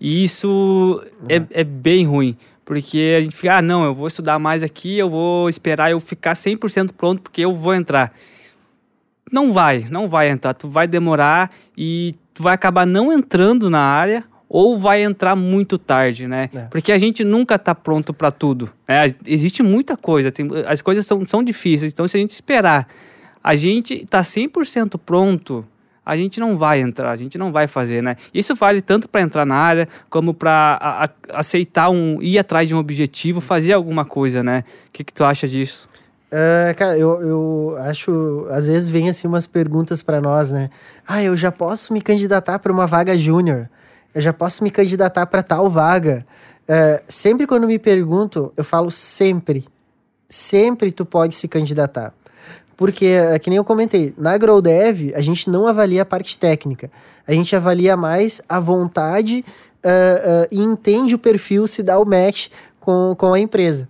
E 0.00 0.22
isso 0.22 1.02
é, 1.28 1.42
é 1.50 1.64
bem 1.64 2.06
ruim, 2.06 2.36
porque 2.66 3.14
a 3.16 3.20
gente 3.22 3.36
fica, 3.36 3.58
ah, 3.58 3.62
não, 3.62 3.84
eu 3.84 3.94
vou 3.94 4.08
estudar 4.08 4.40
mais 4.40 4.60
aqui, 4.60 4.98
eu 4.98 5.08
vou 5.08 5.48
esperar 5.48 5.92
eu 5.92 6.00
ficar 6.00 6.32
100% 6.32 6.90
pronto 6.96 7.22
porque 7.22 7.42
eu 7.42 7.54
vou 7.54 7.72
entrar. 7.72 8.12
Não 9.30 9.52
vai, 9.52 9.86
não 9.88 10.08
vai 10.08 10.28
entrar. 10.28 10.52
Tu 10.52 10.68
vai 10.68 10.88
demorar 10.88 11.52
e 11.78 12.16
tu 12.34 12.42
vai 12.42 12.54
acabar 12.54 12.84
não 12.84 13.12
entrando 13.12 13.70
na 13.70 13.80
área 13.80 14.24
ou 14.48 14.80
vai 14.80 15.04
entrar 15.04 15.36
muito 15.36 15.78
tarde, 15.78 16.26
né? 16.26 16.50
É. 16.52 16.62
Porque 16.62 16.90
a 16.90 16.98
gente 16.98 17.22
nunca 17.22 17.56
tá 17.56 17.72
pronto 17.72 18.12
para 18.12 18.32
tudo. 18.32 18.68
Né? 18.88 19.14
Existe 19.24 19.62
muita 19.62 19.96
coisa, 19.96 20.32
tem, 20.32 20.48
as 20.66 20.82
coisas 20.82 21.06
são, 21.06 21.24
são 21.24 21.44
difíceis. 21.44 21.92
Então, 21.92 22.08
se 22.08 22.16
a 22.16 22.20
gente 22.20 22.30
esperar, 22.30 22.88
a 23.42 23.54
gente 23.54 24.04
tá 24.06 24.22
100% 24.22 24.98
pronto 24.98 25.64
a 26.06 26.16
gente 26.16 26.38
não 26.38 26.56
vai 26.56 26.80
entrar, 26.80 27.10
a 27.10 27.16
gente 27.16 27.36
não 27.36 27.50
vai 27.50 27.66
fazer, 27.66 28.00
né? 28.00 28.14
Isso 28.32 28.54
vale 28.54 28.80
tanto 28.80 29.08
para 29.08 29.20
entrar 29.22 29.44
na 29.44 29.56
área 29.56 29.88
como 30.08 30.32
para 30.32 31.10
aceitar 31.30 31.90
um 31.90 32.22
ir 32.22 32.38
atrás 32.38 32.68
de 32.68 32.74
um 32.76 32.78
objetivo, 32.78 33.40
fazer 33.40 33.72
alguma 33.72 34.04
coisa, 34.04 34.40
né? 34.40 34.62
O 34.86 34.92
que, 34.92 35.02
que 35.02 35.12
tu 35.12 35.24
acha 35.24 35.48
disso? 35.48 35.88
Uh, 36.26 36.74
cara, 36.76 36.96
eu, 36.96 37.20
eu 37.20 37.76
acho, 37.80 38.46
às 38.50 38.68
vezes 38.68 38.88
vem 38.88 39.08
assim 39.08 39.26
umas 39.26 39.48
perguntas 39.48 40.00
para 40.00 40.20
nós, 40.20 40.52
né? 40.52 40.70
Ah, 41.08 41.22
eu 41.22 41.36
já 41.36 41.50
posso 41.50 41.92
me 41.92 42.00
candidatar 42.00 42.60
para 42.60 42.72
uma 42.72 42.86
vaga 42.86 43.18
júnior, 43.18 43.68
eu 44.14 44.20
já 44.20 44.32
posso 44.32 44.62
me 44.62 44.70
candidatar 44.70 45.26
para 45.26 45.42
tal 45.42 45.68
vaga. 45.68 46.24
Uh, 46.68 47.02
sempre 47.08 47.46
quando 47.48 47.66
me 47.66 47.80
pergunto, 47.80 48.52
eu 48.56 48.64
falo 48.64 48.92
sempre, 48.92 49.66
sempre 50.28 50.92
tu 50.92 51.04
pode 51.04 51.34
se 51.34 51.48
candidatar. 51.48 52.12
Porque, 52.76 53.06
é 53.06 53.38
que 53.38 53.48
nem 53.48 53.56
eu 53.56 53.64
comentei, 53.64 54.12
na 54.18 54.32
AgroDev 54.32 55.12
a 55.14 55.20
gente 55.20 55.48
não 55.48 55.66
avalia 55.66 56.02
a 56.02 56.04
parte 56.04 56.38
técnica. 56.38 56.90
A 57.26 57.32
gente 57.32 57.56
avalia 57.56 57.96
mais 57.96 58.42
a 58.48 58.60
vontade 58.60 59.44
uh, 59.84 60.44
uh, 60.44 60.48
e 60.50 60.60
entende 60.60 61.14
o 61.14 61.18
perfil, 61.18 61.66
se 61.66 61.82
dá 61.82 61.98
o 61.98 62.04
match 62.04 62.48
com, 62.78 63.14
com 63.16 63.32
a 63.32 63.40
empresa. 63.40 63.88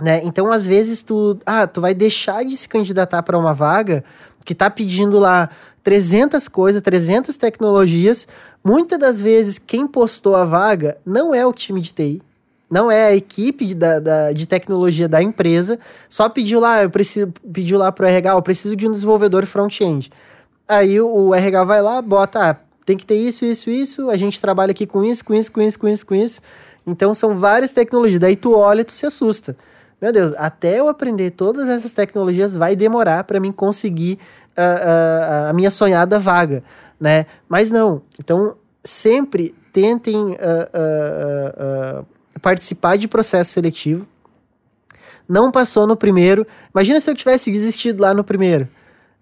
Né? 0.00 0.22
Então, 0.24 0.50
às 0.50 0.64
vezes, 0.64 1.02
tu, 1.02 1.38
ah, 1.44 1.66
tu 1.66 1.80
vai 1.80 1.92
deixar 1.92 2.44
de 2.44 2.56
se 2.56 2.68
candidatar 2.68 3.22
para 3.22 3.36
uma 3.36 3.52
vaga 3.52 4.04
que 4.44 4.52
está 4.52 4.70
pedindo 4.70 5.18
lá 5.18 5.50
300 5.82 6.48
coisas, 6.48 6.80
300 6.80 7.36
tecnologias. 7.36 8.26
Muitas 8.64 8.98
das 8.98 9.20
vezes, 9.20 9.58
quem 9.58 9.86
postou 9.86 10.36
a 10.36 10.44
vaga 10.44 10.96
não 11.04 11.34
é 11.34 11.44
o 11.44 11.52
time 11.52 11.80
de 11.80 11.92
TI, 11.92 12.22
não 12.70 12.90
é 12.90 13.06
a 13.06 13.16
equipe 13.16 13.64
de, 13.64 13.74
da, 13.74 13.98
da, 13.98 14.32
de 14.32 14.46
tecnologia 14.46 15.08
da 15.08 15.22
empresa, 15.22 15.78
só 16.08 16.28
pediu 16.28 16.60
lá, 16.60 16.82
eu 16.82 16.90
preciso, 16.90 17.32
pediu 17.52 17.78
lá 17.78 17.90
pro 17.90 18.06
RH, 18.06 18.32
eu 18.32 18.42
preciso 18.42 18.76
de 18.76 18.86
um 18.86 18.92
desenvolvedor 18.92 19.46
front-end. 19.46 20.10
Aí 20.66 21.00
o, 21.00 21.08
o, 21.08 21.34
RH 21.34 21.64
vai 21.64 21.80
lá, 21.80 22.02
bota, 22.02 22.50
ah, 22.50 22.56
tem 22.84 22.96
que 22.96 23.06
ter 23.06 23.16
isso, 23.16 23.44
isso, 23.44 23.70
isso, 23.70 24.10
a 24.10 24.16
gente 24.16 24.40
trabalha 24.40 24.72
aqui 24.72 24.86
com 24.86 25.02
isso, 25.02 25.24
com 25.24 25.34
isso, 25.34 25.50
com 25.50 25.62
isso, 25.62 25.78
com 25.78 25.88
isso, 25.88 26.06
com 26.06 26.14
isso. 26.14 26.40
Então 26.86 27.14
são 27.14 27.38
várias 27.38 27.72
tecnologias. 27.72 28.20
Daí 28.20 28.36
tu 28.36 28.54
olha 28.54 28.82
e 28.82 28.84
tu 28.84 28.92
se 28.92 29.06
assusta. 29.06 29.56
Meu 30.00 30.12
Deus, 30.12 30.32
até 30.36 30.78
eu 30.78 30.88
aprender 30.88 31.30
todas 31.32 31.68
essas 31.68 31.92
tecnologias 31.92 32.54
vai 32.54 32.76
demorar 32.76 33.24
para 33.24 33.40
mim 33.40 33.50
conseguir 33.50 34.18
uh, 34.56 34.60
uh, 34.60 35.50
a 35.50 35.52
minha 35.52 35.70
sonhada 35.70 36.18
vaga, 36.20 36.62
né? 37.00 37.26
Mas 37.48 37.70
não. 37.70 38.02
Então 38.18 38.56
sempre 38.84 39.54
tentem 39.72 40.16
uh, 40.16 42.06
participar 42.38 42.96
de 42.96 43.08
processo 43.08 43.52
seletivo. 43.52 44.06
Não 45.28 45.50
passou 45.50 45.86
no 45.86 45.96
primeiro. 45.96 46.46
Imagina 46.74 47.00
se 47.00 47.10
eu 47.10 47.14
tivesse 47.14 47.50
desistido 47.50 48.00
lá 48.00 48.14
no 48.14 48.24
primeiro. 48.24 48.68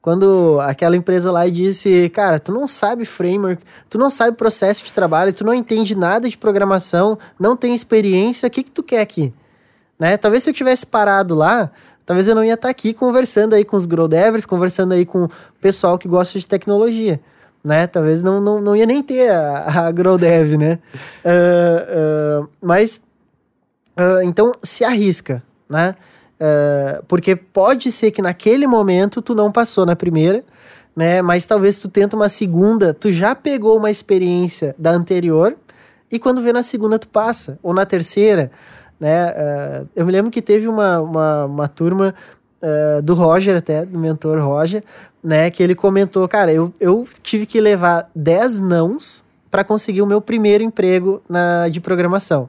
Quando 0.00 0.60
aquela 0.60 0.96
empresa 0.96 1.32
lá 1.32 1.48
disse, 1.48 2.08
cara, 2.10 2.38
tu 2.38 2.52
não 2.52 2.68
sabe 2.68 3.04
framework, 3.04 3.60
tu 3.90 3.98
não 3.98 4.08
sabe 4.08 4.36
processo 4.36 4.84
de 4.84 4.92
trabalho, 4.92 5.32
tu 5.32 5.44
não 5.44 5.52
entende 5.52 5.96
nada 5.96 6.28
de 6.28 6.38
programação, 6.38 7.18
não 7.36 7.56
tem 7.56 7.74
experiência, 7.74 8.46
o 8.46 8.50
que 8.50 8.62
que 8.62 8.70
tu 8.70 8.84
quer 8.84 9.00
aqui? 9.00 9.34
Né? 9.98 10.16
Talvez 10.16 10.44
se 10.44 10.50
eu 10.50 10.54
tivesse 10.54 10.86
parado 10.86 11.34
lá, 11.34 11.72
talvez 12.04 12.28
eu 12.28 12.36
não 12.36 12.44
ia 12.44 12.54
estar 12.54 12.68
tá 12.68 12.70
aqui 12.70 12.94
conversando 12.94 13.54
aí 13.54 13.64
com 13.64 13.76
os 13.76 13.84
grow 13.84 14.06
devers, 14.06 14.46
conversando 14.46 14.92
aí 14.92 15.04
com 15.04 15.24
o 15.24 15.30
pessoal 15.60 15.98
que 15.98 16.06
gosta 16.06 16.38
de 16.38 16.46
tecnologia 16.46 17.20
né? 17.66 17.86
Talvez 17.88 18.22
não, 18.22 18.40
não, 18.40 18.60
não 18.60 18.76
ia 18.76 18.86
nem 18.86 19.02
ter 19.02 19.28
a, 19.28 19.86
a 19.86 19.90
GrowDev, 19.90 20.56
né? 20.56 20.78
Uh, 21.24 22.44
uh, 22.44 22.48
mas, 22.62 23.02
uh, 23.96 24.22
então, 24.24 24.52
se 24.62 24.84
arrisca, 24.84 25.42
né? 25.68 25.94
porque 27.08 27.34
pode 27.34 27.90
ser 27.90 28.10
que 28.10 28.20
naquele 28.20 28.66
momento 28.66 29.22
tu 29.22 29.34
não 29.34 29.50
passou 29.50 29.86
na 29.86 29.96
primeira, 29.96 30.44
né? 30.94 31.22
Mas 31.22 31.46
talvez 31.46 31.78
tu 31.78 31.88
tenta 31.88 32.14
uma 32.14 32.28
segunda, 32.28 32.92
tu 32.92 33.10
já 33.10 33.34
pegou 33.34 33.78
uma 33.78 33.90
experiência 33.90 34.74
da 34.78 34.90
anterior 34.90 35.56
e 36.12 36.18
quando 36.18 36.42
vê 36.42 36.52
na 36.52 36.62
segunda 36.62 36.98
tu 36.98 37.08
passa, 37.08 37.58
ou 37.62 37.72
na 37.72 37.86
terceira, 37.86 38.50
né? 39.00 39.32
eu 39.96 40.04
me 40.04 40.12
lembro 40.12 40.30
que 40.30 40.42
teve 40.42 40.68
uma, 40.68 41.00
uma, 41.00 41.44
uma 41.46 41.68
turma 41.68 42.14
uh, 42.62 43.02
do 43.02 43.14
Roger 43.14 43.56
até, 43.56 43.84
do 43.84 43.98
mentor 43.98 44.40
Roger, 44.40 44.82
né? 45.22 45.50
Que 45.50 45.62
ele 45.62 45.74
comentou, 45.74 46.26
cara, 46.28 46.52
eu, 46.52 46.72
eu 46.80 47.06
tive 47.22 47.46
que 47.46 47.60
levar 47.60 48.10
10 48.14 48.60
nãos 48.60 49.24
para 49.50 49.64
conseguir 49.64 50.02
o 50.02 50.06
meu 50.06 50.20
primeiro 50.20 50.62
emprego 50.62 51.22
na, 51.28 51.68
de 51.68 51.80
programação. 51.80 52.48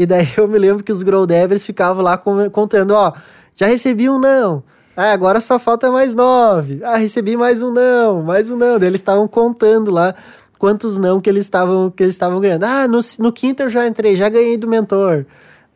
E 0.00 0.06
daí 0.06 0.26
eu 0.34 0.48
me 0.48 0.58
lembro 0.58 0.82
que 0.82 0.90
os 0.90 1.02
Grow 1.02 1.26
Devers 1.26 1.66
ficavam 1.66 2.02
lá 2.02 2.16
contando, 2.16 2.92
ó, 2.92 3.12
já 3.54 3.66
recebi 3.66 4.08
um 4.08 4.18
não. 4.18 4.62
Ah, 4.96 5.12
agora 5.12 5.42
só 5.42 5.58
falta 5.58 5.90
mais 5.90 6.14
nove. 6.14 6.80
Ah, 6.82 6.96
recebi 6.96 7.36
mais 7.36 7.62
um 7.62 7.70
não, 7.70 8.22
mais 8.22 8.50
um 8.50 8.56
não. 8.56 8.78
Daí 8.78 8.88
eles 8.88 9.02
estavam 9.02 9.28
contando 9.28 9.90
lá 9.90 10.14
quantos 10.58 10.96
não 10.96 11.20
que 11.20 11.28
eles 11.28 11.44
estavam 11.44 11.90
que 11.90 12.02
eles 12.02 12.14
estavam 12.14 12.40
ganhando. 12.40 12.64
Ah, 12.64 12.88
no, 12.88 13.00
no 13.18 13.30
quinto 13.30 13.62
eu 13.62 13.68
já 13.68 13.86
entrei, 13.86 14.16
já 14.16 14.30
ganhei 14.30 14.56
do 14.56 14.66
mentor. 14.66 15.26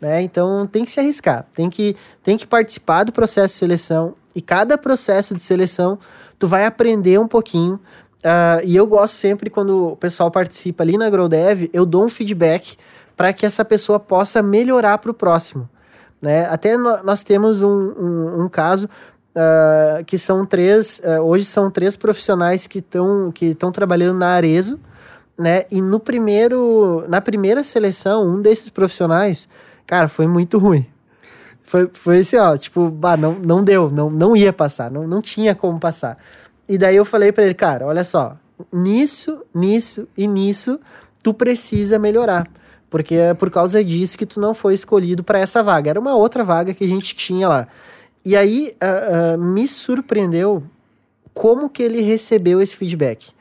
Né? 0.01 0.23
Então 0.23 0.67
tem 0.67 0.87
que 0.87 0.91
se 0.91 1.01
arriscar, 1.01 1.45
tem 1.55 1.69
que, 1.69 1.95
tem 2.23 2.39
que 2.39 2.47
participar 2.47 3.05
do 3.05 3.13
processo 3.13 3.53
de 3.53 3.59
seleção 3.59 4.15
e 4.35 4.41
cada 4.41 4.79
processo 4.79 5.35
de 5.35 5.43
seleção 5.43 5.99
tu 6.39 6.49
vai 6.49 6.65
aprender 6.65 7.21
um 7.21 7.29
pouquinho. 7.29 7.75
Uh, 8.25 8.65
e 8.65 8.75
eu 8.75 8.87
gosto 8.87 9.17
sempre 9.17 9.51
quando 9.51 9.89
o 9.89 9.97
pessoal 9.97 10.31
participa 10.31 10.83
ali 10.83 10.97
na 10.97 11.11
GrowDev, 11.11 11.69
eu 11.75 11.85
dou 11.85 12.07
um 12.07 12.09
feedback 12.09 12.79
para 13.17 13.33
que 13.33 13.47
essa 13.47 13.65
pessoa 13.65 13.99
possa 14.01 14.43
melhorar 14.43 14.99
para 14.99 15.11
o 15.11 15.15
próximo. 15.15 15.69
Né? 16.21 16.47
Até 16.47 16.77
nós 16.77 17.23
temos 17.23 17.63
um, 17.63 17.69
um, 17.69 18.45
um 18.45 18.49
caso 18.49 18.89
uh, 19.37 20.05
que 20.05 20.17
são 20.17 20.47
três, 20.47 21.01
uh, 21.05 21.21
hoje 21.21 21.45
são 21.45 21.71
três 21.71 21.97
profissionais 21.97 22.67
que 22.67 22.79
estão 22.79 23.31
que 23.31 23.55
trabalhando 23.73 24.19
na 24.19 24.29
Arezo, 24.29 24.81
né? 25.37 25.65
E 25.71 25.83
no 25.83 25.99
primeiro, 25.99 27.05
na 27.09 27.21
primeira 27.21 27.65
seleção, 27.65 28.27
um 28.27 28.41
desses 28.41 28.71
profissionais 28.71 29.49
Cara, 29.87 30.09
foi 30.09 30.27
muito 30.27 30.59
ruim. 30.59 30.87
Foi, 31.63 31.89
foi 31.93 32.19
assim, 32.19 32.37
ó, 32.37 32.57
tipo, 32.57 32.89
bah, 32.91 33.17
não, 33.17 33.35
não 33.35 33.65
deu, 33.65 33.91
não, 33.91 34.11
não 34.11 34.37
ia 34.37 34.53
passar, 34.53 34.91
não, 34.91 35.07
não 35.07 35.21
tinha 35.21 35.55
como 35.55 35.79
passar. 35.79 36.19
E 36.69 36.79
daí 36.79 36.97
eu 36.97 37.05
falei 37.05 37.33
para 37.33 37.45
ele, 37.45 37.55
cara, 37.55 37.87
olha 37.87 38.05
só, 38.05 38.37
nisso, 38.73 39.43
nisso 39.55 40.07
e 40.17 40.27
nisso, 40.27 40.79
tu 41.23 41.35
precisa 41.35 41.99
melhorar. 41.99 42.49
Porque 42.95 43.17
é 43.17 43.35
por 43.35 43.51
causa 43.51 43.83
disso 43.83 44.17
que 44.17 44.25
tu 44.25 44.39
não 44.39 44.55
foi 44.55 44.73
escolhido 44.73 45.25
para 45.25 45.41
essa 45.41 45.65
vaga. 45.65 45.91
Era 45.91 45.99
uma 45.99 46.15
outra 46.15 46.45
vaga 46.45 46.73
que 46.73 46.85
a 46.85 46.89
gente 46.89 47.17
tinha 47.17 47.49
lá. 47.49 47.67
E 48.25 48.37
aí 48.37 48.77
uh, 48.81 49.35
uh, 49.35 49.45
me 49.45 49.67
surpreendeu 49.67 50.63
como 51.33 51.69
que 51.69 51.83
ele 51.83 52.03
recebeu 52.03 52.63
esse 52.63 52.77
feedback. 52.77 53.33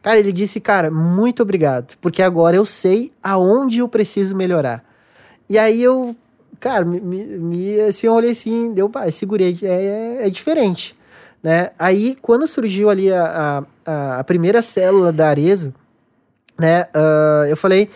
Cara, 0.00 0.16
ele 0.16 0.30
disse, 0.30 0.60
cara, 0.60 0.92
muito 0.92 1.42
obrigado, 1.42 1.96
porque 2.00 2.22
agora 2.22 2.54
eu 2.54 2.64
sei 2.64 3.10
aonde 3.20 3.80
eu 3.80 3.88
preciso 3.88 4.36
melhorar. 4.36 4.84
E 5.48 5.58
aí 5.58 5.82
eu, 5.82 6.14
cara, 6.60 6.84
me, 6.84 7.00
me 7.00 7.80
assim, 7.80 8.06
eu 8.06 8.12
olhei 8.12 8.30
assim, 8.30 8.72
deu, 8.72 8.88
pá, 8.88 9.10
segurei, 9.10 9.58
é, 9.60 9.66
é, 9.66 10.26
é 10.28 10.30
diferente. 10.30 10.96
né? 11.42 11.70
Aí, 11.76 12.16
quando 12.22 12.46
surgiu 12.46 12.88
ali 12.88 13.12
a, 13.12 13.64
a, 13.84 14.20
a 14.20 14.22
primeira 14.24 14.62
célula 14.62 15.12
da 15.12 15.30
Arezo, 15.30 15.74
né? 16.56 16.86
Uh, 16.94 17.46
eu 17.48 17.56
falei, 17.56 17.90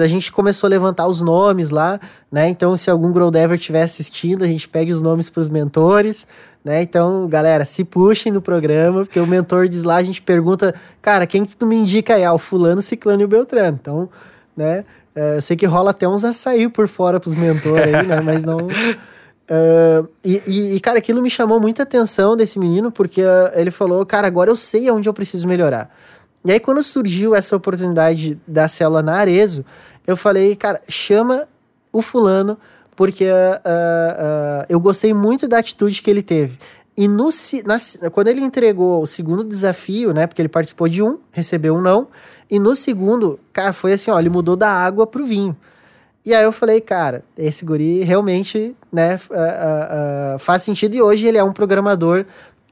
a 0.00 0.06
gente 0.06 0.32
começou 0.32 0.66
a 0.66 0.70
levantar 0.70 1.06
os 1.06 1.20
nomes 1.20 1.70
lá, 1.70 2.00
né? 2.30 2.48
Então, 2.48 2.76
se 2.76 2.90
algum 2.90 3.12
Grow 3.12 3.30
Dever 3.30 3.58
estiver 3.58 3.82
assistindo, 3.82 4.42
a 4.42 4.46
gente 4.46 4.68
pega 4.68 4.90
os 4.90 5.02
nomes 5.02 5.28
para 5.28 5.40
os 5.40 5.48
mentores, 5.48 6.26
né? 6.64 6.80
Então, 6.80 7.28
galera, 7.28 7.64
se 7.64 7.84
puxem 7.84 8.32
no 8.32 8.40
programa, 8.40 9.00
porque 9.00 9.20
o 9.20 9.26
mentor 9.26 9.68
diz 9.68 9.84
lá, 9.84 9.96
a 9.96 10.02
gente 10.02 10.22
pergunta, 10.22 10.74
cara, 11.00 11.26
quem 11.26 11.44
que 11.44 11.56
tu 11.56 11.66
me 11.66 11.76
indica 11.76 12.14
aí? 12.14 12.24
Ah, 12.24 12.32
o 12.32 12.38
fulano, 12.38 12.80
ciclano 12.80 13.20
e 13.20 13.24
o 13.24 13.28
Beltrano. 13.28 13.78
Então, 13.80 14.08
né? 14.56 14.84
Uh, 15.14 15.36
eu 15.36 15.42
sei 15.42 15.56
que 15.56 15.66
rola 15.66 15.90
até 15.90 16.08
uns 16.08 16.24
açaí 16.24 16.68
por 16.68 16.88
fora 16.88 17.20
pros 17.20 17.34
mentores 17.34 17.94
aí, 17.94 18.06
né? 18.06 18.20
Mas 18.20 18.44
não... 18.44 18.58
Uh, 18.66 20.08
e, 20.24 20.76
e, 20.76 20.80
cara, 20.80 20.98
aquilo 20.98 21.20
me 21.20 21.28
chamou 21.28 21.60
muita 21.60 21.82
atenção 21.82 22.34
desse 22.34 22.58
menino, 22.58 22.90
porque 22.90 23.20
uh, 23.20 23.50
ele 23.54 23.70
falou, 23.70 24.06
cara, 24.06 24.26
agora 24.26 24.50
eu 24.50 24.56
sei 24.56 24.90
onde 24.90 25.08
eu 25.08 25.12
preciso 25.12 25.46
melhorar. 25.46 25.90
E 26.44 26.52
aí, 26.52 26.58
quando 26.58 26.82
surgiu 26.82 27.34
essa 27.34 27.54
oportunidade 27.54 28.38
da 28.46 28.66
célula 28.66 29.02
na 29.02 29.14
Arezo, 29.14 29.64
eu 30.06 30.16
falei, 30.16 30.56
cara, 30.56 30.80
chama 30.88 31.48
o 31.92 32.02
fulano, 32.02 32.58
porque 32.96 33.24
uh, 33.24 34.66
eu 34.68 34.80
gostei 34.80 35.14
muito 35.14 35.46
da 35.46 35.58
atitude 35.58 36.02
que 36.02 36.10
ele 36.10 36.22
teve. 36.22 36.58
E 36.96 37.08
no, 37.08 37.30
na, 37.64 38.10
quando 38.10 38.28
ele 38.28 38.40
entregou 38.40 39.02
o 39.02 39.06
segundo 39.06 39.44
desafio, 39.44 40.12
né? 40.12 40.26
Porque 40.26 40.42
ele 40.42 40.48
participou 40.48 40.88
de 40.88 41.02
um, 41.02 41.18
recebeu 41.30 41.74
um 41.74 41.80
não. 41.80 42.08
E 42.50 42.58
no 42.58 42.74
segundo, 42.76 43.40
cara, 43.52 43.72
foi 43.72 43.94
assim, 43.94 44.10
ó, 44.10 44.18
ele 44.18 44.28
mudou 44.28 44.56
da 44.56 44.70
água 44.70 45.06
pro 45.06 45.24
vinho. 45.24 45.56
E 46.24 46.34
aí 46.34 46.44
eu 46.44 46.52
falei, 46.52 46.80
cara, 46.80 47.24
esse 47.36 47.64
guri 47.64 48.02
realmente, 48.02 48.76
né, 48.92 49.16
uh, 49.16 49.34
uh, 49.34 50.36
uh, 50.36 50.38
faz 50.38 50.62
sentido. 50.62 50.94
E 50.94 51.02
hoje 51.02 51.26
ele 51.26 51.38
é 51.38 51.42
um 51.42 51.52
programador 51.52 52.24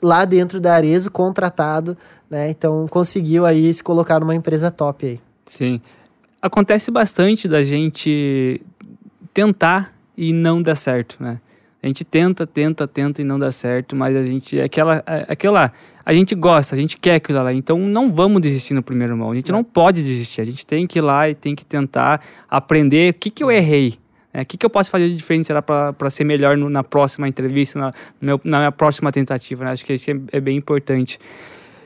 lá 0.03 0.25
dentro 0.25 0.61
da 0.61 0.75
Arezo, 0.75 1.11
contratado, 1.11 1.97
né? 2.31 2.49
Então 2.51 2.87
conseguiu 2.89 3.45
aí 3.45 3.73
se 3.75 3.83
colocar 3.83 4.21
numa 4.21 4.35
empresa 4.35 4.71
top 4.71 5.05
aí. 5.05 5.21
Sim. 5.45 5.81
Acontece 6.41 6.91
bastante 6.91 7.49
da 7.49 7.63
gente 7.63 8.63
tentar 9.35 9.93
e 10.17 10.33
não 10.33 10.63
dar 10.63 10.77
certo, 10.77 11.17
né? 11.21 11.41
A 11.83 11.87
gente 11.87 12.05
tenta, 12.05 12.47
tenta, 12.47 12.87
tenta 12.87 13.23
e 13.23 13.25
não 13.25 13.39
dá 13.39 13.51
certo, 13.51 13.97
mas 13.97 14.15
a 14.15 14.23
gente. 14.23 14.59
É 14.59 14.65
aquela, 14.65 15.03
é, 15.07 15.27
aquela. 15.29 15.73
A 16.05 16.13
gente 16.13 16.35
gosta, 16.35 16.75
a 16.75 16.79
gente 16.79 16.99
quer 16.99 17.15
aquilo 17.15 17.43
lá. 17.43 17.53
Então 17.55 17.79
não 17.79 18.13
vamos 18.13 18.43
desistir 18.43 18.75
no 18.75 18.83
primeiro 18.83 19.17
mão. 19.17 19.31
A 19.31 19.35
gente 19.35 19.51
é. 19.51 19.53
não 19.53 19.65
pode 19.65 20.03
desistir. 20.03 20.43
A 20.43 20.45
gente 20.45 20.67
tem 20.67 20.87
que 20.87 20.99
ir 20.99 21.03
lá 21.03 21.29
e 21.31 21.35
tem 21.35 21.55
que 21.55 21.65
tentar 21.65 22.21
aprender 22.51 23.13
o 23.13 23.15
que, 23.15 23.31
que 23.31 23.43
eu 23.43 23.51
errei. 23.51 23.95
Né? 24.33 24.43
O 24.43 24.47
que, 24.47 24.59
que 24.59 24.67
eu 24.67 24.69
posso 24.69 24.91
fazer 24.91 25.09
de 25.09 25.17
diferente 25.17 25.49
para 25.97 26.11
ser 26.11 26.25
melhor 26.25 26.55
no, 26.57 26.69
na 26.69 26.85
próxima 26.85 27.27
entrevista, 27.27 27.79
na, 27.79 27.95
meu, 28.21 28.39
na 28.45 28.59
minha 28.59 28.73
próxima 28.73 29.11
tentativa. 29.11 29.65
Né? 29.65 29.73
Acho 29.73 29.85
que 29.85 29.95
isso 29.95 30.11
é, 30.11 30.17
é, 30.33 30.41
bem 30.41 30.59
importante. 30.59 31.19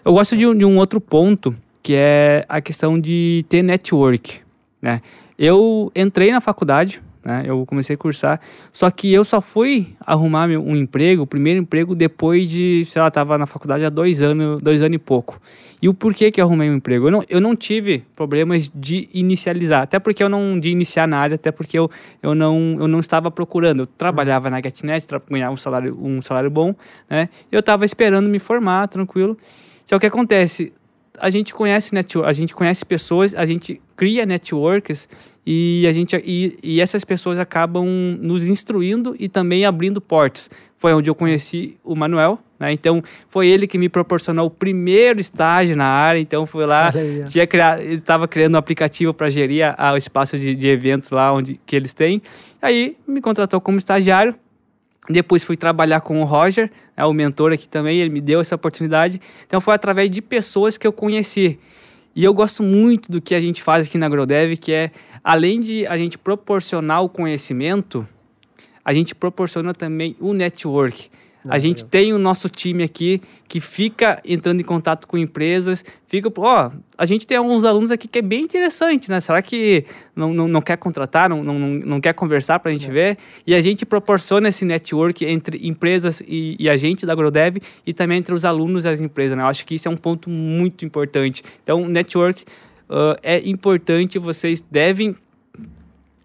Eu 0.05 0.12
gosto 0.12 0.36
de, 0.36 0.55
de 0.55 0.64
um 0.66 0.76
outro 0.76 1.00
ponto, 1.00 1.57
que 1.82 1.94
é 1.94 2.44
a 2.46 2.61
questão 2.61 3.00
de 3.00 3.42
ter 3.48 3.62
network. 3.62 4.38
Né? 4.82 5.00
Eu 5.38 5.90
entrei 5.96 6.30
na 6.30 6.42
faculdade, 6.42 7.00
né? 7.24 7.42
Eu 7.46 7.64
comecei 7.64 7.94
a 7.94 7.96
cursar, 7.96 8.38
só 8.70 8.90
que 8.90 9.11
eu 9.11 9.24
só 9.24 9.40
fui 9.40 9.94
arrumar 9.98 10.46
um 10.50 10.76
emprego, 10.76 11.22
o 11.22 11.26
primeiro 11.26 11.59
emprego, 11.59 11.94
depois 11.94 12.50
de, 12.50 12.84
sei 12.84 13.00
lá, 13.00 13.11
tava 13.11 13.38
na 13.38 13.46
faculdade 13.46 13.82
há 13.82 13.88
dois 13.88 14.20
anos, 14.20 14.61
dois 14.61 14.82
anos 14.82 14.96
e 14.96 14.98
pouco. 14.98 15.40
E 15.80 15.88
o 15.88 15.94
porquê 15.94 16.30
que 16.30 16.38
eu 16.38 16.44
arrumei 16.44 16.68
um 16.68 16.74
emprego? 16.74 17.07
Eu 17.07 17.11
não, 17.11 17.24
eu 17.26 17.40
não 17.40 17.57
tive 17.57 18.05
problemas 18.14 18.70
de 18.74 19.09
inicializar, 19.14 19.82
até 19.82 19.98
porque 19.98 20.22
eu 20.22 20.28
não, 20.28 20.61
de 20.61 20.68
iniciar 20.68 21.09
na 21.09 21.16
área, 21.16 21.36
até 21.36 21.50
porque 21.50 21.78
eu, 21.78 21.90
eu, 22.22 22.34
não, 22.34 22.76
eu 22.78 22.86
não 22.86 23.00
estava 23.00 23.30
procurando. 23.30 23.80
Eu 23.80 23.86
trabalhava 23.86 24.50
na 24.50 24.61
GetNet, 24.61 25.07
ganhava 25.30 25.55
um 25.55 25.57
salário, 25.57 25.98
um 25.98 26.20
salário 26.20 26.50
bom, 26.50 26.74
né? 27.09 27.30
Eu 27.50 27.61
estava 27.61 27.86
esperando 27.86 28.28
me 28.28 28.38
formar, 28.38 28.86
tranquilo. 28.88 29.38
Só 29.85 29.99
que 29.99 30.07
acontece, 30.07 30.72
a 31.18 31.30
gente 31.30 31.55
conhece 31.55 31.95
network, 31.95 32.28
a 32.28 32.32
gente 32.32 32.55
conhece 32.55 32.85
pessoas, 32.85 33.35
a 33.35 33.45
gente 33.45 33.80
cria 33.97 34.26
networks 34.26 35.09
e 35.47 35.87
a 35.87 35.93
gente 35.93 36.16
e, 36.24 36.59
e 36.62 36.80
essas 36.80 37.05
pessoas 37.05 37.39
acabam 37.39 37.87
nos 38.20 38.49
instruindo 38.49 39.14
e 39.18 39.28
também 39.28 39.64
abrindo 39.64 40.01
portas. 40.01 40.51
Foi 40.76 40.93
onde 40.93 41.09
eu 41.09 41.14
conheci 41.14 41.76
o 41.85 41.95
Manuel, 41.95 42.39
né? 42.59 42.72
Então 42.72 43.03
foi 43.28 43.47
ele 43.47 43.66
que 43.66 43.78
me 43.78 43.89
proporcionou 43.89 44.47
o 44.47 44.51
primeiro 44.51 45.20
estágio 45.20 45.76
na 45.76 45.87
área. 45.87 46.18
Então 46.18 46.45
fui 46.47 46.66
lá, 46.66 46.93
tinha 47.28 47.47
criado, 47.47 47.80
ele 47.80 47.95
estava 47.95 48.26
criando 48.26 48.55
um 48.55 48.59
aplicativo 48.59 49.14
para 49.14 49.30
gerir 49.30 49.64
o 49.78 49.97
espaço 49.97 50.37
de, 50.37 50.55
de 50.55 50.66
eventos 50.66 51.11
lá 51.11 51.32
onde 51.32 51.61
que 51.64 51.76
eles 51.76 51.95
têm. 51.95 52.20
Aí 52.61 52.97
me 53.07 53.20
contratou 53.20 53.61
como 53.61 53.78
estagiário 53.78 54.35
depois 55.09 55.44
fui 55.44 55.57
trabalhar 55.57 56.00
com 56.00 56.20
o 56.20 56.24
Roger, 56.24 56.70
é 56.96 57.05
o 57.05 57.12
mentor 57.12 57.52
aqui 57.52 57.68
também, 57.68 57.98
ele 57.98 58.11
me 58.11 58.20
deu 58.20 58.40
essa 58.40 58.55
oportunidade. 58.55 59.20
Então 59.46 59.61
foi 59.61 59.74
através 59.74 60.11
de 60.11 60.22
pessoas 60.22 60.78
que 60.78 60.86
eu 60.86 60.92
conheci. 60.92 61.59
E 62.16 62.24
eu 62.24 62.32
gosto 62.32 62.62
muito 62.62 63.11
do 63.11 63.20
que 63.20 63.34
a 63.34 63.40
gente 63.40 63.62
faz 63.62 63.86
aqui 63.86 63.98
na 63.98 64.07
AgroDev, 64.07 64.57
que 64.57 64.72
é, 64.72 64.90
além 65.22 65.61
de 65.61 65.86
a 65.86 65.96
gente 65.96 66.16
proporcionar 66.16 67.02
o 67.02 67.09
conhecimento, 67.09 68.07
a 68.84 68.94
gente 68.94 69.14
proporciona 69.14 69.74
também 69.74 70.16
o 70.20 70.32
network 70.32 71.11
a 71.49 71.59
gente 71.59 71.84
tem 71.84 72.12
o 72.12 72.18
nosso 72.18 72.49
time 72.49 72.82
aqui 72.82 73.20
que 73.47 73.61
fica 73.61 74.20
entrando 74.24 74.61
em 74.61 74.64
contato 74.64 75.07
com 75.07 75.18
empresas, 75.18 75.84
fica, 76.07 76.32
ó, 76.38 76.70
a 76.97 77.05
gente 77.05 77.26
tem 77.26 77.36
alguns 77.36 77.64
alunos 77.64 77.90
aqui 77.90 78.09
que 78.09 78.18
é 78.18 78.22
bem 78.22 78.42
interessante, 78.42 79.11
né? 79.11 79.20
Será 79.20 79.42
que 79.42 79.84
não, 80.16 80.32
não, 80.32 80.49
não 80.49 80.62
quer 80.62 80.76
contratar, 80.76 81.28
não, 81.28 81.45
não, 81.45 81.59
não 81.59 82.01
quer 82.01 82.14
conversar 82.14 82.59
para 82.61 82.70
a 82.70 82.72
gente 82.72 82.88
é. 82.88 82.92
ver? 82.92 83.18
E 83.47 83.55
a 83.55 83.61
gente 83.61 83.84
proporciona 83.84 84.49
esse 84.49 84.64
network 84.64 85.24
entre 85.24 85.66
empresas 85.66 86.22
e, 86.26 86.57
e 86.59 86.68
a 86.68 86.76
gente 86.76 87.05
da 87.05 87.12
AgroDev 87.12 87.59
e 87.86 87.92
também 87.92 88.18
entre 88.18 88.34
os 88.34 88.45
alunos 88.45 88.84
e 88.84 88.88
as 88.88 89.01
empresas, 89.01 89.36
né? 89.36 89.42
Eu 89.42 89.49
acho 89.49 89.66
que 89.66 89.74
isso 89.74 89.86
é 89.86 89.90
um 89.90 89.97
ponto 89.97 90.30
muito 90.30 90.84
importante. 90.84 91.42
Então, 91.62 91.86
network 91.86 92.45
uh, 92.88 93.18
é 93.22 93.47
importante, 93.47 94.18
vocês 94.18 94.64
devem 94.70 95.14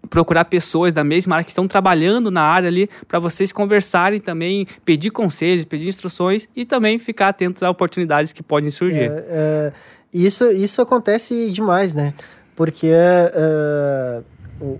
procurar 0.08 0.46
pessoas 0.46 0.92
da 0.92 1.04
mesma 1.04 1.36
área 1.36 1.44
que 1.44 1.50
estão 1.50 1.68
trabalhando 1.68 2.30
na 2.30 2.42
área 2.42 2.68
ali 2.68 2.88
para 3.06 3.18
vocês 3.18 3.52
conversarem 3.52 4.20
também, 4.20 4.66
pedir 4.84 5.10
conselhos, 5.10 5.64
pedir 5.64 5.88
instruções 5.88 6.48
e 6.56 6.64
também 6.64 6.98
ficar 6.98 7.28
atentos 7.28 7.62
a 7.62 7.70
oportunidades 7.70 8.32
que 8.32 8.42
podem 8.42 8.70
surgir. 8.70 9.10
É, 9.10 9.24
é, 9.28 9.72
isso, 10.12 10.50
isso 10.50 10.80
acontece 10.80 11.50
demais, 11.50 11.94
né? 11.94 12.14
Porque 12.56 12.90
uh, 12.90 14.24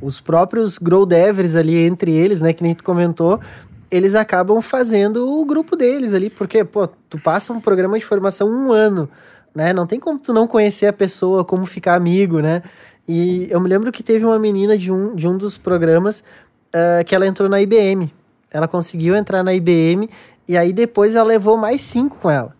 os 0.00 0.20
próprios 0.20 0.78
grow 0.78 1.06
devers 1.06 1.54
ali 1.54 1.78
entre 1.78 2.12
eles, 2.12 2.42
né, 2.42 2.52
que 2.52 2.62
nem 2.62 2.74
tu 2.74 2.84
comentou, 2.84 3.40
eles 3.90 4.14
acabam 4.14 4.60
fazendo 4.60 5.28
o 5.28 5.44
grupo 5.44 5.74
deles 5.74 6.12
ali, 6.12 6.30
porque, 6.30 6.64
pô, 6.64 6.86
tu 6.86 7.18
passa 7.18 7.52
um 7.52 7.60
programa 7.60 7.98
de 7.98 8.04
formação 8.04 8.48
um 8.48 8.70
ano, 8.70 9.08
né? 9.54 9.72
Não 9.72 9.86
tem 9.86 9.98
como 9.98 10.18
tu 10.18 10.32
não 10.32 10.46
conhecer 10.46 10.86
a 10.86 10.92
pessoa, 10.92 11.44
como 11.44 11.66
ficar 11.66 11.94
amigo, 11.94 12.40
né? 12.40 12.62
E 13.12 13.48
eu 13.50 13.58
me 13.58 13.68
lembro 13.68 13.90
que 13.90 14.04
teve 14.04 14.24
uma 14.24 14.38
menina 14.38 14.78
de 14.78 14.92
um, 14.92 15.16
de 15.16 15.26
um 15.26 15.36
dos 15.36 15.58
programas 15.58 16.20
uh, 16.68 17.04
que 17.04 17.12
ela 17.12 17.26
entrou 17.26 17.48
na 17.48 17.60
IBM. 17.60 18.08
Ela 18.52 18.68
conseguiu 18.68 19.16
entrar 19.16 19.42
na 19.42 19.52
IBM 19.52 20.08
e 20.46 20.56
aí 20.56 20.72
depois 20.72 21.16
ela 21.16 21.26
levou 21.26 21.56
mais 21.56 21.80
cinco 21.80 22.18
com 22.18 22.30
ela. 22.30 22.54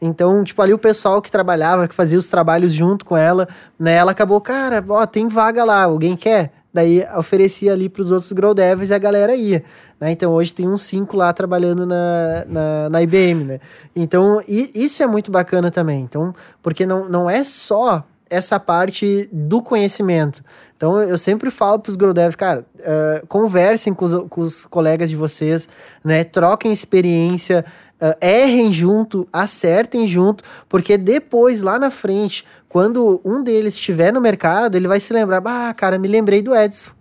Então, 0.00 0.42
tipo, 0.42 0.62
ali 0.62 0.72
o 0.72 0.78
pessoal 0.78 1.20
que 1.20 1.30
trabalhava, 1.30 1.86
que 1.86 1.94
fazia 1.94 2.18
os 2.18 2.28
trabalhos 2.28 2.72
junto 2.72 3.04
com 3.04 3.14
ela, 3.14 3.46
né? 3.78 3.92
Ela 3.92 4.12
acabou, 4.12 4.40
cara, 4.40 4.82
ó, 4.88 5.04
tem 5.04 5.28
vaga 5.28 5.64
lá, 5.64 5.84
alguém 5.84 6.16
quer? 6.16 6.50
Daí 6.72 7.06
oferecia 7.18 7.74
ali 7.74 7.90
para 7.90 8.00
os 8.00 8.10
outros 8.10 8.32
grow 8.32 8.54
devs 8.54 8.88
e 8.88 8.94
a 8.94 8.98
galera 8.98 9.34
ia. 9.34 9.62
Né? 10.00 10.12
Então 10.12 10.32
hoje 10.32 10.54
tem 10.54 10.66
uns 10.66 10.80
cinco 10.80 11.14
lá 11.14 11.30
trabalhando 11.30 11.84
na, 11.84 12.46
na, 12.48 12.88
na 12.88 13.02
IBM, 13.02 13.44
né? 13.44 13.60
Então 13.94 14.40
e, 14.48 14.70
isso 14.74 15.02
é 15.02 15.06
muito 15.06 15.30
bacana 15.30 15.70
também. 15.70 16.00
Então, 16.00 16.34
porque 16.62 16.86
não, 16.86 17.06
não 17.06 17.28
é 17.28 17.44
só 17.44 18.02
essa 18.30 18.60
parte 18.60 19.28
do 19.32 19.60
conhecimento. 19.60 20.42
Então, 20.76 21.02
eu 21.02 21.18
sempre 21.18 21.50
falo 21.50 21.78
para 21.80 21.90
os 21.90 21.96
GrowDevs, 21.96 22.36
cara, 22.36 22.64
uh, 22.78 23.26
conversem 23.26 23.92
com 23.92 24.04
os, 24.04 24.14
com 24.30 24.40
os, 24.40 24.64
colegas 24.64 25.10
de 25.10 25.16
vocês, 25.16 25.68
né? 26.02 26.24
Troquem 26.24 26.72
experiência, 26.72 27.64
uh, 28.00 28.16
errem 28.24 28.72
junto, 28.72 29.28
acertem 29.32 30.06
junto, 30.06 30.42
porque 30.68 30.96
depois, 30.96 31.60
lá 31.60 31.78
na 31.78 31.90
frente, 31.90 32.46
quando 32.68 33.20
um 33.24 33.42
deles 33.42 33.74
estiver 33.74 34.12
no 34.12 34.20
mercado, 34.20 34.76
ele 34.76 34.88
vai 34.88 35.00
se 35.00 35.12
lembrar, 35.12 35.42
ah, 35.44 35.74
cara, 35.74 35.98
me 35.98 36.08
lembrei 36.08 36.40
do 36.40 36.54
Edson. 36.54 36.92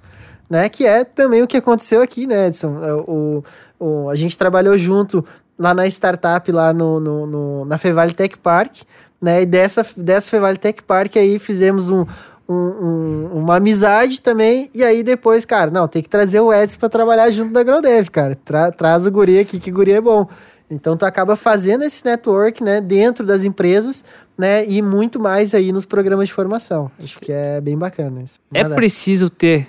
Né, 0.50 0.68
que 0.68 0.84
é 0.84 1.04
também 1.04 1.44
o 1.44 1.48
que 1.48 1.58
aconteceu 1.58 2.02
aqui, 2.02 2.26
né, 2.26 2.48
Edson? 2.48 2.84
É, 2.84 2.92
o, 2.92 3.44
o, 3.80 4.10
a 4.10 4.16
gente 4.16 4.36
trabalhou 4.36 4.76
junto 4.80 5.24
lá 5.60 5.76
na 5.76 5.86
startup, 5.86 6.52
lá 6.52 6.74
no, 6.74 7.00
no, 7.00 7.26
no 7.28 7.66
na 7.66 7.78
Fevale 7.78 8.16
Tech 8.16 8.36
Park, 8.40 8.78
né? 9.22 9.42
E 9.42 9.46
dessa, 9.46 9.86
dessa 9.96 10.30
Fevale 10.30 10.58
Tech 10.58 10.82
Park 10.84 11.18
aí 11.18 11.40
fizemos 11.40 11.90
um, 11.90 12.06
um, 12.48 12.56
um, 12.56 13.30
uma 13.40 13.58
amizade 13.58 14.22
também. 14.22 14.70
E 14.74 14.84
aí 14.84 15.04
depois, 15.04 15.46
cara, 15.46 15.70
não, 15.70 15.88
tem 15.88 16.02
que 16.02 16.10
trazer 16.10 16.40
o 16.40 16.54
Edson 16.54 16.80
para 16.80 16.90
trabalhar 16.90 17.30
junto 17.30 17.54
da 17.54 17.64
Grodev, 17.64 18.10
cara. 18.10 18.36
Tra, 18.36 18.72
traz 18.72 19.06
o 19.06 19.12
guri 19.12 19.40
aqui, 19.40 19.60
que 19.60 19.72
guri 19.72 19.92
é 19.92 20.02
bom. 20.02 20.28
Então 20.72 20.96
tu 20.96 21.04
acaba 21.04 21.36
fazendo 21.36 21.84
esse 21.84 22.06
network, 22.06 22.64
né, 22.64 22.80
dentro 22.80 23.26
das 23.26 23.44
empresas, 23.44 24.06
né, 24.38 24.64
e 24.68 24.84
muito 24.84 25.20
mais 25.20 25.56
aí 25.56 25.72
nos 25.72 25.84
programas 25.84 26.28
de 26.28 26.34
formação. 26.34 26.92
Acho 27.04 27.20
que 27.20 27.32
é 27.32 27.60
bem 27.60 27.76
bacana 27.76 28.22
isso. 28.22 28.40
É 28.54 28.64
preciso 28.70 29.32
ter 29.32 29.68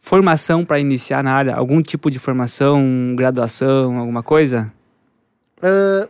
formação 0.00 0.64
para 0.64 0.80
iniciar 0.80 1.22
na 1.22 1.32
área? 1.32 1.54
Algum 1.54 1.82
tipo 1.82 2.10
de 2.10 2.18
formação, 2.18 3.14
graduação, 3.16 3.98
alguma 3.98 4.22
coisa? 4.22 4.72
Uh, 5.58 6.08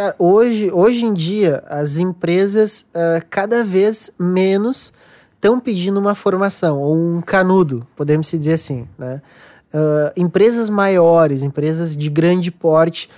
Cara, 0.00 0.14
hoje, 0.18 0.70
hoje 0.72 1.04
em 1.04 1.12
dia, 1.12 1.62
as 1.68 1.98
empresas 1.98 2.86
uh, 2.94 3.22
cada 3.28 3.62
vez 3.62 4.10
menos 4.18 4.94
estão 5.34 5.60
pedindo 5.60 6.00
uma 6.00 6.14
formação, 6.14 6.78
ou 6.78 6.96
um 6.96 7.20
canudo, 7.20 7.86
podemos 7.94 8.30
dizer 8.30 8.54
assim, 8.54 8.88
né? 8.98 9.20
Uh, 9.74 10.10
empresas 10.16 10.70
maiores, 10.70 11.42
empresas 11.42 11.94
de 11.94 12.08
grande 12.08 12.50
porte, 12.50 13.10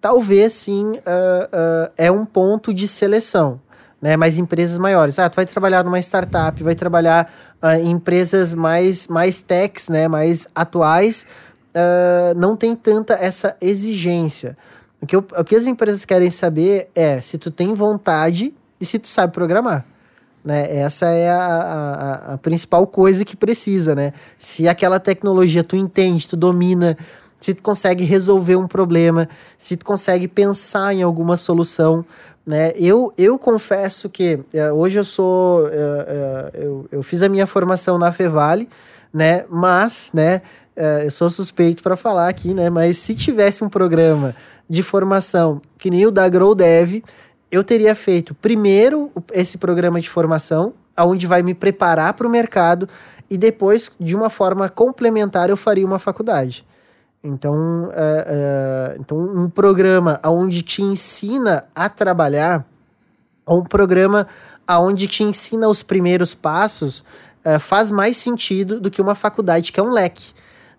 talvez 0.00 0.52
sim 0.52 0.92
uh, 0.92 0.98
uh, 0.98 1.92
é 1.96 2.12
um 2.12 2.24
ponto 2.24 2.72
de 2.72 2.86
seleção, 2.86 3.60
né? 4.00 4.16
Mas 4.16 4.38
empresas 4.38 4.78
maiores, 4.78 5.18
ah, 5.18 5.28
tu 5.28 5.34
vai 5.34 5.46
trabalhar 5.46 5.82
numa 5.82 5.98
startup, 5.98 6.62
vai 6.62 6.76
trabalhar 6.76 7.28
em 7.80 7.90
empresas 7.90 8.54
mais, 8.54 9.08
mais 9.08 9.42
techs, 9.42 9.88
né? 9.88 10.06
Mais 10.06 10.46
atuais, 10.54 11.26
não 12.36 12.56
tem 12.56 12.76
tanta 12.76 13.14
essa 13.14 13.56
exigência. 13.60 14.56
O 15.02 15.06
que, 15.06 15.16
eu, 15.16 15.24
o 15.36 15.44
que 15.44 15.56
as 15.56 15.66
empresas 15.66 16.04
querem 16.04 16.30
saber 16.30 16.90
é 16.94 17.20
se 17.20 17.38
tu 17.38 17.50
tem 17.50 17.72
vontade 17.74 18.54
e 18.80 18.84
se 18.84 18.98
tu 18.98 19.08
sabe 19.08 19.32
programar. 19.32 19.84
Né? 20.44 20.78
Essa 20.78 21.06
é 21.06 21.30
a, 21.30 21.36
a, 21.38 22.34
a, 22.34 22.38
principal 22.38 22.86
coisa 22.86 23.24
que 23.24 23.36
precisa, 23.36 23.94
né? 23.94 24.12
Se 24.38 24.66
aquela 24.66 24.98
tecnologia 24.98 25.62
tu 25.62 25.76
entende, 25.76 26.26
tu 26.26 26.36
domina, 26.36 26.96
se 27.38 27.52
tu 27.52 27.62
consegue 27.62 28.04
resolver 28.04 28.56
um 28.56 28.66
problema, 28.66 29.28
se 29.58 29.76
tu 29.76 29.84
consegue 29.84 30.26
pensar 30.26 30.94
em 30.94 31.02
alguma 31.02 31.36
solução, 31.36 32.04
né? 32.46 32.72
Eu, 32.76 33.12
eu 33.18 33.38
confesso 33.38 34.08
que 34.08 34.34
uh, 34.34 34.74
hoje 34.74 34.98
eu 34.98 35.04
sou, 35.04 35.62
uh, 35.62 35.66
uh, 35.66 35.70
eu, 36.54 36.86
eu 36.90 37.02
fiz 37.02 37.22
a 37.22 37.28
minha 37.28 37.46
formação 37.46 37.98
na 37.98 38.10
Fevale, 38.10 38.68
né? 39.12 39.44
Mas, 39.48 40.10
né? 40.12 40.42
eu 41.04 41.10
sou 41.10 41.28
suspeito 41.28 41.82
para 41.82 41.94
falar 41.94 42.26
aqui, 42.26 42.54
né? 42.54 42.70
Mas 42.70 42.96
se 42.96 43.14
tivesse 43.14 43.62
um 43.62 43.68
programa 43.68 44.34
de 44.70 44.84
formação 44.84 45.60
que 45.76 45.90
nem 45.90 46.06
o 46.06 46.12
da 46.12 46.28
Grow 46.28 46.54
Dev, 46.54 47.02
eu 47.50 47.64
teria 47.64 47.94
feito 47.96 48.32
primeiro 48.32 49.10
esse 49.32 49.58
programa 49.58 50.00
de 50.00 50.08
formação, 50.08 50.72
aonde 50.96 51.26
vai 51.26 51.42
me 51.42 51.54
preparar 51.54 52.14
para 52.14 52.28
o 52.28 52.30
mercado, 52.30 52.88
e 53.28 53.36
depois, 53.36 53.90
de 53.98 54.14
uma 54.14 54.30
forma 54.30 54.68
complementar, 54.68 55.50
eu 55.50 55.56
faria 55.56 55.84
uma 55.84 55.98
faculdade. 55.98 56.64
Então, 57.22 57.90
é, 57.92 58.94
é, 58.94 58.96
então 59.00 59.18
um 59.18 59.50
programa 59.50 60.20
onde 60.24 60.62
te 60.62 60.82
ensina 60.82 61.64
a 61.74 61.88
trabalhar, 61.88 62.64
ou 63.44 63.60
um 63.60 63.64
programa 63.64 64.28
onde 64.68 65.08
te 65.08 65.24
ensina 65.24 65.66
os 65.66 65.82
primeiros 65.82 66.32
passos, 66.32 67.04
é, 67.44 67.58
faz 67.58 67.90
mais 67.90 68.16
sentido 68.16 68.80
do 68.80 68.90
que 68.90 69.02
uma 69.02 69.16
faculdade 69.16 69.72
que 69.72 69.80
é 69.80 69.82
um 69.82 69.90
leque. 69.90 70.32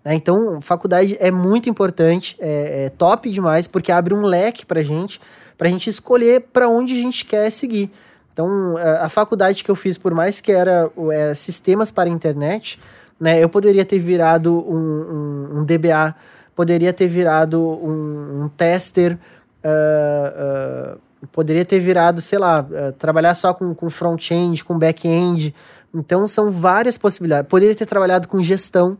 Né? 0.04 0.14
Então, 0.14 0.60
faculdade 0.60 1.16
é 1.20 1.30
muito 1.30 1.68
importante, 1.68 2.36
é, 2.40 2.84
é 2.84 2.88
top 2.90 3.30
demais, 3.30 3.66
porque 3.66 3.92
abre 3.92 4.14
um 4.14 4.22
leque 4.22 4.66
para 4.66 4.82
gente 4.82 5.20
para 5.62 5.68
a 5.68 5.70
gente 5.70 5.88
escolher 5.88 6.40
para 6.52 6.68
onde 6.68 6.92
a 6.92 6.96
gente 6.96 7.24
quer 7.24 7.48
seguir. 7.50 7.88
Então, 8.32 8.74
a, 8.76 9.08
faculdade 9.08 9.62
que 9.62 9.70
eu 9.70 9.76
fiz, 9.76 9.96
por 9.96 10.12
mais 10.12 10.40
que 10.40 10.50
era 10.50 10.90
é, 11.12 11.36
sistemas 11.36 11.88
para 11.88 12.08
internet, 12.08 12.80
né, 13.20 13.40
eu 13.40 13.48
poderia 13.48 13.84
ter 13.84 14.00
virado 14.00 14.52
um, 14.52 14.74
um, 14.74 15.58
um 15.60 15.64
DBA, 15.64 16.16
poderia 16.56 16.92
ter 16.92 17.06
virado 17.06 17.60
um, 17.60 18.42
um 18.42 18.48
tester, 18.48 19.16
uh, 19.64 20.96
uh, 20.96 21.26
poderia 21.30 21.64
ter 21.64 21.78
virado, 21.78 22.20
sei 22.20 22.40
lá, 22.40 22.66
uh, 22.68 22.92
trabalhar 22.94 23.34
só 23.34 23.54
com, 23.54 23.72
com 23.72 23.88
front-end, 23.88 24.64
com 24.64 24.76
back-end. 24.76 25.54
Então, 25.94 26.26
são 26.26 26.50
várias 26.50 26.98
possibilidades. 26.98 27.48
Poderia 27.48 27.76
ter 27.76 27.86
trabalhado 27.86 28.26
com 28.26 28.42
gestão, 28.42 28.98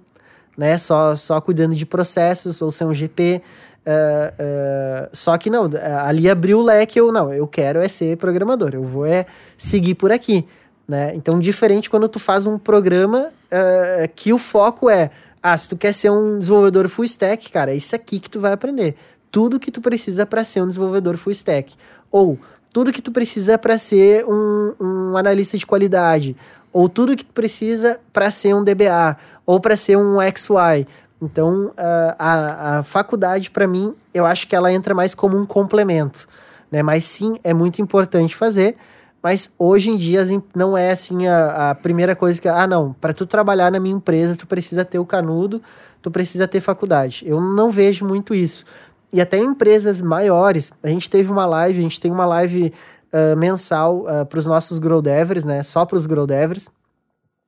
né, 0.57 0.77
só, 0.79 1.17
só 1.17 1.41
cuidando 1.41 1.75
de 1.75 1.87
processos, 1.87 2.61
ou 2.63 2.71
ser 2.71 2.85
um 2.85 2.95
GP. 2.95 3.43
Uh, 3.85 5.05
uh, 5.05 5.09
só 5.13 5.37
que 5.37 5.51
não, 5.51 5.69
ali 6.05 6.31
abriu 6.31 6.61
o 6.61 6.63
leque, 6.63 7.01
eu 7.01 7.11
não, 7.11 7.35
eu 7.35 7.49
quero 7.49 7.81
é 7.81 7.89
ser 7.89 8.17
programador, 8.17 8.71
eu 8.75 8.85
vou 8.85 9.05
é 9.05 9.27
seguir 9.59 9.97
por 9.97 10.13
aqui, 10.13 10.47
né? 10.87 11.13
Então, 11.17 11.41
diferente 11.41 11.91
quando 11.91 12.09
tu 12.09 12.21
faz 12.21 12.47
um 12.47 12.59
programa 12.59 13.33
uh, 13.51 14.09
que 14.15 14.33
o 14.33 14.39
foco 14.39 14.89
é, 14.89 15.11
ah, 15.43 15.57
se 15.57 15.69
tu 15.69 15.77
quer 15.77 15.93
ser 15.93 16.11
um 16.11 16.39
desenvolvedor 16.39 16.89
full 16.89 17.05
stack, 17.05 17.51
cara, 17.51 17.73
é 17.73 17.77
isso 17.77 17.97
aqui 17.97 18.21
que 18.21 18.31
tu 18.31 18.39
vai 18.39 18.53
aprender. 18.53 18.95
Tudo 19.29 19.59
que 19.59 19.73
tu 19.73 19.81
precisa 19.81 20.25
para 20.25 20.45
ser 20.45 20.63
um 20.63 20.69
desenvolvedor 20.69 21.17
full 21.17 21.33
stack. 21.33 21.75
Ou 22.13 22.39
tudo 22.73 22.93
que 22.93 23.03
tu 23.03 23.11
precisa 23.11 23.59
para 23.59 23.77
ser 23.77 24.25
um, 24.25 24.75
um 24.81 25.17
analista 25.17 25.59
de 25.59 25.67
qualidade. 25.67 26.37
Ou 26.73 26.89
tudo 26.89 27.17
que 27.17 27.25
tu 27.25 27.33
precisa 27.33 27.99
para 28.13 28.31
ser 28.31 28.55
um 28.55 28.63
DBA. 28.63 29.17
Ou 29.45 29.61
para 29.61 29.77
ser 29.77 29.97
um 29.97 30.19
XY 30.21 30.87
então, 31.23 31.73
a, 32.19 32.79
a 32.79 32.83
faculdade, 32.83 33.49
para 33.49 33.65
mim, 33.65 33.95
eu 34.13 34.27
acho 34.27 34.45
que 34.49 34.57
ela 34.57 34.73
entra 34.73 34.93
mais 34.93 35.15
como 35.15 35.39
um 35.39 35.47
complemento, 35.47 36.27
né? 36.69 36.83
Mas 36.83 37.05
sim, 37.05 37.37
é 37.45 37.55
muito 37.55 37.81
importante 37.81 38.35
fazer, 38.35 38.77
mas 39.23 39.55
hoje 39.57 39.89
em 39.89 39.97
dia 39.97 40.23
não 40.53 40.77
é 40.77 40.91
assim 40.91 41.29
a, 41.29 41.71
a 41.71 41.75
primeira 41.77 42.17
coisa 42.17 42.41
que, 42.41 42.49
ah, 42.49 42.67
não, 42.67 42.93
para 42.95 43.13
tu 43.13 43.25
trabalhar 43.25 43.71
na 43.71 43.79
minha 43.79 43.95
empresa, 43.95 44.35
tu 44.35 44.49
precisa 44.49 44.85
ter 44.85 44.99
o 44.99 45.07
canudo, 45.07 45.63
tu 46.03 46.11
precisa 46.11 46.49
ter 46.49 46.61
faculdade. 46.61 47.23
Eu 47.25 47.41
não 47.41 47.71
vejo 47.71 48.05
muito 48.05 48.35
isso. 48.35 48.65
E 49.13 49.21
até 49.21 49.39
em 49.39 49.45
empresas 49.45 50.03
maiores, 50.03 50.73
a 50.83 50.89
gente 50.89 51.09
teve 51.09 51.31
uma 51.31 51.47
live, 51.47 51.79
a 51.79 51.83
gente 51.83 52.01
tem 52.01 52.11
uma 52.11 52.27
live 52.27 52.73
uh, 53.13 53.37
mensal 53.37 54.07
uh, 54.07 54.27
para 54.27 54.41
os 54.41 54.47
nossos 54.47 54.81
grow 54.81 55.01
devers, 55.01 55.45
né? 55.45 55.63
Só 55.63 55.85
para 55.87 55.97
os 55.97 56.05
grow 56.05 56.27
devers. 56.27 56.67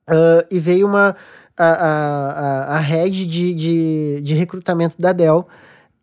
Uh, 0.07 0.45
e 0.49 0.59
veio 0.59 0.87
uma 0.87 1.15
a, 1.57 1.65
a, 1.65 2.75
a 2.75 2.79
head 2.79 3.25
de, 3.25 3.53
de, 3.53 4.21
de 4.21 4.33
recrutamento 4.33 4.95
da 4.99 5.13
Dell. 5.13 5.47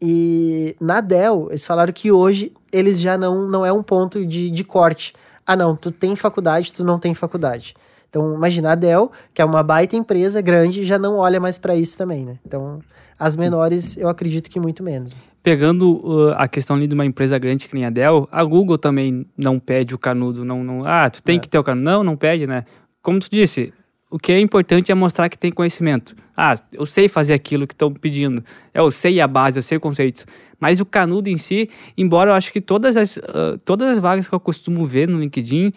E 0.00 0.74
na 0.80 1.00
Dell, 1.00 1.48
eles 1.50 1.64
falaram 1.64 1.92
que 1.92 2.10
hoje 2.10 2.52
eles 2.72 3.00
já 3.00 3.16
não, 3.16 3.46
não 3.48 3.64
é 3.64 3.72
um 3.72 3.82
ponto 3.82 4.26
de, 4.26 4.50
de 4.50 4.64
corte. 4.64 5.14
Ah, 5.46 5.54
não, 5.54 5.76
tu 5.76 5.90
tem 5.90 6.16
faculdade, 6.16 6.72
tu 6.72 6.82
não 6.82 6.98
tem 6.98 7.14
faculdade. 7.14 7.74
Então, 8.08 8.34
imagina 8.34 8.72
a 8.72 8.74
Dell, 8.74 9.10
que 9.32 9.40
é 9.40 9.44
uma 9.44 9.62
baita 9.62 9.96
empresa 9.96 10.40
grande, 10.40 10.84
já 10.84 10.98
não 10.98 11.16
olha 11.16 11.40
mais 11.40 11.56
para 11.56 11.74
isso 11.74 11.96
também, 11.96 12.24
né? 12.24 12.38
Então, 12.46 12.80
as 13.18 13.36
menores, 13.36 13.96
eu 13.96 14.08
acredito 14.08 14.50
que 14.50 14.60
muito 14.60 14.82
menos. 14.82 15.14
Pegando 15.42 15.94
uh, 16.06 16.34
a 16.36 16.46
questão 16.46 16.76
ali 16.76 16.86
de 16.86 16.94
uma 16.94 17.06
empresa 17.06 17.38
grande 17.38 17.68
que 17.68 17.74
nem 17.74 17.84
a 17.84 17.90
Dell, 17.90 18.28
a 18.30 18.44
Google 18.44 18.76
também 18.76 19.26
não 19.36 19.58
pede 19.58 19.94
o 19.94 19.98
canudo, 19.98 20.44
não, 20.44 20.62
não 20.62 20.86
ah, 20.86 21.08
tu 21.08 21.22
tem 21.22 21.36
é. 21.36 21.40
que 21.40 21.48
ter 21.48 21.58
o 21.58 21.64
canudo. 21.64 21.84
Não, 21.84 22.04
não 22.04 22.16
pede, 22.16 22.46
né? 22.46 22.64
Como 23.00 23.18
tu 23.18 23.28
disse, 23.30 23.72
o 24.12 24.18
que 24.18 24.30
é 24.30 24.38
importante 24.38 24.92
é 24.92 24.94
mostrar 24.94 25.30
que 25.30 25.38
tem 25.38 25.50
conhecimento. 25.50 26.14
Ah, 26.36 26.54
eu 26.70 26.84
sei 26.84 27.08
fazer 27.08 27.32
aquilo 27.32 27.66
que 27.66 27.72
estão 27.72 27.90
pedindo. 27.90 28.44
Eu 28.74 28.90
sei 28.90 29.18
a 29.22 29.26
base, 29.26 29.58
eu 29.58 29.62
sei 29.62 29.78
o 29.78 29.80
conceito. 29.80 30.26
Mas 30.60 30.80
o 30.80 30.84
canudo 30.84 31.30
em 31.30 31.38
si, 31.38 31.70
embora 31.96 32.30
eu 32.30 32.34
acho 32.34 32.52
que 32.52 32.60
todas 32.60 32.94
as, 32.94 33.16
uh, 33.16 33.58
todas 33.64 33.88
as 33.88 33.98
vagas 33.98 34.28
que 34.28 34.34
eu 34.34 34.38
costumo 34.38 34.86
ver 34.86 35.08
no 35.08 35.18
LinkedIn, 35.18 35.72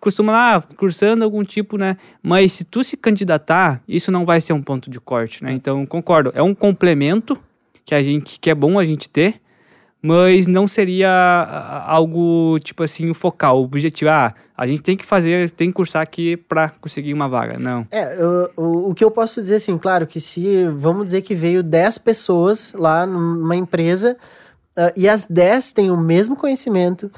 costuma 0.00 0.32
lá 0.32 0.64
cursando 0.76 1.22
algum 1.22 1.44
tipo, 1.44 1.78
né? 1.78 1.96
Mas 2.20 2.52
se 2.52 2.64
tu 2.64 2.82
se 2.82 2.96
candidatar, 2.96 3.80
isso 3.86 4.10
não 4.10 4.26
vai 4.26 4.40
ser 4.40 4.52
um 4.52 4.62
ponto 4.62 4.90
de 4.90 4.98
corte, 4.98 5.44
né? 5.44 5.52
Então, 5.52 5.86
concordo. 5.86 6.32
É 6.34 6.42
um 6.42 6.56
complemento 6.56 7.38
que 7.84 7.94
a 7.94 8.02
gente 8.02 8.40
que 8.40 8.50
é 8.50 8.54
bom 8.54 8.80
a 8.80 8.84
gente 8.84 9.08
ter, 9.08 9.40
mas 10.06 10.46
não 10.46 10.68
seria 10.68 11.82
algo, 11.86 12.58
tipo 12.62 12.82
assim, 12.82 13.08
o 13.08 13.14
focal, 13.14 13.62
o 13.62 13.64
objetivo. 13.64 14.10
Ah, 14.10 14.34
a 14.54 14.66
gente 14.66 14.82
tem 14.82 14.98
que 14.98 15.04
fazer, 15.04 15.50
tem 15.52 15.68
que 15.68 15.72
cursar 15.72 16.02
aqui 16.02 16.36
para 16.36 16.68
conseguir 16.68 17.14
uma 17.14 17.26
vaga. 17.26 17.58
Não. 17.58 17.86
É, 17.90 18.18
o, 18.54 18.90
o 18.90 18.94
que 18.94 19.02
eu 19.02 19.10
posso 19.10 19.40
dizer, 19.40 19.54
assim, 19.54 19.78
claro, 19.78 20.06
que 20.06 20.20
se, 20.20 20.68
vamos 20.76 21.06
dizer 21.06 21.22
que 21.22 21.34
veio 21.34 21.62
10 21.62 21.96
pessoas 21.96 22.74
lá 22.74 23.06
numa 23.06 23.56
empresa 23.56 24.14
uh, 24.78 24.92
e 24.94 25.08
as 25.08 25.24
10 25.24 25.72
têm 25.72 25.90
o 25.90 25.96
mesmo 25.96 26.36
conhecimento, 26.36 27.10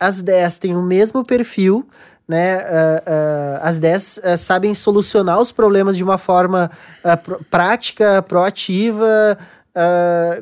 as 0.00 0.22
10 0.22 0.56
têm 0.56 0.74
o 0.74 0.80
mesmo 0.80 1.22
perfil, 1.26 1.86
né? 2.26 2.60
Uh, 2.60 2.62
uh, 2.62 3.58
as 3.60 3.78
10 3.78 4.20
uh, 4.24 4.38
sabem 4.38 4.72
solucionar 4.72 5.38
os 5.38 5.52
problemas 5.52 5.98
de 5.98 6.02
uma 6.02 6.16
forma 6.16 6.70
pr 7.02 7.44
prática, 7.50 8.22
proativa. 8.22 9.36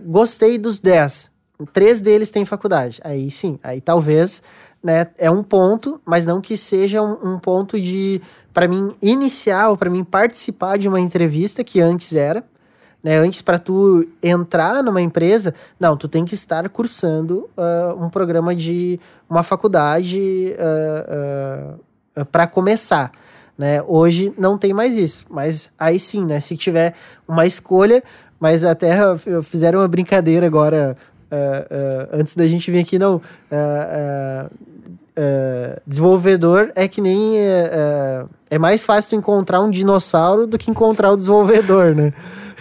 gostei 0.07 0.57
dos 0.57 0.78
10 0.78 1.30
três 1.66 2.00
deles 2.00 2.30
têm 2.30 2.44
faculdade. 2.44 3.00
Aí 3.04 3.30
sim, 3.30 3.58
aí 3.62 3.80
talvez 3.80 4.42
né, 4.82 5.08
é 5.18 5.30
um 5.30 5.42
ponto, 5.42 6.00
mas 6.04 6.24
não 6.24 6.40
que 6.40 6.56
seja 6.56 7.02
um, 7.02 7.34
um 7.34 7.38
ponto 7.38 7.80
de, 7.80 8.20
para 8.52 8.66
mim, 8.66 8.94
iniciar 9.02 9.68
ou 9.68 9.76
para 9.76 9.90
mim 9.90 10.02
participar 10.02 10.78
de 10.78 10.88
uma 10.88 11.00
entrevista 11.00 11.62
que 11.62 11.80
antes 11.80 12.14
era. 12.14 12.44
Né, 13.02 13.16
antes, 13.16 13.40
para 13.40 13.58
tu 13.58 14.06
entrar 14.22 14.82
numa 14.82 15.00
empresa, 15.00 15.54
não, 15.78 15.96
tu 15.96 16.06
tem 16.06 16.22
que 16.24 16.34
estar 16.34 16.68
cursando 16.68 17.48
uh, 17.56 17.94
um 17.98 18.11
programa 18.11 18.54
de 18.54 19.00
uma 19.28 19.42
faculdade 19.42 20.54
uh, 20.58 22.20
uh, 22.20 22.24
para 22.26 22.46
começar. 22.46 23.11
Né? 23.56 23.82
Hoje 23.86 24.34
não 24.36 24.58
tem 24.58 24.74
mais 24.74 24.96
isso, 24.96 25.24
mas 25.30 25.70
aí 25.78 25.98
sim, 25.98 26.26
né? 26.26 26.40
Se 26.40 26.56
tiver 26.58 26.94
uma 27.26 27.46
escolha, 27.46 28.02
mas 28.38 28.64
até 28.64 28.96
fizeram 29.42 29.80
uma 29.80 29.88
brincadeira 29.88 30.46
agora 30.46 30.96
uh, 31.31 32.09
antes 32.12 32.35
da 32.35 32.47
gente 32.47 32.70
vir 32.70 32.81
aqui, 32.81 32.99
não. 32.99 33.16
Uh, 33.16 34.51
desenvolvedor 35.87 36.70
é 36.74 36.89
que 36.89 37.01
nem. 37.01 37.37
é 38.49 38.59
mais 38.59 38.85
fácil 38.85 39.11
tu 39.11 39.16
encontrar 39.16 39.61
um 39.61 39.70
dinossauro 39.70 40.47
do 40.47 40.57
que 40.57 40.70
encontrar 40.70 41.12
o 41.12 41.16
desenvolvedor, 41.16 41.95
né? 41.95 42.12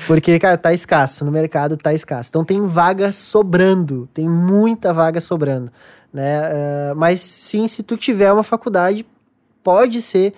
Porque, 0.07 0.37
cara, 0.39 0.57
tá 0.57 0.73
escasso. 0.73 1.23
No 1.23 1.31
mercado 1.31 1.77
tá 1.77 1.93
escasso. 1.93 2.29
Então 2.29 2.43
tem 2.43 2.65
vaga 2.65 3.11
sobrando. 3.11 4.09
Tem 4.13 4.27
muita 4.27 4.93
vaga 4.93 5.21
sobrando. 5.21 5.71
Né? 6.11 6.93
Mas 6.95 7.21
sim, 7.21 7.67
se 7.67 7.83
tu 7.83 7.95
tiver 7.95 8.31
uma 8.31 8.43
faculdade, 8.43 9.05
pode 9.63 10.01
ser 10.01 10.33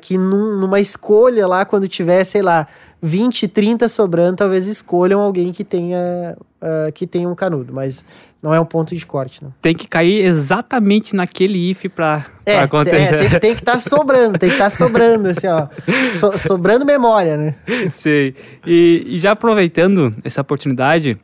que 0.00 0.16
num, 0.16 0.58
numa 0.58 0.80
escolha 0.80 1.46
lá, 1.46 1.64
quando 1.64 1.88
tiver, 1.88 2.24
sei 2.24 2.42
lá, 2.42 2.66
20, 3.02 3.48
30 3.48 3.88
sobrando, 3.88 4.36
talvez 4.36 4.66
escolham 4.66 5.20
alguém 5.20 5.52
que 5.52 5.64
tenha, 5.64 6.36
uh, 6.60 6.92
que 6.92 7.06
tenha 7.06 7.28
um 7.28 7.34
canudo, 7.34 7.72
mas 7.72 8.04
não 8.42 8.52
é 8.52 8.60
um 8.60 8.64
ponto 8.64 8.94
de 8.94 9.06
corte, 9.06 9.42
não. 9.42 9.54
Tem 9.62 9.74
que 9.74 9.88
cair 9.88 10.24
exatamente 10.24 11.14
naquele 11.14 11.70
if 11.70 11.86
pra, 11.94 12.26
é, 12.44 12.58
acontecer. 12.58 13.14
É, 13.14 13.28
tem, 13.28 13.40
tem 13.40 13.54
que 13.54 13.62
estar 13.62 13.72
tá 13.72 13.78
sobrando, 13.78 14.38
tem 14.38 14.50
que 14.50 14.54
estar 14.54 14.64
tá 14.64 14.70
sobrando, 14.70 15.28
assim, 15.28 15.46
ó. 15.46 15.68
So, 16.08 16.38
sobrando 16.38 16.84
memória, 16.84 17.36
né? 17.36 17.54
Sim. 17.90 18.34
E, 18.66 19.04
e 19.06 19.18
já 19.18 19.32
aproveitando 19.32 20.14
essa 20.22 20.42
oportunidade, 20.42 21.18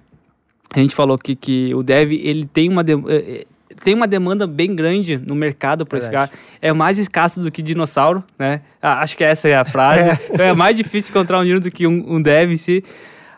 a 0.74 0.78
gente 0.78 0.94
falou 0.94 1.18
que, 1.18 1.36
que 1.36 1.74
o 1.74 1.82
dev, 1.82 2.12
ele 2.12 2.46
tem 2.46 2.68
uma... 2.68 2.82
De, 2.82 2.92
eh, 2.92 3.46
tem 3.82 3.94
uma 3.94 4.06
demanda 4.06 4.46
bem 4.46 4.74
grande 4.74 5.18
no 5.18 5.34
mercado 5.34 5.84
para 5.86 5.98
esse 5.98 6.10
carro. 6.10 6.30
É 6.60 6.72
mais 6.72 6.98
escasso 6.98 7.40
do 7.40 7.50
que 7.50 7.62
dinossauro, 7.62 8.22
né? 8.38 8.60
Ah, 8.80 9.00
acho 9.00 9.16
que 9.16 9.24
essa 9.24 9.48
é 9.48 9.56
a 9.56 9.64
frase. 9.64 10.16
É, 10.38 10.48
é 10.48 10.52
mais 10.52 10.76
difícil 10.76 11.10
encontrar 11.10 11.40
um 11.40 11.44
dino 11.44 11.60
do 11.60 11.70
que 11.70 11.86
um, 11.86 12.14
um 12.14 12.20
dev 12.20 12.50
em 12.50 12.56
si. 12.56 12.84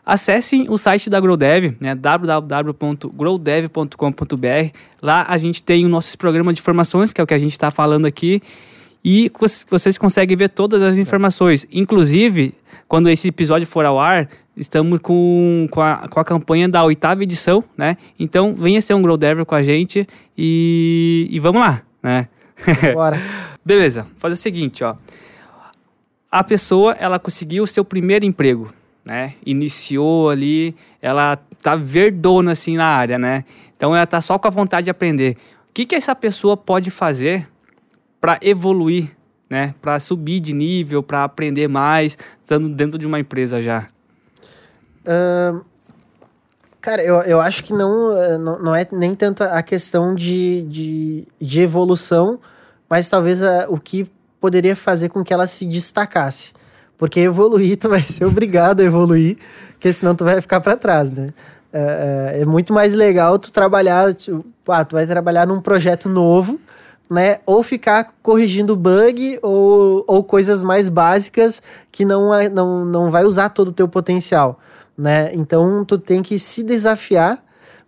Acessem 0.04 0.66
o 0.70 0.78
site 0.78 1.10
da 1.10 1.20
GrowDev, 1.20 1.76
né, 1.78 1.94
www.growdev.com.br. 1.94 4.78
Lá 5.02 5.26
a 5.28 5.36
gente 5.36 5.62
tem 5.62 5.84
o 5.84 5.88
nosso 5.88 6.16
programa 6.16 6.52
de 6.52 6.62
formações, 6.62 7.12
que 7.12 7.20
é 7.20 7.24
o 7.24 7.26
que 7.26 7.34
a 7.34 7.38
gente 7.38 7.52
está 7.52 7.70
falando 7.70 8.06
aqui, 8.06 8.42
e 9.04 9.30
vocês 9.70 9.98
conseguem 9.98 10.36
ver 10.36 10.48
todas 10.48 10.80
as 10.80 10.96
informações. 10.96 11.66
Inclusive, 11.70 12.54
quando 12.88 13.10
esse 13.10 13.28
episódio 13.28 13.66
for 13.66 13.84
ao 13.84 14.00
ar, 14.00 14.28
estamos 14.56 14.98
com, 15.00 15.68
com, 15.70 15.80
a, 15.82 16.08
com 16.08 16.18
a 16.18 16.24
campanha 16.24 16.66
da 16.66 16.82
oitava 16.82 17.22
edição, 17.22 17.62
né? 17.76 17.98
Então, 18.18 18.54
venha 18.54 18.80
ser 18.80 18.94
um 18.94 19.02
Grow 19.02 19.18
Dever 19.18 19.44
com 19.44 19.54
a 19.54 19.62
gente 19.62 20.08
e, 20.36 21.28
e 21.30 21.38
vamos 21.38 21.60
lá, 21.60 21.82
né? 22.02 22.28
Bora. 22.94 23.20
Beleza, 23.62 24.06
fazer 24.16 24.34
o 24.34 24.38
seguinte, 24.38 24.82
ó. 24.82 24.96
A 26.32 26.42
pessoa, 26.42 26.92
ela 26.98 27.18
conseguiu 27.18 27.64
o 27.64 27.66
seu 27.66 27.84
primeiro 27.84 28.24
emprego, 28.24 28.72
né? 29.04 29.34
Iniciou 29.44 30.30
ali, 30.30 30.74
ela 31.02 31.36
tá 31.62 31.76
verdona 31.76 32.52
assim 32.52 32.76
na 32.76 32.86
área, 32.86 33.18
né? 33.18 33.44
Então, 33.76 33.94
ela 33.94 34.06
tá 34.06 34.20
só 34.22 34.38
com 34.38 34.48
a 34.48 34.50
vontade 34.50 34.84
de 34.84 34.90
aprender. 34.90 35.36
O 35.68 35.74
que 35.74 35.84
que 35.84 35.94
essa 35.94 36.14
pessoa 36.14 36.56
pode 36.56 36.90
fazer 36.90 37.46
para 38.18 38.38
evoluir 38.40 39.17
né? 39.48 39.74
Para 39.80 39.98
subir 40.00 40.40
de 40.40 40.52
nível, 40.52 41.02
para 41.02 41.24
aprender 41.24 41.68
mais, 41.68 42.18
estando 42.42 42.68
dentro 42.68 42.98
de 42.98 43.06
uma 43.06 43.18
empresa 43.18 43.62
já? 43.62 43.88
Uh, 45.04 45.64
cara, 46.80 47.02
eu, 47.02 47.16
eu 47.22 47.40
acho 47.40 47.64
que 47.64 47.72
não, 47.72 48.16
eh, 48.16 48.38
não, 48.38 48.58
não 48.58 48.74
é 48.74 48.86
nem 48.92 49.14
tanto 49.14 49.42
a 49.42 49.62
questão 49.62 50.14
de, 50.14 50.62
de, 50.62 51.28
de 51.40 51.60
evolução, 51.60 52.38
mas 52.88 53.08
talvez 53.08 53.42
a, 53.42 53.66
o 53.68 53.78
que 53.78 54.06
poderia 54.40 54.76
fazer 54.76 55.08
com 55.08 55.24
que 55.24 55.32
ela 55.32 55.46
se 55.46 55.64
destacasse. 55.64 56.52
Porque 56.96 57.20
evoluir, 57.20 57.76
tu 57.76 57.88
vai 57.88 58.02
ser 58.02 58.24
obrigado 58.26 58.80
a 58.80 58.84
evoluir, 58.84 59.38
porque 59.72 59.92
senão 59.92 60.14
tu 60.14 60.24
vai 60.24 60.40
ficar 60.40 60.60
para 60.60 60.76
trás, 60.76 61.12
né? 61.12 61.32
É, 61.72 62.40
é, 62.40 62.44
muito 62.46 62.72
mais 62.72 62.94
legal 62.94 63.38
tu 63.38 63.52
trabalhar, 63.52 64.14
tipo, 64.14 64.42
ah, 64.68 64.84
tu 64.84 64.96
vai 64.96 65.06
trabalhar 65.06 65.46
num 65.46 65.60
projeto 65.60 66.08
novo, 66.08 66.58
né? 67.10 67.38
Ou 67.46 67.62
ficar 67.62 68.14
corrigindo 68.22 68.76
bug 68.76 69.38
ou, 69.42 70.04
ou 70.06 70.22
coisas 70.22 70.62
mais 70.62 70.88
básicas 70.88 71.62
que 71.90 72.04
não, 72.04 72.34
é, 72.34 72.48
não, 72.48 72.84
não 72.84 73.10
vai 73.10 73.24
usar 73.24 73.48
todo 73.48 73.68
o 73.68 73.72
teu 73.72 73.88
potencial, 73.88 74.58
né? 74.96 75.30
Então, 75.34 75.84
tu 75.84 75.98
tem 75.98 76.22
que 76.22 76.38
se 76.38 76.62
desafiar, 76.62 77.42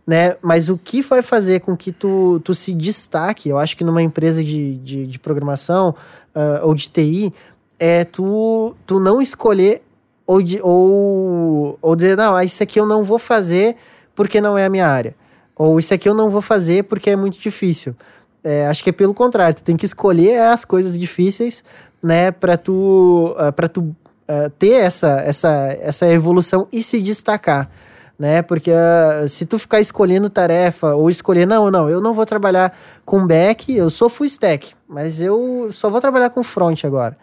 né? 0.07 0.37
Mas 0.41 0.69
o 0.69 0.79
que 0.79 1.03
vai 1.03 1.23
fazer 1.23 1.61
com 1.61 1.77
que 1.77 1.93
tu, 1.93 2.41
tu 2.45 2.55
se 2.55 2.73
destaque, 2.73 3.49
eu 3.49 3.59
acho 3.59 3.77
que 3.77 3.85
numa 3.85 4.03
empresa 4.03 4.43
de, 4.43 4.77
de, 4.77 5.07
de 5.07 5.19
programação 5.19 5.95
uh, 6.35 6.67
ou 6.67 6.75
de 6.75 6.89
TI, 6.89 7.33
é 7.79 8.05
tu, 8.05 8.75
tu 8.87 8.99
não 8.99 9.21
escolher 9.23 9.83
ou, 10.27 10.43
de, 10.43 10.61
ou, 10.63 11.79
ou 11.83 11.97
dizer, 11.97 12.17
não, 12.17 12.41
isso 12.41 12.63
aqui 12.63 12.79
eu 12.79 12.87
não 12.87 13.05
vou 13.05 13.19
fazer 13.19 13.77
porque 14.15 14.41
não 14.41 14.57
é 14.57 14.67
a 14.67 14.71
minha 14.71 14.87
área. 14.87 15.15
Ou 15.57 15.79
isso 15.79 15.93
aqui 15.93 16.09
eu 16.09 16.15
não 16.15 16.31
vou 16.31 16.41
fazer 16.41 16.85
porque 16.85 17.11
é 17.11 17.17
muito 17.17 17.39
difícil. 17.39 17.95
É, 18.43 18.67
acho 18.67 18.83
que 18.83 18.91
é 18.91 18.93
pelo 18.93 19.13
contrário, 19.13 19.55
tu 19.55 19.63
tem 19.63 19.77
que 19.77 19.85
escolher 19.85 20.41
as 20.41 20.65
coisas 20.65 20.99
difíceis, 20.99 21.63
né, 22.03 22.31
para 22.31 22.57
tu, 22.57 23.37
uh, 23.39 23.53
pra 23.53 23.69
tu 23.69 23.81
uh, 23.81 24.51
ter 24.59 24.73
essa, 24.73 25.21
essa, 25.21 25.77
essa 25.81 26.07
evolução 26.07 26.67
e 26.73 26.83
se 26.83 27.01
destacar, 27.01 27.71
né, 28.19 28.41
porque 28.41 28.71
uh, 28.71 29.29
se 29.29 29.45
tu 29.45 29.59
ficar 29.59 29.81
escolhendo 29.81 30.31
tarefa 30.31 30.95
ou 30.95 31.11
escolher, 31.11 31.47
não, 31.47 31.71
não, 31.71 31.91
eu 31.91 32.01
não 32.01 32.15
vou 32.15 32.25
trabalhar 32.25 32.75
com 33.05 33.27
back, 33.27 33.77
eu 33.77 33.91
sou 33.91 34.09
full 34.09 34.27
stack, 34.27 34.73
mas 34.89 35.21
eu 35.21 35.69
só 35.71 35.91
vou 35.91 36.01
trabalhar 36.01 36.31
com 36.31 36.43
front 36.43 36.85
agora. 36.85 37.19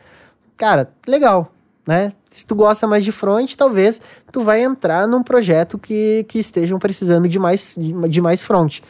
Cara, 0.56 0.90
legal, 1.08 1.52
né? 1.88 2.14
Se 2.30 2.46
tu 2.46 2.54
gosta 2.54 2.86
mais 2.86 3.04
de 3.04 3.12
front, 3.12 3.56
talvez 3.56 4.02
tu 4.32 4.44
vai 4.44 4.62
entrar 4.62 5.08
num 5.08 5.24
projeto 5.24 5.80
que, 5.80 6.26
que 6.28 6.38
estejam 6.38 6.78
precisando 6.78 7.28
de 7.28 7.40
mais, 7.40 7.76
de 8.10 8.22
mais 8.22 8.44
front. 8.44 8.82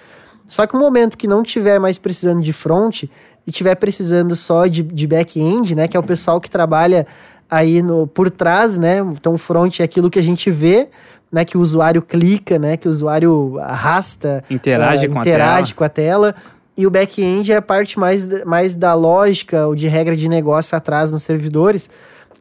Só 0.48 0.66
que 0.66 0.76
o 0.76 0.80
momento 0.80 1.18
que 1.18 1.28
não 1.28 1.44
tiver 1.44 1.78
mais 1.78 1.98
precisando 1.98 2.42
de 2.42 2.54
front 2.54 3.04
e 3.46 3.52
tiver 3.52 3.76
precisando 3.76 4.36
só 4.36 4.66
de, 4.66 4.82
de 4.82 5.06
back-end, 5.06 5.76
né? 5.76 5.88
Que 5.88 5.98
é 5.98 6.00
o 6.00 6.04
pessoal 6.04 6.40
que 6.40 6.50
trabalha 6.50 7.06
aí 7.50 7.82
no, 7.82 8.08
por 8.08 8.32
trás, 8.32 8.78
né? 8.78 9.00
Então, 9.00 9.38
front 9.38 9.80
é 9.82 9.84
aquilo 9.84 10.10
que 10.10 10.18
a 10.18 10.24
gente 10.24 10.50
vê, 10.50 10.90
né? 11.32 11.44
Que 11.44 11.58
o 11.58 11.62
usuário 11.62 12.02
clica, 12.02 12.58
né? 12.58 12.78
Que 12.78 12.88
o 12.88 12.92
usuário 12.92 13.60
arrasta, 13.60 14.44
interage, 14.50 15.08
uh, 15.08 15.12
com, 15.12 15.20
interage 15.20 15.74
a 15.74 15.76
com 15.76 15.84
a 15.84 15.90
tela. 15.90 16.34
E 16.78 16.88
o 16.88 16.92
back-end 16.92 17.52
é 17.52 17.58
a 17.58 17.62
parte 17.62 18.00
mais, 18.00 18.44
mais 18.46 18.74
da 18.74 18.94
lógica 18.94 19.68
ou 19.68 19.76
de 19.76 19.88
regra 19.88 20.16
de 20.16 20.30
negócio 20.30 20.78
atrás 20.78 21.12
nos 21.12 21.24
servidores. 21.24 21.90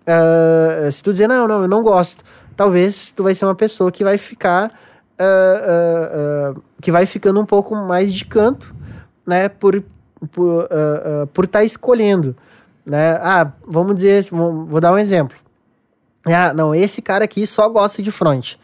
Uh, 0.02 0.92
se 0.92 1.02
tu 1.02 1.10
dizer, 1.10 1.26
não, 1.26 1.48
não, 1.48 1.62
eu 1.62 1.68
não 1.68 1.82
gosto, 1.82 2.22
talvez 2.54 3.10
tu 3.10 3.24
vai 3.24 3.34
ser 3.34 3.46
uma 3.46 3.54
pessoa 3.54 3.90
que 3.90 4.04
vai 4.04 4.18
ficar 4.18 4.70
uh, 5.20 6.56
uh, 6.56 6.62
que 6.80 6.90
vai 6.90 7.06
ficando 7.06 7.40
um 7.40 7.46
pouco 7.46 7.74
mais 7.74 8.12
de 8.12 8.24
canto, 8.24 8.74
né? 9.26 9.48
Por 9.48 9.82
por 10.32 10.68
por 11.32 11.44
estar 11.44 11.58
tá 11.58 11.64
escolhendo, 11.64 12.34
né? 12.84 13.18
Ah, 13.20 13.52
vamos 13.66 13.96
dizer, 13.96 14.24
vou 14.30 14.80
dar 14.80 14.92
um 14.92 14.98
exemplo. 14.98 15.36
Ah, 16.24 16.52
não, 16.52 16.74
esse 16.74 17.02
cara 17.02 17.24
aqui 17.24 17.46
só 17.46 17.68
gosta 17.68 18.02
de 18.02 18.10
front, 18.10 18.54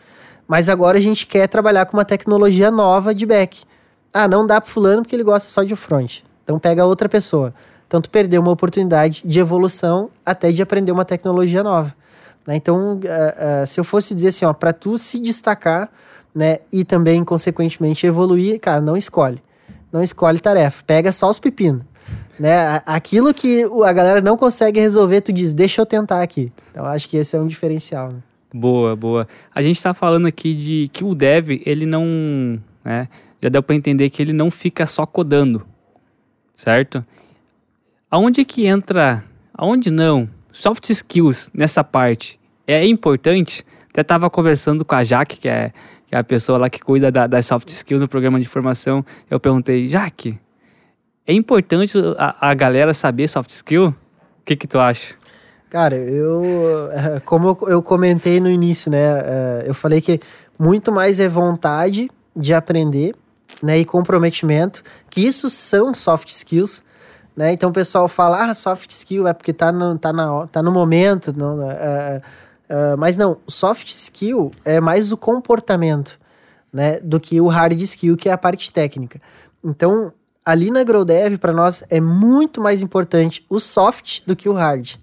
mas 0.49 0.69
agora 0.69 0.99
a 0.99 1.01
gente 1.01 1.27
quer 1.27 1.47
trabalhar 1.47 1.87
com 1.87 1.97
uma 1.97 2.05
tecnologia 2.05 2.71
nova 2.71 3.15
de 3.15 3.27
back. 3.27 3.65
Ah, 4.13 4.27
não 4.27 4.47
dá 4.47 4.61
para 4.61 4.71
fulano 4.71 5.03
porque 5.03 5.17
ele 5.17 5.23
gosta 5.23 5.49
só 5.49 5.63
de 5.63 5.77
front. 5.77 6.21
Então 6.43 6.59
pega 6.59 6.85
outra 6.85 7.09
pessoa. 7.09 7.55
Tanto 7.89 8.11
perdeu 8.11 8.41
uma 8.41 8.51
oportunidade 8.51 9.23
de 9.25 9.39
evolução 9.39 10.11
até 10.25 10.51
de 10.51 10.63
aprender 10.63 10.93
uma 10.93 11.05
tecnologia 11.05 11.63
nova. 11.63 11.95
Né? 12.47 12.57
Então, 12.57 12.95
uh, 12.95 13.63
uh, 13.63 13.67
se 13.67 13.79
eu 13.79 13.85
fosse 13.85 14.15
dizer 14.15 14.29
assim, 14.29 14.45
ó, 14.45 14.53
para 14.53 14.73
tu 14.73 14.99
se 14.99 15.19
destacar, 15.19 15.91
né? 16.35 16.59
E 16.73 16.85
também, 16.85 17.25
consequentemente, 17.25 18.07
evoluir, 18.07 18.59
cara, 18.61 18.81
não 18.81 18.97
escolhe. 18.97 19.43
Não 19.93 20.03
escolhe 20.03 20.39
tarefa. 20.39 20.83
Pega 20.87 21.13
só 21.13 21.31
os 21.31 21.39
pepinos. 21.39 21.85
Né? 22.39 22.83
Aquilo 22.87 23.33
que 23.35 23.65
a 23.85 23.93
galera 23.93 24.21
não 24.21 24.37
consegue 24.37 24.81
resolver, 24.81 25.21
tu 25.21 25.33
diz, 25.33 25.53
deixa 25.53 25.81
eu 25.81 25.87
tentar 25.87 26.23
aqui. 26.23 26.53
Então, 26.71 26.85
acho 26.87 27.09
que 27.09 27.17
esse 27.17 27.37
é 27.37 27.41
um 27.41 27.47
diferencial. 27.47 28.11
Né? 28.13 28.19
Boa, 28.53 28.97
boa. 28.97 29.29
A 29.55 29.63
gente 29.63 29.77
está 29.77 29.95
falando 29.95 30.27
aqui 30.27 30.55
de 30.55 30.89
que 30.93 31.05
o 31.05 31.15
dev, 31.15 31.63
ele 31.65 31.87
não. 31.87 32.59
Né? 32.85 33.09
Já 33.41 33.49
deu 33.49 33.63
para 33.63 33.77
entender 33.77 34.11
que 34.11 34.21
ele 34.21 34.33
não 34.33 34.51
fica 34.51 34.87
só 34.87 35.07
codando. 35.07 35.65
Certo? 36.57 37.05
Aonde 38.11 38.45
que 38.45 38.67
entra. 38.67 39.25
Aonde 39.55 39.91
não? 39.91 40.29
Soft 40.53 40.89
skills 40.91 41.51
nessa 41.55 41.85
parte 41.85 42.41
é 42.67 42.87
importante. 42.87 43.65
Até 43.91 44.01
estava 44.01 44.31
conversando 44.31 44.85
com 44.85 44.95
a 44.95 45.05
Jaque, 45.05 45.39
que 45.39 45.49
é 45.49 45.73
que 46.13 46.17
é 46.17 46.19
a 46.19 46.25
pessoa 46.25 46.59
lá 46.59 46.69
que 46.69 46.79
cuida 46.79 47.11
da, 47.11 47.27
das 47.27 47.47
soft 47.47 47.71
skills 47.71 48.03
no 48.03 48.07
programa 48.07 48.39
de 48.39 48.47
formação, 48.47 49.03
eu 49.31 49.41
perguntei, 49.41 49.89
Jaque, 49.89 50.39
é 51.27 51.33
importante 51.33 51.97
a, 52.19 52.51
a 52.51 52.53
galera 52.53 52.93
saber 52.93 53.27
soft 53.29 53.49
skill? 53.49 53.87
O 53.87 53.95
que 54.45 54.55
que 54.55 54.67
tu 54.67 54.79
acha? 54.79 55.15
Cara, 55.71 55.97
eu, 55.97 56.43
como 57.25 57.57
eu, 57.67 57.83
comentei 57.83 58.41
no 58.41 58.51
início, 58.51 58.91
né, 58.91 58.99
é, 59.01 59.65
eu 59.67 59.73
falei 59.73 60.03
que 60.03 60.21
muito 60.59 60.93
mais 60.93 61.19
é 61.19 61.27
vontade 61.31 62.11
de 62.37 62.53
aprender, 62.53 63.15
né, 63.63 63.79
e 63.79 63.85
comprometimento, 63.87 64.83
que 65.09 65.23
isso 65.23 65.49
são 65.49 65.95
soft 65.95 66.29
skills, 66.29 66.83
né, 67.35 67.55
então 67.55 67.71
o 67.71 67.73
pessoal 67.73 68.07
fala, 68.07 68.51
ah, 68.51 68.55
soft 68.55 68.91
skill 68.91 69.27
é 69.27 69.33
porque 69.33 69.55
tá 69.55 69.73
no, 69.73 69.99
tá 69.99 70.13
na, 70.13 70.47
tá 70.47 70.63
no 70.63 70.71
momento, 70.71 71.33
não, 71.35 71.71
é, 71.71 72.21
Uh, 72.71 72.97
mas 72.97 73.17
não, 73.17 73.37
soft 73.47 73.89
skill 73.89 74.51
é 74.65 74.81
mais 74.81 75.13
o 75.13 75.17
comportamento, 75.17 76.19
né, 76.73 76.99
do 77.01 77.21
que 77.21 77.41
o 77.41 77.49
hard 77.49 77.79
skill, 77.83 78.17
que 78.17 78.29
é 78.29 78.33
a 78.33 78.39
parte 78.39 78.73
técnica. 78.73 79.21
Então, 79.63 80.13
ali 80.45 80.71
na 80.71 80.83
GrowDev, 80.83 81.39
para 81.39 81.53
nós, 81.53 81.85
é 81.91 82.01
muito 82.01 82.61
mais 82.61 82.83
importante 82.83 83.45
o 83.49 83.61
soft 83.61 84.23
do 84.27 84.35
que 84.35 84.49
o 84.49 84.53
hard. 84.53 84.95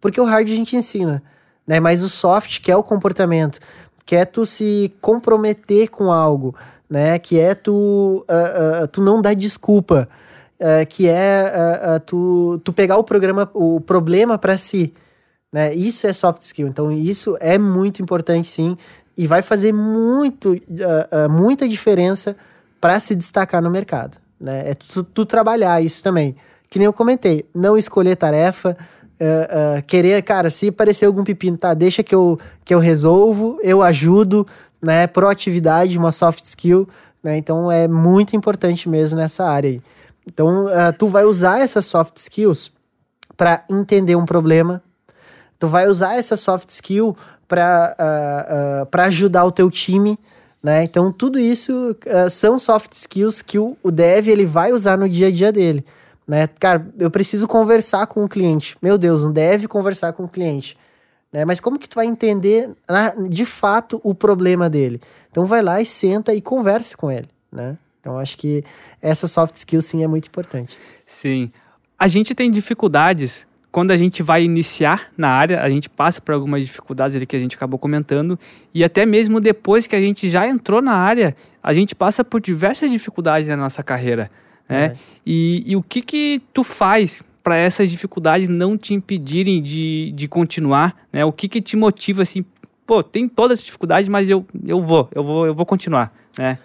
Porque 0.00 0.20
o 0.20 0.24
hard 0.24 0.46
a 0.46 0.54
gente 0.54 0.76
ensina, 0.76 1.22
né? 1.66 1.80
Mas 1.80 2.02
o 2.02 2.08
soft, 2.08 2.60
que 2.60 2.70
é 2.70 2.76
o 2.76 2.82
comportamento, 2.82 3.58
que 4.04 4.14
é 4.14 4.24
tu 4.24 4.46
se 4.46 4.94
comprometer 5.00 5.88
com 5.88 6.12
algo, 6.12 6.54
né? 6.88 7.18
Que 7.18 7.40
é 7.40 7.54
tu, 7.54 8.24
uh, 8.28 8.84
uh, 8.84 8.88
tu 8.88 9.02
não 9.02 9.20
dar 9.20 9.34
desculpa, 9.34 10.08
que 10.88 11.06
é 11.06 12.00
tu, 12.06 12.58
tu 12.64 12.72
pegar 12.72 12.96
o 12.96 13.04
programa, 13.04 13.50
o 13.52 13.78
problema 13.78 14.38
para 14.38 14.56
si, 14.56 14.94
né? 15.56 15.74
Isso 15.74 16.06
é 16.06 16.12
soft 16.12 16.42
skill. 16.42 16.68
Então 16.68 16.92
isso 16.92 17.34
é 17.40 17.56
muito 17.56 18.02
importante, 18.02 18.46
sim, 18.46 18.76
e 19.16 19.26
vai 19.26 19.40
fazer 19.40 19.72
muito, 19.72 20.54
muita 21.30 21.66
diferença 21.66 22.36
para 22.78 23.00
se 23.00 23.14
destacar 23.14 23.62
no 23.62 23.70
mercado, 23.70 24.18
né? 24.38 24.72
É 24.72 24.74
tu, 24.74 25.02
tu 25.02 25.24
trabalhar 25.24 25.82
isso 25.82 26.02
também. 26.02 26.36
Que 26.68 26.78
nem 26.78 26.84
eu 26.84 26.92
comentei, 26.92 27.46
não 27.54 27.78
escolher 27.78 28.16
tarefa, 28.16 28.76
Uh, 29.18 29.78
uh, 29.78 29.82
querer, 29.86 30.22
cara, 30.22 30.50
se 30.50 30.68
aparecer 30.68 31.06
algum 31.06 31.24
pepino, 31.24 31.56
tá, 31.56 31.72
deixa 31.72 32.02
que 32.02 32.14
eu, 32.14 32.38
que 32.62 32.74
eu 32.74 32.78
resolvo, 32.78 33.58
eu 33.62 33.82
ajudo, 33.82 34.46
né? 34.82 35.06
Proatividade, 35.06 35.96
uma 35.96 36.12
soft 36.12 36.44
skill, 36.44 36.86
né? 37.22 37.38
Então 37.38 37.72
é 37.72 37.88
muito 37.88 38.36
importante 38.36 38.90
mesmo 38.90 39.16
nessa 39.16 39.46
área 39.46 39.70
aí. 39.70 39.82
Então, 40.26 40.66
uh, 40.66 40.92
tu 40.98 41.08
vai 41.08 41.24
usar 41.24 41.60
essas 41.60 41.86
soft 41.86 42.18
skills 42.18 42.70
para 43.38 43.64
entender 43.70 44.16
um 44.16 44.26
problema, 44.26 44.82
tu 45.58 45.68
vai 45.68 45.88
usar 45.88 46.16
essa 46.16 46.36
soft 46.36 46.70
skill 46.70 47.16
para 47.48 47.96
uh, 48.90 49.00
ajudar 49.02 49.44
o 49.44 49.52
teu 49.52 49.70
time, 49.70 50.18
né? 50.62 50.82
Então, 50.82 51.12
tudo 51.12 51.38
isso 51.38 51.96
são 52.30 52.58
soft 52.58 52.92
skills 52.92 53.40
que 53.40 53.58
o, 53.58 53.76
o 53.82 53.90
dev 53.90 54.28
ele 54.28 54.44
vai 54.44 54.72
usar 54.72 54.98
no 54.98 55.08
dia 55.08 55.28
a 55.28 55.30
dia 55.30 55.52
dele 55.52 55.84
né? 56.26 56.46
Cara, 56.58 56.86
eu 56.98 57.10
preciso 57.10 57.46
conversar 57.46 58.06
com 58.06 58.24
o 58.24 58.28
cliente. 58.28 58.76
Meu 58.82 58.98
Deus, 58.98 59.22
não 59.22 59.32
deve 59.32 59.68
conversar 59.68 60.12
com 60.12 60.24
o 60.24 60.28
cliente. 60.28 60.76
Né? 61.32 61.44
Mas 61.44 61.60
como 61.60 61.78
que 61.78 61.88
tu 61.88 61.94
vai 61.94 62.06
entender 62.06 62.70
de 63.28 63.46
fato 63.46 64.00
o 64.02 64.14
problema 64.14 64.68
dele? 64.68 65.00
Então 65.30 65.46
vai 65.46 65.62
lá 65.62 65.80
e 65.80 65.86
senta 65.86 66.34
e 66.34 66.40
converse 66.40 66.96
com 66.96 67.10
ele, 67.10 67.28
né? 67.52 67.78
Então 68.00 68.18
acho 68.18 68.36
que 68.38 68.64
essa 69.02 69.26
soft 69.26 69.54
skill 69.56 69.82
sim 69.82 70.02
é 70.02 70.06
muito 70.06 70.28
importante. 70.28 70.78
Sim. 71.04 71.50
A 71.98 72.08
gente 72.08 72.34
tem 72.34 72.50
dificuldades 72.50 73.45
quando 73.76 73.90
a 73.90 73.96
gente 73.98 74.22
vai 74.22 74.42
iniciar 74.42 75.08
na 75.18 75.28
área, 75.28 75.60
a 75.60 75.68
gente 75.68 75.86
passa 75.90 76.18
por 76.18 76.32
algumas 76.32 76.64
dificuldades 76.64 77.14
ali 77.14 77.26
que 77.26 77.36
a 77.36 77.38
gente 77.38 77.56
acabou 77.56 77.78
comentando, 77.78 78.38
e 78.72 78.82
até 78.82 79.04
mesmo 79.04 79.38
depois 79.38 79.86
que 79.86 79.94
a 79.94 80.00
gente 80.00 80.30
já 80.30 80.48
entrou 80.48 80.80
na 80.80 80.94
área, 80.94 81.36
a 81.62 81.74
gente 81.74 81.94
passa 81.94 82.24
por 82.24 82.40
diversas 82.40 82.90
dificuldades 82.90 83.46
na 83.46 83.54
nossa 83.54 83.82
carreira 83.82 84.30
né? 84.66 84.84
É. 84.84 84.96
E, 85.26 85.62
e 85.66 85.76
o 85.76 85.82
que 85.82 86.00
que 86.00 86.42
tu 86.54 86.64
faz 86.64 87.22
para 87.42 87.54
essas 87.54 87.90
dificuldades 87.90 88.48
não 88.48 88.78
te 88.78 88.94
impedirem 88.94 89.62
de, 89.62 90.10
de 90.12 90.26
continuar, 90.26 90.96
né? 91.12 91.22
O 91.26 91.30
que 91.30 91.46
que 91.46 91.60
te 91.60 91.76
motiva 91.76 92.22
assim, 92.22 92.46
pô, 92.86 93.02
tem 93.02 93.28
todas 93.28 93.58
as 93.58 93.64
dificuldades, 93.66 94.08
mas 94.08 94.30
eu, 94.30 94.46
eu 94.66 94.80
vou, 94.80 95.06
eu 95.14 95.22
vou, 95.22 95.46
eu 95.46 95.54
vou 95.54 95.66
continuar, 95.66 96.14
né? 96.38 96.56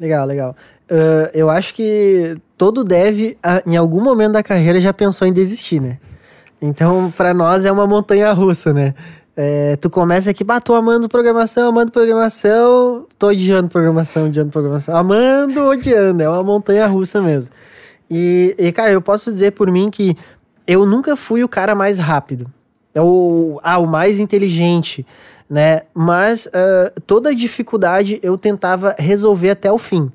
Legal, 0.00 0.26
legal. 0.26 0.56
Uh, 0.90 1.28
eu 1.34 1.50
acho 1.50 1.74
que 1.74 2.34
todo 2.56 2.82
dev, 2.82 3.36
em 3.66 3.76
algum 3.76 4.02
momento 4.02 4.32
da 4.32 4.42
carreira, 4.42 4.80
já 4.80 4.94
pensou 4.94 5.28
em 5.28 5.34
desistir, 5.34 5.82
né? 5.82 5.98
Então, 6.60 7.12
para 7.16 7.34
nós 7.34 7.64
é 7.64 7.72
uma 7.72 7.86
montanha 7.86 8.32
russa, 8.32 8.72
né? 8.72 8.94
É, 9.36 9.76
tu 9.76 9.90
começa 9.90 10.30
aqui, 10.30 10.42
bah, 10.42 10.60
tô 10.60 10.74
amando 10.74 11.08
programação, 11.10 11.68
amando 11.68 11.92
programação, 11.92 13.06
tô 13.18 13.28
odiando 13.28 13.68
programação, 13.68 14.26
odiando 14.28 14.50
programação, 14.50 14.96
amando, 14.96 15.62
odiando, 15.62 16.22
é 16.22 16.28
uma 16.28 16.42
montanha 16.42 16.86
russa 16.86 17.20
mesmo. 17.20 17.54
E, 18.10 18.54
e, 18.58 18.72
cara, 18.72 18.92
eu 18.92 19.02
posso 19.02 19.30
dizer 19.30 19.52
por 19.52 19.70
mim 19.70 19.90
que 19.90 20.16
eu 20.66 20.86
nunca 20.86 21.16
fui 21.16 21.44
o 21.44 21.48
cara 21.48 21.74
mais 21.74 21.98
rápido, 21.98 22.50
é 22.94 23.02
o, 23.02 23.60
ah, 23.62 23.78
o 23.78 23.86
mais 23.86 24.18
inteligente, 24.18 25.06
né? 25.50 25.82
Mas 25.92 26.46
uh, 26.46 27.00
toda 27.06 27.34
dificuldade 27.34 28.18
eu 28.22 28.38
tentava 28.38 28.94
resolver 28.98 29.50
até 29.50 29.70
o 29.70 29.76
fim. 29.76 30.10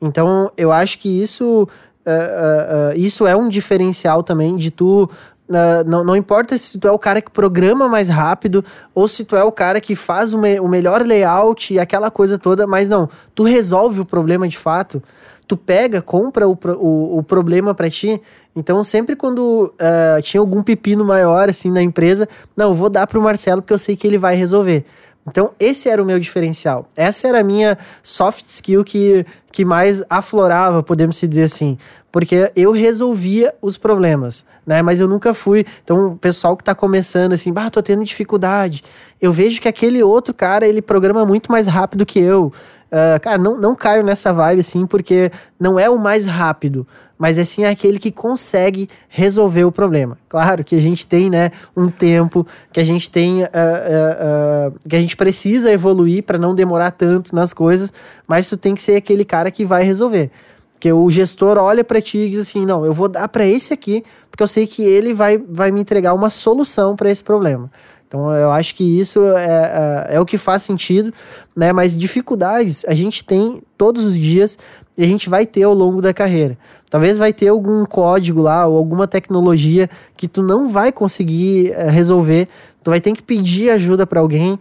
Então, 0.00 0.52
eu 0.56 0.70
acho 0.70 0.96
que 0.98 1.20
isso, 1.20 1.64
uh, 1.64 1.66
uh, 1.66 2.96
isso 2.96 3.26
é 3.26 3.34
um 3.34 3.48
diferencial 3.48 4.22
também 4.22 4.56
de 4.56 4.70
tu 4.70 5.10
Uh, 5.50 5.82
não, 5.84 6.04
não 6.04 6.14
importa 6.14 6.56
se 6.56 6.78
tu 6.78 6.86
é 6.86 6.92
o 6.92 6.98
cara 6.98 7.20
que 7.20 7.28
programa 7.28 7.88
mais 7.88 8.08
rápido 8.08 8.64
ou 8.94 9.08
se 9.08 9.24
tu 9.24 9.34
é 9.34 9.42
o 9.42 9.50
cara 9.50 9.80
que 9.80 9.96
faz 9.96 10.32
o, 10.32 10.38
me, 10.38 10.60
o 10.60 10.68
melhor 10.68 11.02
layout 11.02 11.74
e 11.74 11.80
aquela 11.80 12.08
coisa 12.08 12.38
toda, 12.38 12.68
mas 12.68 12.88
não, 12.88 13.08
tu 13.34 13.42
resolve 13.42 13.98
o 13.98 14.04
problema 14.04 14.46
de 14.46 14.56
fato, 14.56 15.02
tu 15.48 15.56
pega, 15.56 16.00
compra 16.00 16.48
o, 16.48 16.56
o, 16.78 17.18
o 17.18 17.22
problema 17.24 17.74
para 17.74 17.90
ti. 17.90 18.22
Então, 18.54 18.84
sempre 18.84 19.16
quando 19.16 19.74
uh, 19.74 20.22
tinha 20.22 20.40
algum 20.40 20.62
pepino 20.62 21.04
maior 21.04 21.48
assim 21.48 21.72
na 21.72 21.82
empresa, 21.82 22.28
não, 22.56 22.68
eu 22.68 22.74
vou 22.74 22.88
dar 22.88 23.08
pro 23.08 23.20
Marcelo 23.20 23.60
porque 23.60 23.74
eu 23.74 23.78
sei 23.78 23.96
que 23.96 24.06
ele 24.06 24.18
vai 24.18 24.36
resolver. 24.36 24.86
Então, 25.26 25.52
esse 25.60 25.88
era 25.88 26.02
o 26.02 26.06
meu 26.06 26.18
diferencial. 26.18 26.88
Essa 26.96 27.28
era 27.28 27.40
a 27.40 27.44
minha 27.44 27.76
soft 28.02 28.46
skill 28.48 28.82
que, 28.82 29.24
que 29.52 29.64
mais 29.64 30.02
aflorava, 30.08 30.82
podemos 30.82 31.20
dizer 31.20 31.44
assim. 31.44 31.76
Porque 32.10 32.50
eu 32.56 32.72
resolvia 32.72 33.54
os 33.62 33.76
problemas, 33.76 34.44
né? 34.66 34.82
Mas 34.82 34.98
eu 34.98 35.06
nunca 35.06 35.32
fui. 35.32 35.64
Então, 35.84 36.08
o 36.08 36.16
pessoal 36.16 36.56
que 36.56 36.64
tá 36.64 36.74
começando 36.74 37.34
assim, 37.34 37.52
bah, 37.52 37.70
tô 37.70 37.82
tendo 37.82 38.04
dificuldade. 38.04 38.82
Eu 39.20 39.32
vejo 39.32 39.60
que 39.60 39.68
aquele 39.68 40.02
outro 40.02 40.34
cara, 40.34 40.66
ele 40.66 40.82
programa 40.82 41.24
muito 41.24 41.52
mais 41.52 41.66
rápido 41.66 42.04
que 42.04 42.18
eu. 42.18 42.52
Uh, 42.90 43.20
cara, 43.20 43.38
não, 43.38 43.56
não 43.56 43.76
caio 43.76 44.02
nessa 44.02 44.32
vibe 44.32 44.60
assim, 44.60 44.84
porque 44.86 45.30
não 45.60 45.78
é 45.78 45.88
o 45.88 45.96
mais 45.96 46.26
rápido 46.26 46.84
mas 47.20 47.36
é 47.36 47.44
sim 47.44 47.66
aquele 47.66 47.98
que 47.98 48.10
consegue 48.10 48.88
resolver 49.06 49.64
o 49.64 49.70
problema. 49.70 50.16
Claro 50.26 50.64
que 50.64 50.74
a 50.74 50.80
gente 50.80 51.06
tem, 51.06 51.28
né, 51.28 51.50
um 51.76 51.90
tempo, 51.90 52.46
que 52.72 52.80
a 52.80 52.84
gente 52.84 53.10
tem, 53.10 53.42
uh, 53.42 53.46
uh, 53.46 54.70
uh, 54.72 54.88
que 54.88 54.96
a 54.96 54.98
gente 54.98 55.14
precisa 55.18 55.70
evoluir 55.70 56.22
para 56.22 56.38
não 56.38 56.54
demorar 56.54 56.92
tanto 56.92 57.34
nas 57.36 57.52
coisas, 57.52 57.92
mas 58.26 58.48
tu 58.48 58.56
tem 58.56 58.74
que 58.74 58.80
ser 58.80 58.96
aquele 58.96 59.22
cara 59.22 59.50
que 59.50 59.66
vai 59.66 59.82
resolver. 59.82 60.30
Porque 60.72 60.90
o 60.90 61.10
gestor 61.10 61.58
olha 61.58 61.84
para 61.84 62.00
ti 62.00 62.16
e 62.16 62.30
diz 62.30 62.40
assim: 62.40 62.64
não, 62.64 62.86
eu 62.86 62.94
vou 62.94 63.06
dar 63.06 63.28
para 63.28 63.44
esse 63.44 63.74
aqui, 63.74 64.02
porque 64.30 64.42
eu 64.42 64.48
sei 64.48 64.66
que 64.66 64.82
ele 64.82 65.12
vai, 65.12 65.36
vai 65.36 65.70
me 65.70 65.78
entregar 65.78 66.14
uma 66.14 66.30
solução 66.30 66.96
para 66.96 67.10
esse 67.10 67.22
problema. 67.22 67.70
Então 68.10 68.32
eu 68.34 68.50
acho 68.50 68.74
que 68.74 68.98
isso 68.98 69.24
é, 69.36 70.08
é, 70.10 70.16
é, 70.16 70.20
o 70.20 70.26
que 70.26 70.36
faz 70.36 70.64
sentido, 70.64 71.14
né? 71.54 71.72
Mas 71.72 71.96
dificuldades 71.96 72.84
a 72.86 72.92
gente 72.92 73.24
tem 73.24 73.62
todos 73.78 74.04
os 74.04 74.18
dias 74.18 74.58
e 75.00 75.02
a 75.02 75.06
gente 75.06 75.30
vai 75.30 75.46
ter 75.46 75.62
ao 75.62 75.72
longo 75.72 76.02
da 76.02 76.12
carreira. 76.12 76.58
Talvez 76.90 77.16
vai 77.16 77.32
ter 77.32 77.48
algum 77.48 77.86
código 77.86 78.42
lá 78.42 78.66
ou 78.66 78.76
alguma 78.76 79.08
tecnologia 79.08 79.88
que 80.14 80.28
tu 80.28 80.42
não 80.42 80.68
vai 80.68 80.92
conseguir 80.92 81.70
uh, 81.70 81.88
resolver. 81.88 82.46
Tu 82.84 82.90
vai 82.90 83.00
ter 83.00 83.12
que 83.12 83.22
pedir 83.22 83.70
ajuda 83.70 84.06
para 84.06 84.20
alguém, 84.20 84.52
uh, 84.52 84.58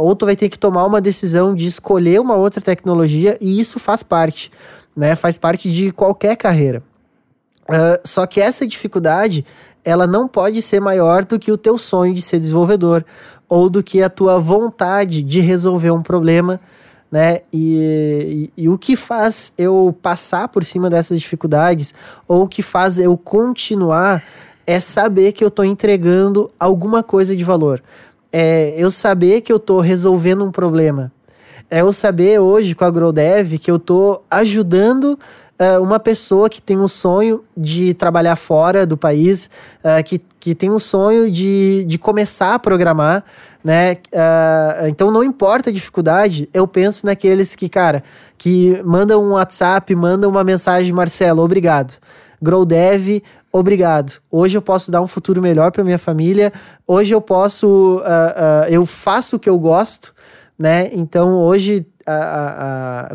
uh, 0.00 0.02
ou 0.02 0.16
tu 0.16 0.26
vai 0.26 0.34
ter 0.34 0.48
que 0.48 0.58
tomar 0.58 0.84
uma 0.84 1.00
decisão 1.00 1.54
de 1.54 1.68
escolher 1.68 2.20
uma 2.20 2.34
outra 2.34 2.60
tecnologia, 2.60 3.38
e 3.40 3.60
isso 3.60 3.78
faz 3.78 4.02
parte, 4.02 4.50
né? 4.96 5.14
Faz 5.14 5.38
parte 5.38 5.70
de 5.70 5.92
qualquer 5.92 6.36
carreira. 6.36 6.82
só 8.04 8.26
que 8.26 8.40
essa 8.40 8.66
dificuldade, 8.66 9.44
ela 9.84 10.06
não 10.06 10.26
pode 10.26 10.60
ser 10.62 10.80
maior 10.80 11.24
do 11.24 11.38
que 11.38 11.52
o 11.52 11.56
teu 11.56 11.78
sonho 11.78 12.12
de 12.12 12.22
ser 12.22 12.40
desenvolvedor, 12.40 13.04
ou 13.48 13.70
do 13.70 13.84
que 13.84 14.02
a 14.02 14.10
tua 14.10 14.40
vontade 14.40 15.22
de 15.22 15.38
resolver 15.38 15.92
um 15.92 16.02
problema 16.02 16.58
né? 17.10 17.40
E, 17.52 18.50
e, 18.56 18.64
e, 18.64 18.68
o 18.68 18.76
que 18.76 18.94
faz 18.96 19.52
eu 19.56 19.96
passar 20.02 20.48
por 20.48 20.64
cima 20.64 20.90
dessas 20.90 21.18
dificuldades, 21.18 21.94
ou 22.26 22.42
o 22.44 22.48
que 22.48 22.62
faz 22.62 22.98
eu 22.98 23.16
continuar, 23.16 24.22
é 24.66 24.78
saber 24.78 25.32
que 25.32 25.42
eu 25.42 25.48
estou 25.48 25.64
entregando 25.64 26.50
alguma 26.60 27.02
coisa 27.02 27.34
de 27.34 27.44
valor. 27.44 27.82
É 28.30 28.74
eu 28.76 28.90
saber 28.90 29.40
que 29.40 29.50
eu 29.50 29.56
estou 29.56 29.80
resolvendo 29.80 30.44
um 30.44 30.52
problema. 30.52 31.10
É 31.70 31.80
eu 31.80 31.92
saber 31.92 32.38
hoje 32.38 32.74
com 32.74 32.84
a 32.84 32.90
GrowDev 32.90 33.58
que 33.58 33.70
eu 33.70 33.76
estou 33.76 34.24
ajudando 34.30 35.18
uh, 35.58 35.82
uma 35.82 35.98
pessoa 35.98 36.48
que 36.48 36.62
tem 36.62 36.78
um 36.78 36.88
sonho 36.88 37.44
de 37.56 37.92
trabalhar 37.94 38.36
fora 38.36 38.86
do 38.86 38.96
país, 38.96 39.50
uh, 39.80 40.02
que, 40.04 40.20
que 40.38 40.54
tem 40.54 40.70
um 40.70 40.78
sonho 40.78 41.30
de, 41.30 41.84
de 41.84 41.98
começar 41.98 42.54
a 42.54 42.58
programar, 42.58 43.24
né? 43.62 43.94
Uh, 44.12 44.86
então 44.88 45.10
não 45.10 45.24
importa 45.24 45.70
a 45.70 45.72
dificuldade, 45.72 46.48
eu 46.54 46.66
penso 46.66 47.04
naqueles 47.04 47.54
que, 47.54 47.68
cara, 47.68 48.04
que 48.36 48.80
mandam 48.84 49.22
um 49.22 49.32
WhatsApp, 49.32 49.94
mandam 49.94 50.30
uma 50.30 50.44
mensagem, 50.44 50.92
Marcelo, 50.92 51.42
obrigado. 51.42 51.94
GrowDev, 52.40 53.22
obrigado. 53.52 54.20
Hoje 54.30 54.56
eu 54.56 54.62
posso 54.62 54.92
dar 54.92 55.00
um 55.00 55.08
futuro 55.08 55.42
melhor 55.42 55.72
para 55.72 55.82
minha 55.82 55.98
família. 55.98 56.52
Hoje 56.86 57.12
eu 57.12 57.20
posso, 57.20 58.00
eu 58.70 58.86
faço 58.86 59.34
o 59.34 59.38
que 59.40 59.50
eu 59.50 59.58
gosto, 59.58 60.14
né? 60.56 60.88
Então 60.92 61.34
hoje, 61.34 61.84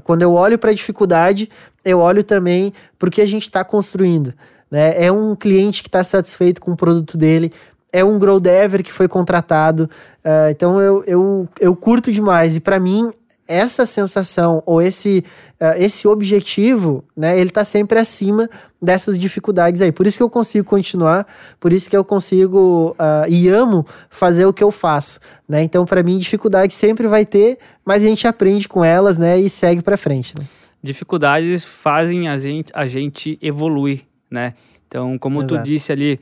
quando 0.03 0.23
eu 0.23 0.33
olho 0.33 0.59
para 0.59 0.71
a 0.71 0.73
dificuldade, 0.73 1.49
eu 1.83 1.99
olho 1.99 2.23
também 2.23 2.73
para 2.97 3.09
o 3.09 3.11
que 3.11 3.21
a 3.21 3.25
gente 3.25 3.43
está 3.43 3.63
construindo. 3.63 4.33
Né? 4.69 5.05
É 5.05 5.11
um 5.11 5.35
cliente 5.35 5.83
que 5.83 5.89
está 5.89 6.03
satisfeito 6.03 6.59
com 6.59 6.71
o 6.71 6.75
produto 6.75 7.17
dele, 7.17 7.51
é 7.91 8.03
um 8.03 8.17
dever 8.39 8.81
que 8.81 8.91
foi 8.91 9.07
contratado. 9.07 9.87
Uh, 10.25 10.49
então 10.49 10.81
eu, 10.81 11.03
eu, 11.05 11.47
eu 11.59 11.75
curto 11.75 12.11
demais. 12.11 12.55
E 12.55 12.59
para 12.59 12.79
mim, 12.79 13.11
essa 13.47 13.85
sensação 13.85 14.63
ou 14.65 14.81
esse, 14.81 15.23
uh, 15.61 15.77
esse 15.77 16.07
objetivo, 16.07 17.03
né, 17.15 17.37
ele 17.37 17.49
está 17.49 17.63
sempre 17.63 17.99
acima 17.99 18.49
dessas 18.81 19.19
dificuldades 19.19 19.79
aí. 19.79 19.91
Por 19.91 20.07
isso 20.07 20.17
que 20.17 20.23
eu 20.23 20.29
consigo 20.29 20.67
continuar, 20.67 21.27
por 21.59 21.71
isso 21.71 21.87
que 21.87 21.95
eu 21.95 22.03
consigo 22.03 22.95
uh, 22.99 23.29
e 23.29 23.47
amo 23.49 23.85
fazer 24.09 24.47
o 24.47 24.53
que 24.53 24.63
eu 24.63 24.71
faço, 24.71 25.19
né? 25.47 25.61
Então, 25.61 25.85
para 25.85 26.01
mim, 26.01 26.17
dificuldade 26.17 26.73
sempre 26.73 27.07
vai 27.07 27.25
ter, 27.25 27.59
mas 27.85 28.03
a 28.03 28.07
gente 28.07 28.27
aprende 28.27 28.67
com 28.67 28.83
elas, 28.83 29.19
né, 29.19 29.39
e 29.39 29.47
segue 29.49 29.83
para 29.83 29.97
frente. 29.97 30.33
Né? 30.39 30.45
Dificuldades 30.83 31.63
fazem 31.63 32.27
a 32.27 32.37
gente, 32.37 32.71
a 32.75 32.85
gente 32.85 33.39
evoluir, 33.41 34.01
né? 34.29 34.53
Então, 34.87 35.17
como 35.17 35.41
Exato. 35.41 35.55
tu 35.55 35.63
disse 35.63 35.91
ali, 35.91 36.19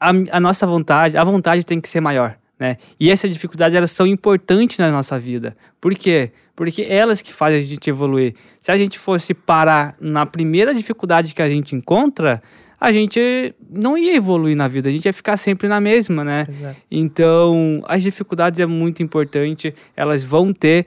a, 0.00 0.10
a 0.30 0.40
nossa 0.40 0.66
vontade, 0.66 1.16
a 1.16 1.24
vontade 1.24 1.66
tem 1.66 1.80
que 1.80 1.88
ser 1.88 2.00
maior. 2.00 2.38
Né? 2.58 2.78
E 2.98 3.10
essas 3.10 3.30
dificuldades 3.30 3.76
elas 3.76 3.90
são 3.90 4.06
importantes 4.06 4.78
na 4.78 4.90
nossa 4.90 5.18
vida. 5.18 5.54
Por 5.78 5.94
quê? 5.94 6.32
Porque 6.54 6.82
elas 6.88 7.20
que 7.20 7.32
fazem 7.32 7.58
a 7.58 7.62
gente 7.62 7.90
evoluir. 7.90 8.34
Se 8.60 8.72
a 8.72 8.76
gente 8.78 8.98
fosse 8.98 9.34
parar 9.34 9.94
na 10.00 10.24
primeira 10.24 10.72
dificuldade 10.72 11.34
que 11.34 11.42
a 11.42 11.48
gente 11.50 11.74
encontra, 11.74 12.42
a 12.80 12.90
gente 12.90 13.54
não 13.68 13.96
ia 13.96 14.14
evoluir 14.14 14.56
na 14.56 14.68
vida, 14.68 14.88
a 14.88 14.92
gente 14.92 15.04
ia 15.04 15.12
ficar 15.12 15.36
sempre 15.36 15.68
na 15.68 15.80
mesma, 15.80 16.24
né? 16.24 16.46
Exato. 16.48 16.76
Então, 16.90 17.82
as 17.86 18.02
dificuldades 18.02 18.58
é 18.58 18.66
muito 18.66 19.02
importante, 19.02 19.74
elas 19.94 20.24
vão 20.24 20.52
ter, 20.52 20.86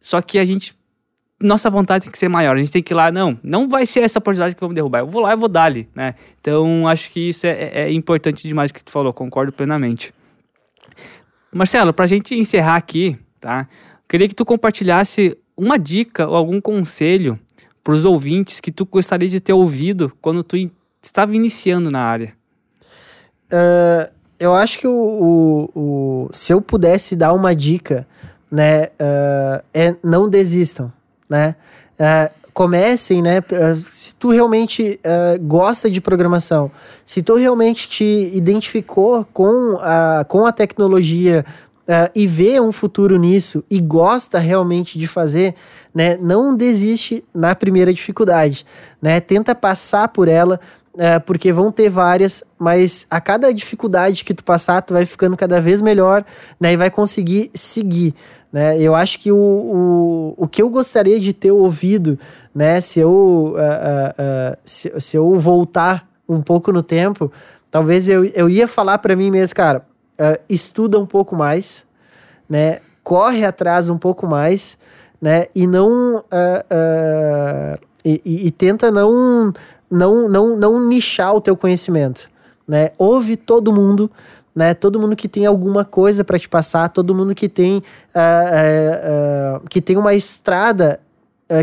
só 0.00 0.22
que 0.22 0.38
a 0.38 0.44
gente 0.44 0.77
nossa 1.40 1.70
vontade 1.70 2.04
tem 2.04 2.12
que 2.12 2.18
ser 2.18 2.28
maior. 2.28 2.56
A 2.56 2.58
gente 2.58 2.72
tem 2.72 2.82
que 2.82 2.92
ir 2.92 2.96
lá, 2.96 3.12
não, 3.12 3.38
não 3.42 3.68
vai 3.68 3.86
ser 3.86 4.00
essa 4.00 4.18
oportunidade 4.18 4.54
que 4.54 4.60
vamos 4.60 4.74
derrubar. 4.74 5.00
Eu 5.00 5.06
vou 5.06 5.22
lá 5.22 5.32
e 5.32 5.36
vou 5.36 5.48
dar 5.48 5.64
ali, 5.64 5.88
né? 5.94 6.14
Então, 6.40 6.86
acho 6.88 7.10
que 7.10 7.28
isso 7.28 7.46
é, 7.46 7.50
é, 7.50 7.80
é 7.82 7.92
importante 7.92 8.46
demais 8.46 8.70
o 8.70 8.74
que 8.74 8.84
tu 8.84 8.90
falou, 8.90 9.12
concordo 9.12 9.52
plenamente. 9.52 10.12
Marcelo, 11.52 11.92
para 11.92 12.04
a 12.04 12.08
gente 12.08 12.34
encerrar 12.34 12.76
aqui, 12.76 13.16
tá? 13.40 13.68
Queria 14.08 14.28
que 14.28 14.34
tu 14.34 14.44
compartilhasse 14.44 15.36
uma 15.56 15.78
dica 15.78 16.28
ou 16.28 16.36
algum 16.36 16.60
conselho 16.60 17.38
para 17.82 17.94
os 17.94 18.04
ouvintes 18.04 18.60
que 18.60 18.70
tu 18.70 18.84
gostaria 18.84 19.28
de 19.28 19.40
ter 19.40 19.52
ouvido 19.52 20.12
quando 20.20 20.42
tu 20.42 20.56
in 20.56 20.70
estava 21.00 21.34
iniciando 21.34 21.90
na 21.90 22.00
área. 22.00 22.34
Uh, 23.50 24.12
eu 24.38 24.52
acho 24.54 24.78
que 24.78 24.86
o, 24.86 24.92
o, 24.92 25.80
o, 25.80 26.30
se 26.32 26.52
eu 26.52 26.60
pudesse 26.60 27.16
dar 27.16 27.32
uma 27.32 27.54
dica, 27.54 28.06
né, 28.50 28.86
uh, 28.86 29.64
é 29.72 29.96
não 30.02 30.28
desistam, 30.28 30.92
né? 31.28 31.54
Uh, 31.98 32.48
comecem, 32.52 33.22
né? 33.22 33.40
Se 33.76 34.14
tu 34.16 34.30
realmente 34.30 34.98
uh, 35.04 35.40
gosta 35.46 35.88
de 35.88 36.00
programação, 36.00 36.70
se 37.04 37.22
tu 37.22 37.36
realmente 37.36 37.88
te 37.88 38.32
identificou 38.34 39.24
com 39.32 39.78
a, 39.80 40.24
com 40.26 40.44
a 40.44 40.50
tecnologia 40.50 41.44
uh, 41.82 42.10
e 42.16 42.26
vê 42.26 42.60
um 42.60 42.72
futuro 42.72 43.16
nisso 43.16 43.62
e 43.70 43.78
gosta 43.80 44.40
realmente 44.40 44.98
de 44.98 45.06
fazer, 45.06 45.54
né? 45.94 46.16
Não 46.16 46.56
desiste 46.56 47.24
na 47.32 47.54
primeira 47.54 47.94
dificuldade, 47.94 48.66
né? 49.00 49.20
Tenta 49.20 49.54
passar 49.54 50.08
por 50.08 50.26
ela, 50.26 50.58
porque 51.26 51.52
vão 51.52 51.70
ter 51.70 51.88
várias, 51.88 52.42
mas 52.58 53.06
a 53.08 53.20
cada 53.20 53.54
dificuldade 53.54 54.24
que 54.24 54.34
tu 54.34 54.42
passar, 54.42 54.82
tu 54.82 54.94
vai 54.94 55.06
ficando 55.06 55.36
cada 55.36 55.60
vez 55.60 55.80
melhor, 55.80 56.24
né? 56.58 56.72
E 56.72 56.76
vai 56.76 56.90
conseguir 56.90 57.52
seguir. 57.54 58.16
Né? 58.52 58.80
Eu 58.80 58.94
acho 58.94 59.18
que 59.18 59.30
o, 59.30 59.36
o, 59.36 60.34
o 60.36 60.48
que 60.48 60.62
eu 60.62 60.70
gostaria 60.70 61.20
de 61.20 61.32
ter 61.32 61.52
ouvido, 61.52 62.18
né, 62.54 62.80
se 62.80 62.98
eu, 62.98 63.10
uh, 63.10 63.56
uh, 63.56 64.54
uh, 64.54 64.58
se, 64.64 64.92
se 65.00 65.16
eu 65.16 65.38
voltar 65.38 66.08
um 66.28 66.40
pouco 66.40 66.72
no 66.72 66.82
tempo, 66.82 67.30
talvez 67.70 68.08
eu, 68.08 68.24
eu 68.24 68.48
ia 68.48 68.66
falar 68.66 68.98
para 68.98 69.14
mim 69.14 69.30
mesmo, 69.30 69.54
cara, 69.54 69.86
estuda 70.48 70.98
um 70.98 71.06
pouco 71.06 71.36
mais, 71.36 71.86
né, 72.48 72.80
corre 73.04 73.44
atrás 73.44 73.88
um 73.88 73.96
pouco 73.96 74.26
mais, 74.26 74.76
né, 75.20 75.46
e 75.54 75.66
não 75.66 76.24
e, 78.04 78.20
e, 78.24 78.46
e, 78.48 78.50
tenta 78.50 78.90
não, 78.90 79.52
não, 79.90 80.28
não, 80.28 80.56
não 80.56 80.88
nichar 80.88 81.34
o 81.34 81.40
teu 81.40 81.56
conhecimento, 81.56 82.28
né, 82.66 82.90
ouve 82.98 83.36
todo 83.36 83.72
mundo, 83.72 84.10
né? 84.58 84.74
Todo 84.74 84.98
mundo 84.98 85.14
que 85.14 85.28
tem 85.28 85.46
alguma 85.46 85.84
coisa 85.84 86.24
para 86.24 86.36
te 86.36 86.48
passar, 86.48 86.88
todo 86.88 87.14
mundo 87.14 87.32
que 87.32 87.48
tem, 87.48 87.76
uh, 87.76 87.80
uh, 87.80 89.56
uh, 89.62 89.68
que 89.68 89.80
tem 89.80 89.96
uma 89.96 90.14
estrada 90.14 91.00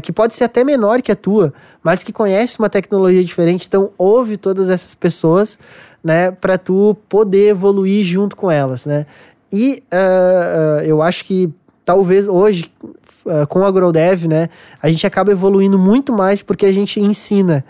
que 0.01 0.11
pode 0.11 0.33
ser 0.33 0.45
até 0.45 0.63
menor 0.63 0.99
que 0.99 1.11
a 1.11 1.15
tua, 1.15 1.53
mas 1.83 2.03
que 2.03 2.11
conhece 2.11 2.57
uma 2.57 2.71
tecnologia 2.71 3.23
diferente. 3.23 3.67
Então, 3.67 3.91
ouve 3.99 4.35
todas 4.35 4.67
essas 4.67 4.95
pessoas, 4.95 5.59
né? 6.03 6.31
Para 6.31 6.57
tu 6.57 6.97
poder 7.07 7.49
evoluir 7.49 8.03
junto 8.03 8.35
com 8.35 8.49
elas, 8.49 8.87
né? 8.87 9.05
E 9.53 9.83
eu 10.83 11.03
acho 11.03 11.23
que 11.23 11.53
talvez 11.85 12.27
hoje, 12.27 12.71
com 13.47 13.63
a 13.63 13.69
GrowDev, 13.69 14.27
né? 14.27 14.49
A 14.81 14.89
gente 14.89 15.05
acaba 15.05 15.31
evoluindo 15.31 15.77
muito 15.77 16.11
mais 16.11 16.41
porque 16.41 16.65
a 16.65 16.73
gente 16.73 16.99
ensina 16.99 17.63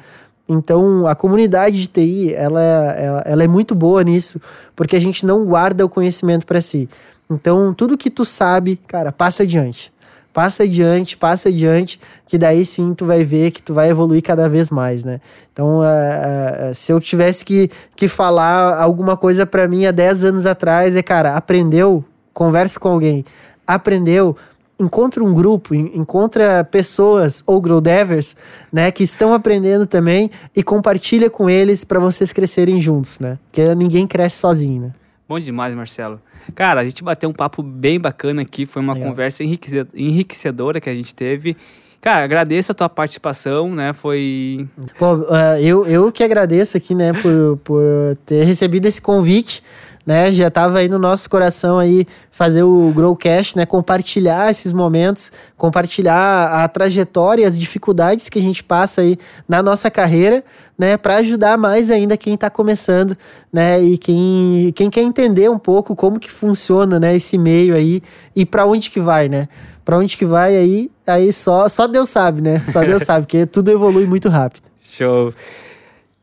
então, 0.48 1.08
a 1.08 1.16
comunidade 1.16 1.82
de 1.82 1.88
TI, 1.88 2.34
ela, 2.34 2.62
ela, 2.62 3.24
ela 3.26 3.44
é 3.44 3.48
muito 3.48 3.74
boa 3.74 4.04
nisso, 4.04 4.40
porque 4.76 4.96
a 4.96 5.02
gente 5.02 5.26
não 5.26 5.44
guarda 5.44 5.84
o 5.84 5.90
conhecimento 5.90 6.46
para 6.46 6.62
si. 6.62 6.88
Então, 7.30 7.74
tudo 7.74 7.98
que 7.98 8.12
tu 8.12 8.24
sabe, 8.24 8.80
cara, 8.88 9.12
passa 9.12 9.44
adiante. 9.44 9.92
Passa 10.32 10.64
adiante, 10.64 11.18
passa 11.18 11.50
adiante, 11.50 12.00
que 12.28 12.38
daí 12.38 12.66
sim 12.66 12.94
tu 12.94 13.06
vai 13.06 13.24
ver 13.24 13.52
que 13.52 13.64
tu 13.64 13.74
vai 13.74 13.90
evoluir 13.90 14.22
cada 14.22 14.50
vez 14.50 14.70
mais, 14.70 15.04
né? 15.04 15.22
Então, 15.52 15.80
uh, 15.80 15.84
uh, 15.84 16.76
se 16.76 16.92
eu 16.92 17.00
tivesse 17.00 17.46
que, 17.46 17.72
que 17.96 18.10
falar 18.10 18.78
alguma 18.80 19.16
coisa 19.16 19.46
para 19.46 19.66
mim 19.66 19.86
há 19.86 19.92
10 19.92 20.26
anos 20.26 20.46
atrás, 20.46 20.96
é, 20.96 21.02
cara, 21.02 21.36
aprendeu, 21.36 22.04
converse 22.34 22.78
com 22.78 22.90
alguém. 22.90 23.24
Aprendeu, 23.66 24.36
encontra 24.80 25.24
um 25.24 25.34
grupo, 25.34 25.74
encontra 25.74 26.64
pessoas 26.64 27.44
ou 27.48 27.62
grow 27.62 27.80
devers, 27.80 28.36
né, 28.72 28.92
que 28.92 29.04
estão 29.04 29.34
aprendendo 29.34 29.86
também 29.86 30.30
e 30.56 30.62
compartilha 30.62 31.30
com 31.30 31.50
eles 31.50 31.84
para 31.84 32.00
vocês 32.00 32.34
crescerem 32.34 32.80
juntos, 32.82 33.20
né? 33.20 33.40
Porque 33.46 33.74
ninguém 33.76 34.06
cresce 34.06 34.38
sozinho, 34.38 34.82
né? 34.82 34.94
Bom 35.28 35.40
demais, 35.40 35.74
Marcelo. 35.74 36.20
Cara, 36.54 36.82
a 36.82 36.84
gente 36.86 37.04
bateu 37.04 37.30
um 37.30 37.34
papo 37.34 37.64
bem 37.64 38.00
bacana 38.00 38.44
aqui, 38.44 38.66
foi 38.66 38.82
uma 38.82 38.94
Legal. 38.94 39.10
conversa 39.10 39.44
enriquecedora 39.44 40.80
que 40.80 40.90
a 40.90 40.96
gente 40.96 41.16
teve. 41.16 41.58
Cara, 42.00 42.24
agradeço 42.24 42.72
a 42.72 42.76
tua 42.76 42.88
participação, 42.88 43.74
né? 43.74 43.92
Foi. 43.92 44.68
Pô, 45.00 45.16
uh, 45.16 45.58
eu, 45.60 45.88
eu 45.88 46.12
que 46.12 46.24
agradeço 46.24 46.78
aqui, 46.78 46.94
né, 46.94 47.12
por, 47.14 47.58
por 47.64 47.82
ter 48.24 48.44
recebido 48.44 48.86
esse 48.86 49.02
convite 49.02 49.64
né? 50.06 50.32
Já 50.32 50.50
estava 50.50 50.80
aí 50.80 50.88
no 50.88 51.00
nosso 51.00 51.30
coração 51.30 51.80
aí 51.80 52.06
fazer 52.32 52.64
o 52.64 52.92
Growcast, 52.94 53.58
né? 53.58 53.66
Compartilhar 53.66 54.52
esses 54.52 54.72
momentos, 54.72 55.32
compartilhar 55.58 56.64
a 56.64 56.68
trajetória 56.68 57.44
e 57.44 57.46
as 57.46 57.58
dificuldades 57.58 58.30
que 58.30 58.38
a 58.38 58.42
gente 58.42 58.64
passa 58.64 59.02
aí 59.02 59.18
na 59.48 59.64
nossa 59.64 59.90
carreira, 59.90 60.44
né? 60.78 60.96
Para 60.96 61.18
ajudar 61.18 61.58
mais 61.58 61.90
ainda 61.90 62.16
quem 62.16 62.36
está 62.36 62.50
começando, 62.50 63.18
né? 63.52 63.82
E 63.82 63.98
quem, 63.98 64.72
quem 64.76 64.90
quer 64.90 65.02
entender 65.02 65.50
um 65.50 65.58
pouco 65.58 65.96
como 65.96 66.20
que 66.20 66.30
funciona, 66.30 67.00
né? 67.00 67.16
Esse 67.16 67.38
meio 67.38 67.74
aí 67.74 68.02
e 68.36 68.46
para 68.46 68.66
onde 68.66 68.92
que 68.92 69.00
vai, 69.00 69.28
né? 69.28 69.48
Para 69.84 69.98
onde 69.98 70.18
que 70.18 70.26
vai 70.26 70.56
aí, 70.56 70.92
aí 71.06 71.32
só, 71.32 71.68
só 71.68 71.88
Deus 71.88 72.10
sabe, 72.10 72.42
né? 72.42 72.62
Só 72.68 72.82
Deus 72.82 73.02
sabe, 73.06 73.26
porque 73.26 73.46
tudo 73.46 73.72
evolui 73.72 74.06
muito 74.06 74.30
rápido. 74.30 74.64
Show. 74.82 75.34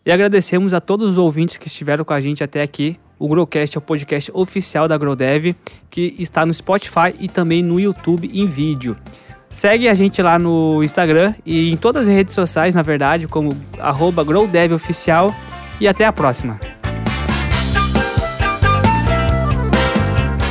E 0.04 0.10
agradecemos 0.10 0.74
a 0.74 0.80
todos 0.80 1.12
os 1.12 1.18
ouvintes 1.18 1.56
que 1.58 1.68
estiveram 1.68 2.04
com 2.04 2.12
a 2.12 2.20
gente 2.20 2.42
até 2.42 2.60
aqui. 2.60 2.98
O 3.22 3.28
Growcast 3.28 3.76
é 3.76 3.78
o 3.78 3.80
podcast 3.80 4.32
oficial 4.34 4.88
da 4.88 4.98
GrowDev, 4.98 5.54
que 5.88 6.12
está 6.18 6.44
no 6.44 6.52
Spotify 6.52 7.14
e 7.20 7.28
também 7.28 7.62
no 7.62 7.78
YouTube 7.78 8.28
em 8.34 8.46
vídeo. 8.46 8.96
Segue 9.48 9.88
a 9.88 9.94
gente 9.94 10.20
lá 10.20 10.40
no 10.40 10.82
Instagram 10.82 11.32
e 11.46 11.70
em 11.70 11.76
todas 11.76 12.08
as 12.08 12.12
redes 12.12 12.34
sociais, 12.34 12.74
na 12.74 12.82
verdade, 12.82 13.28
como 13.28 13.50
GrowDevOficial. 14.26 15.32
E 15.80 15.86
até 15.86 16.04
a 16.04 16.12
próxima. 16.12 16.58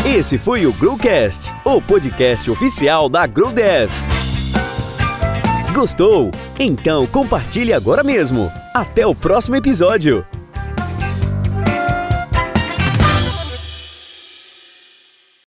Esse 0.05 0.38
foi 0.38 0.65
o 0.65 0.72
Growcast, 0.72 1.53
o 1.65 1.82
podcast 1.82 2.49
oficial 2.49 3.09
da 3.09 3.28
GrowDev. 3.28 3.91
Gostou? 5.74 6.32
Então 6.57 7.05
compartilhe 7.07 7.74
agora 7.74 8.01
mesmo. 8.01 8.49
Até 8.74 9.05
o 9.05 9.13
próximo 9.13 9.57
episódio. 9.57 10.26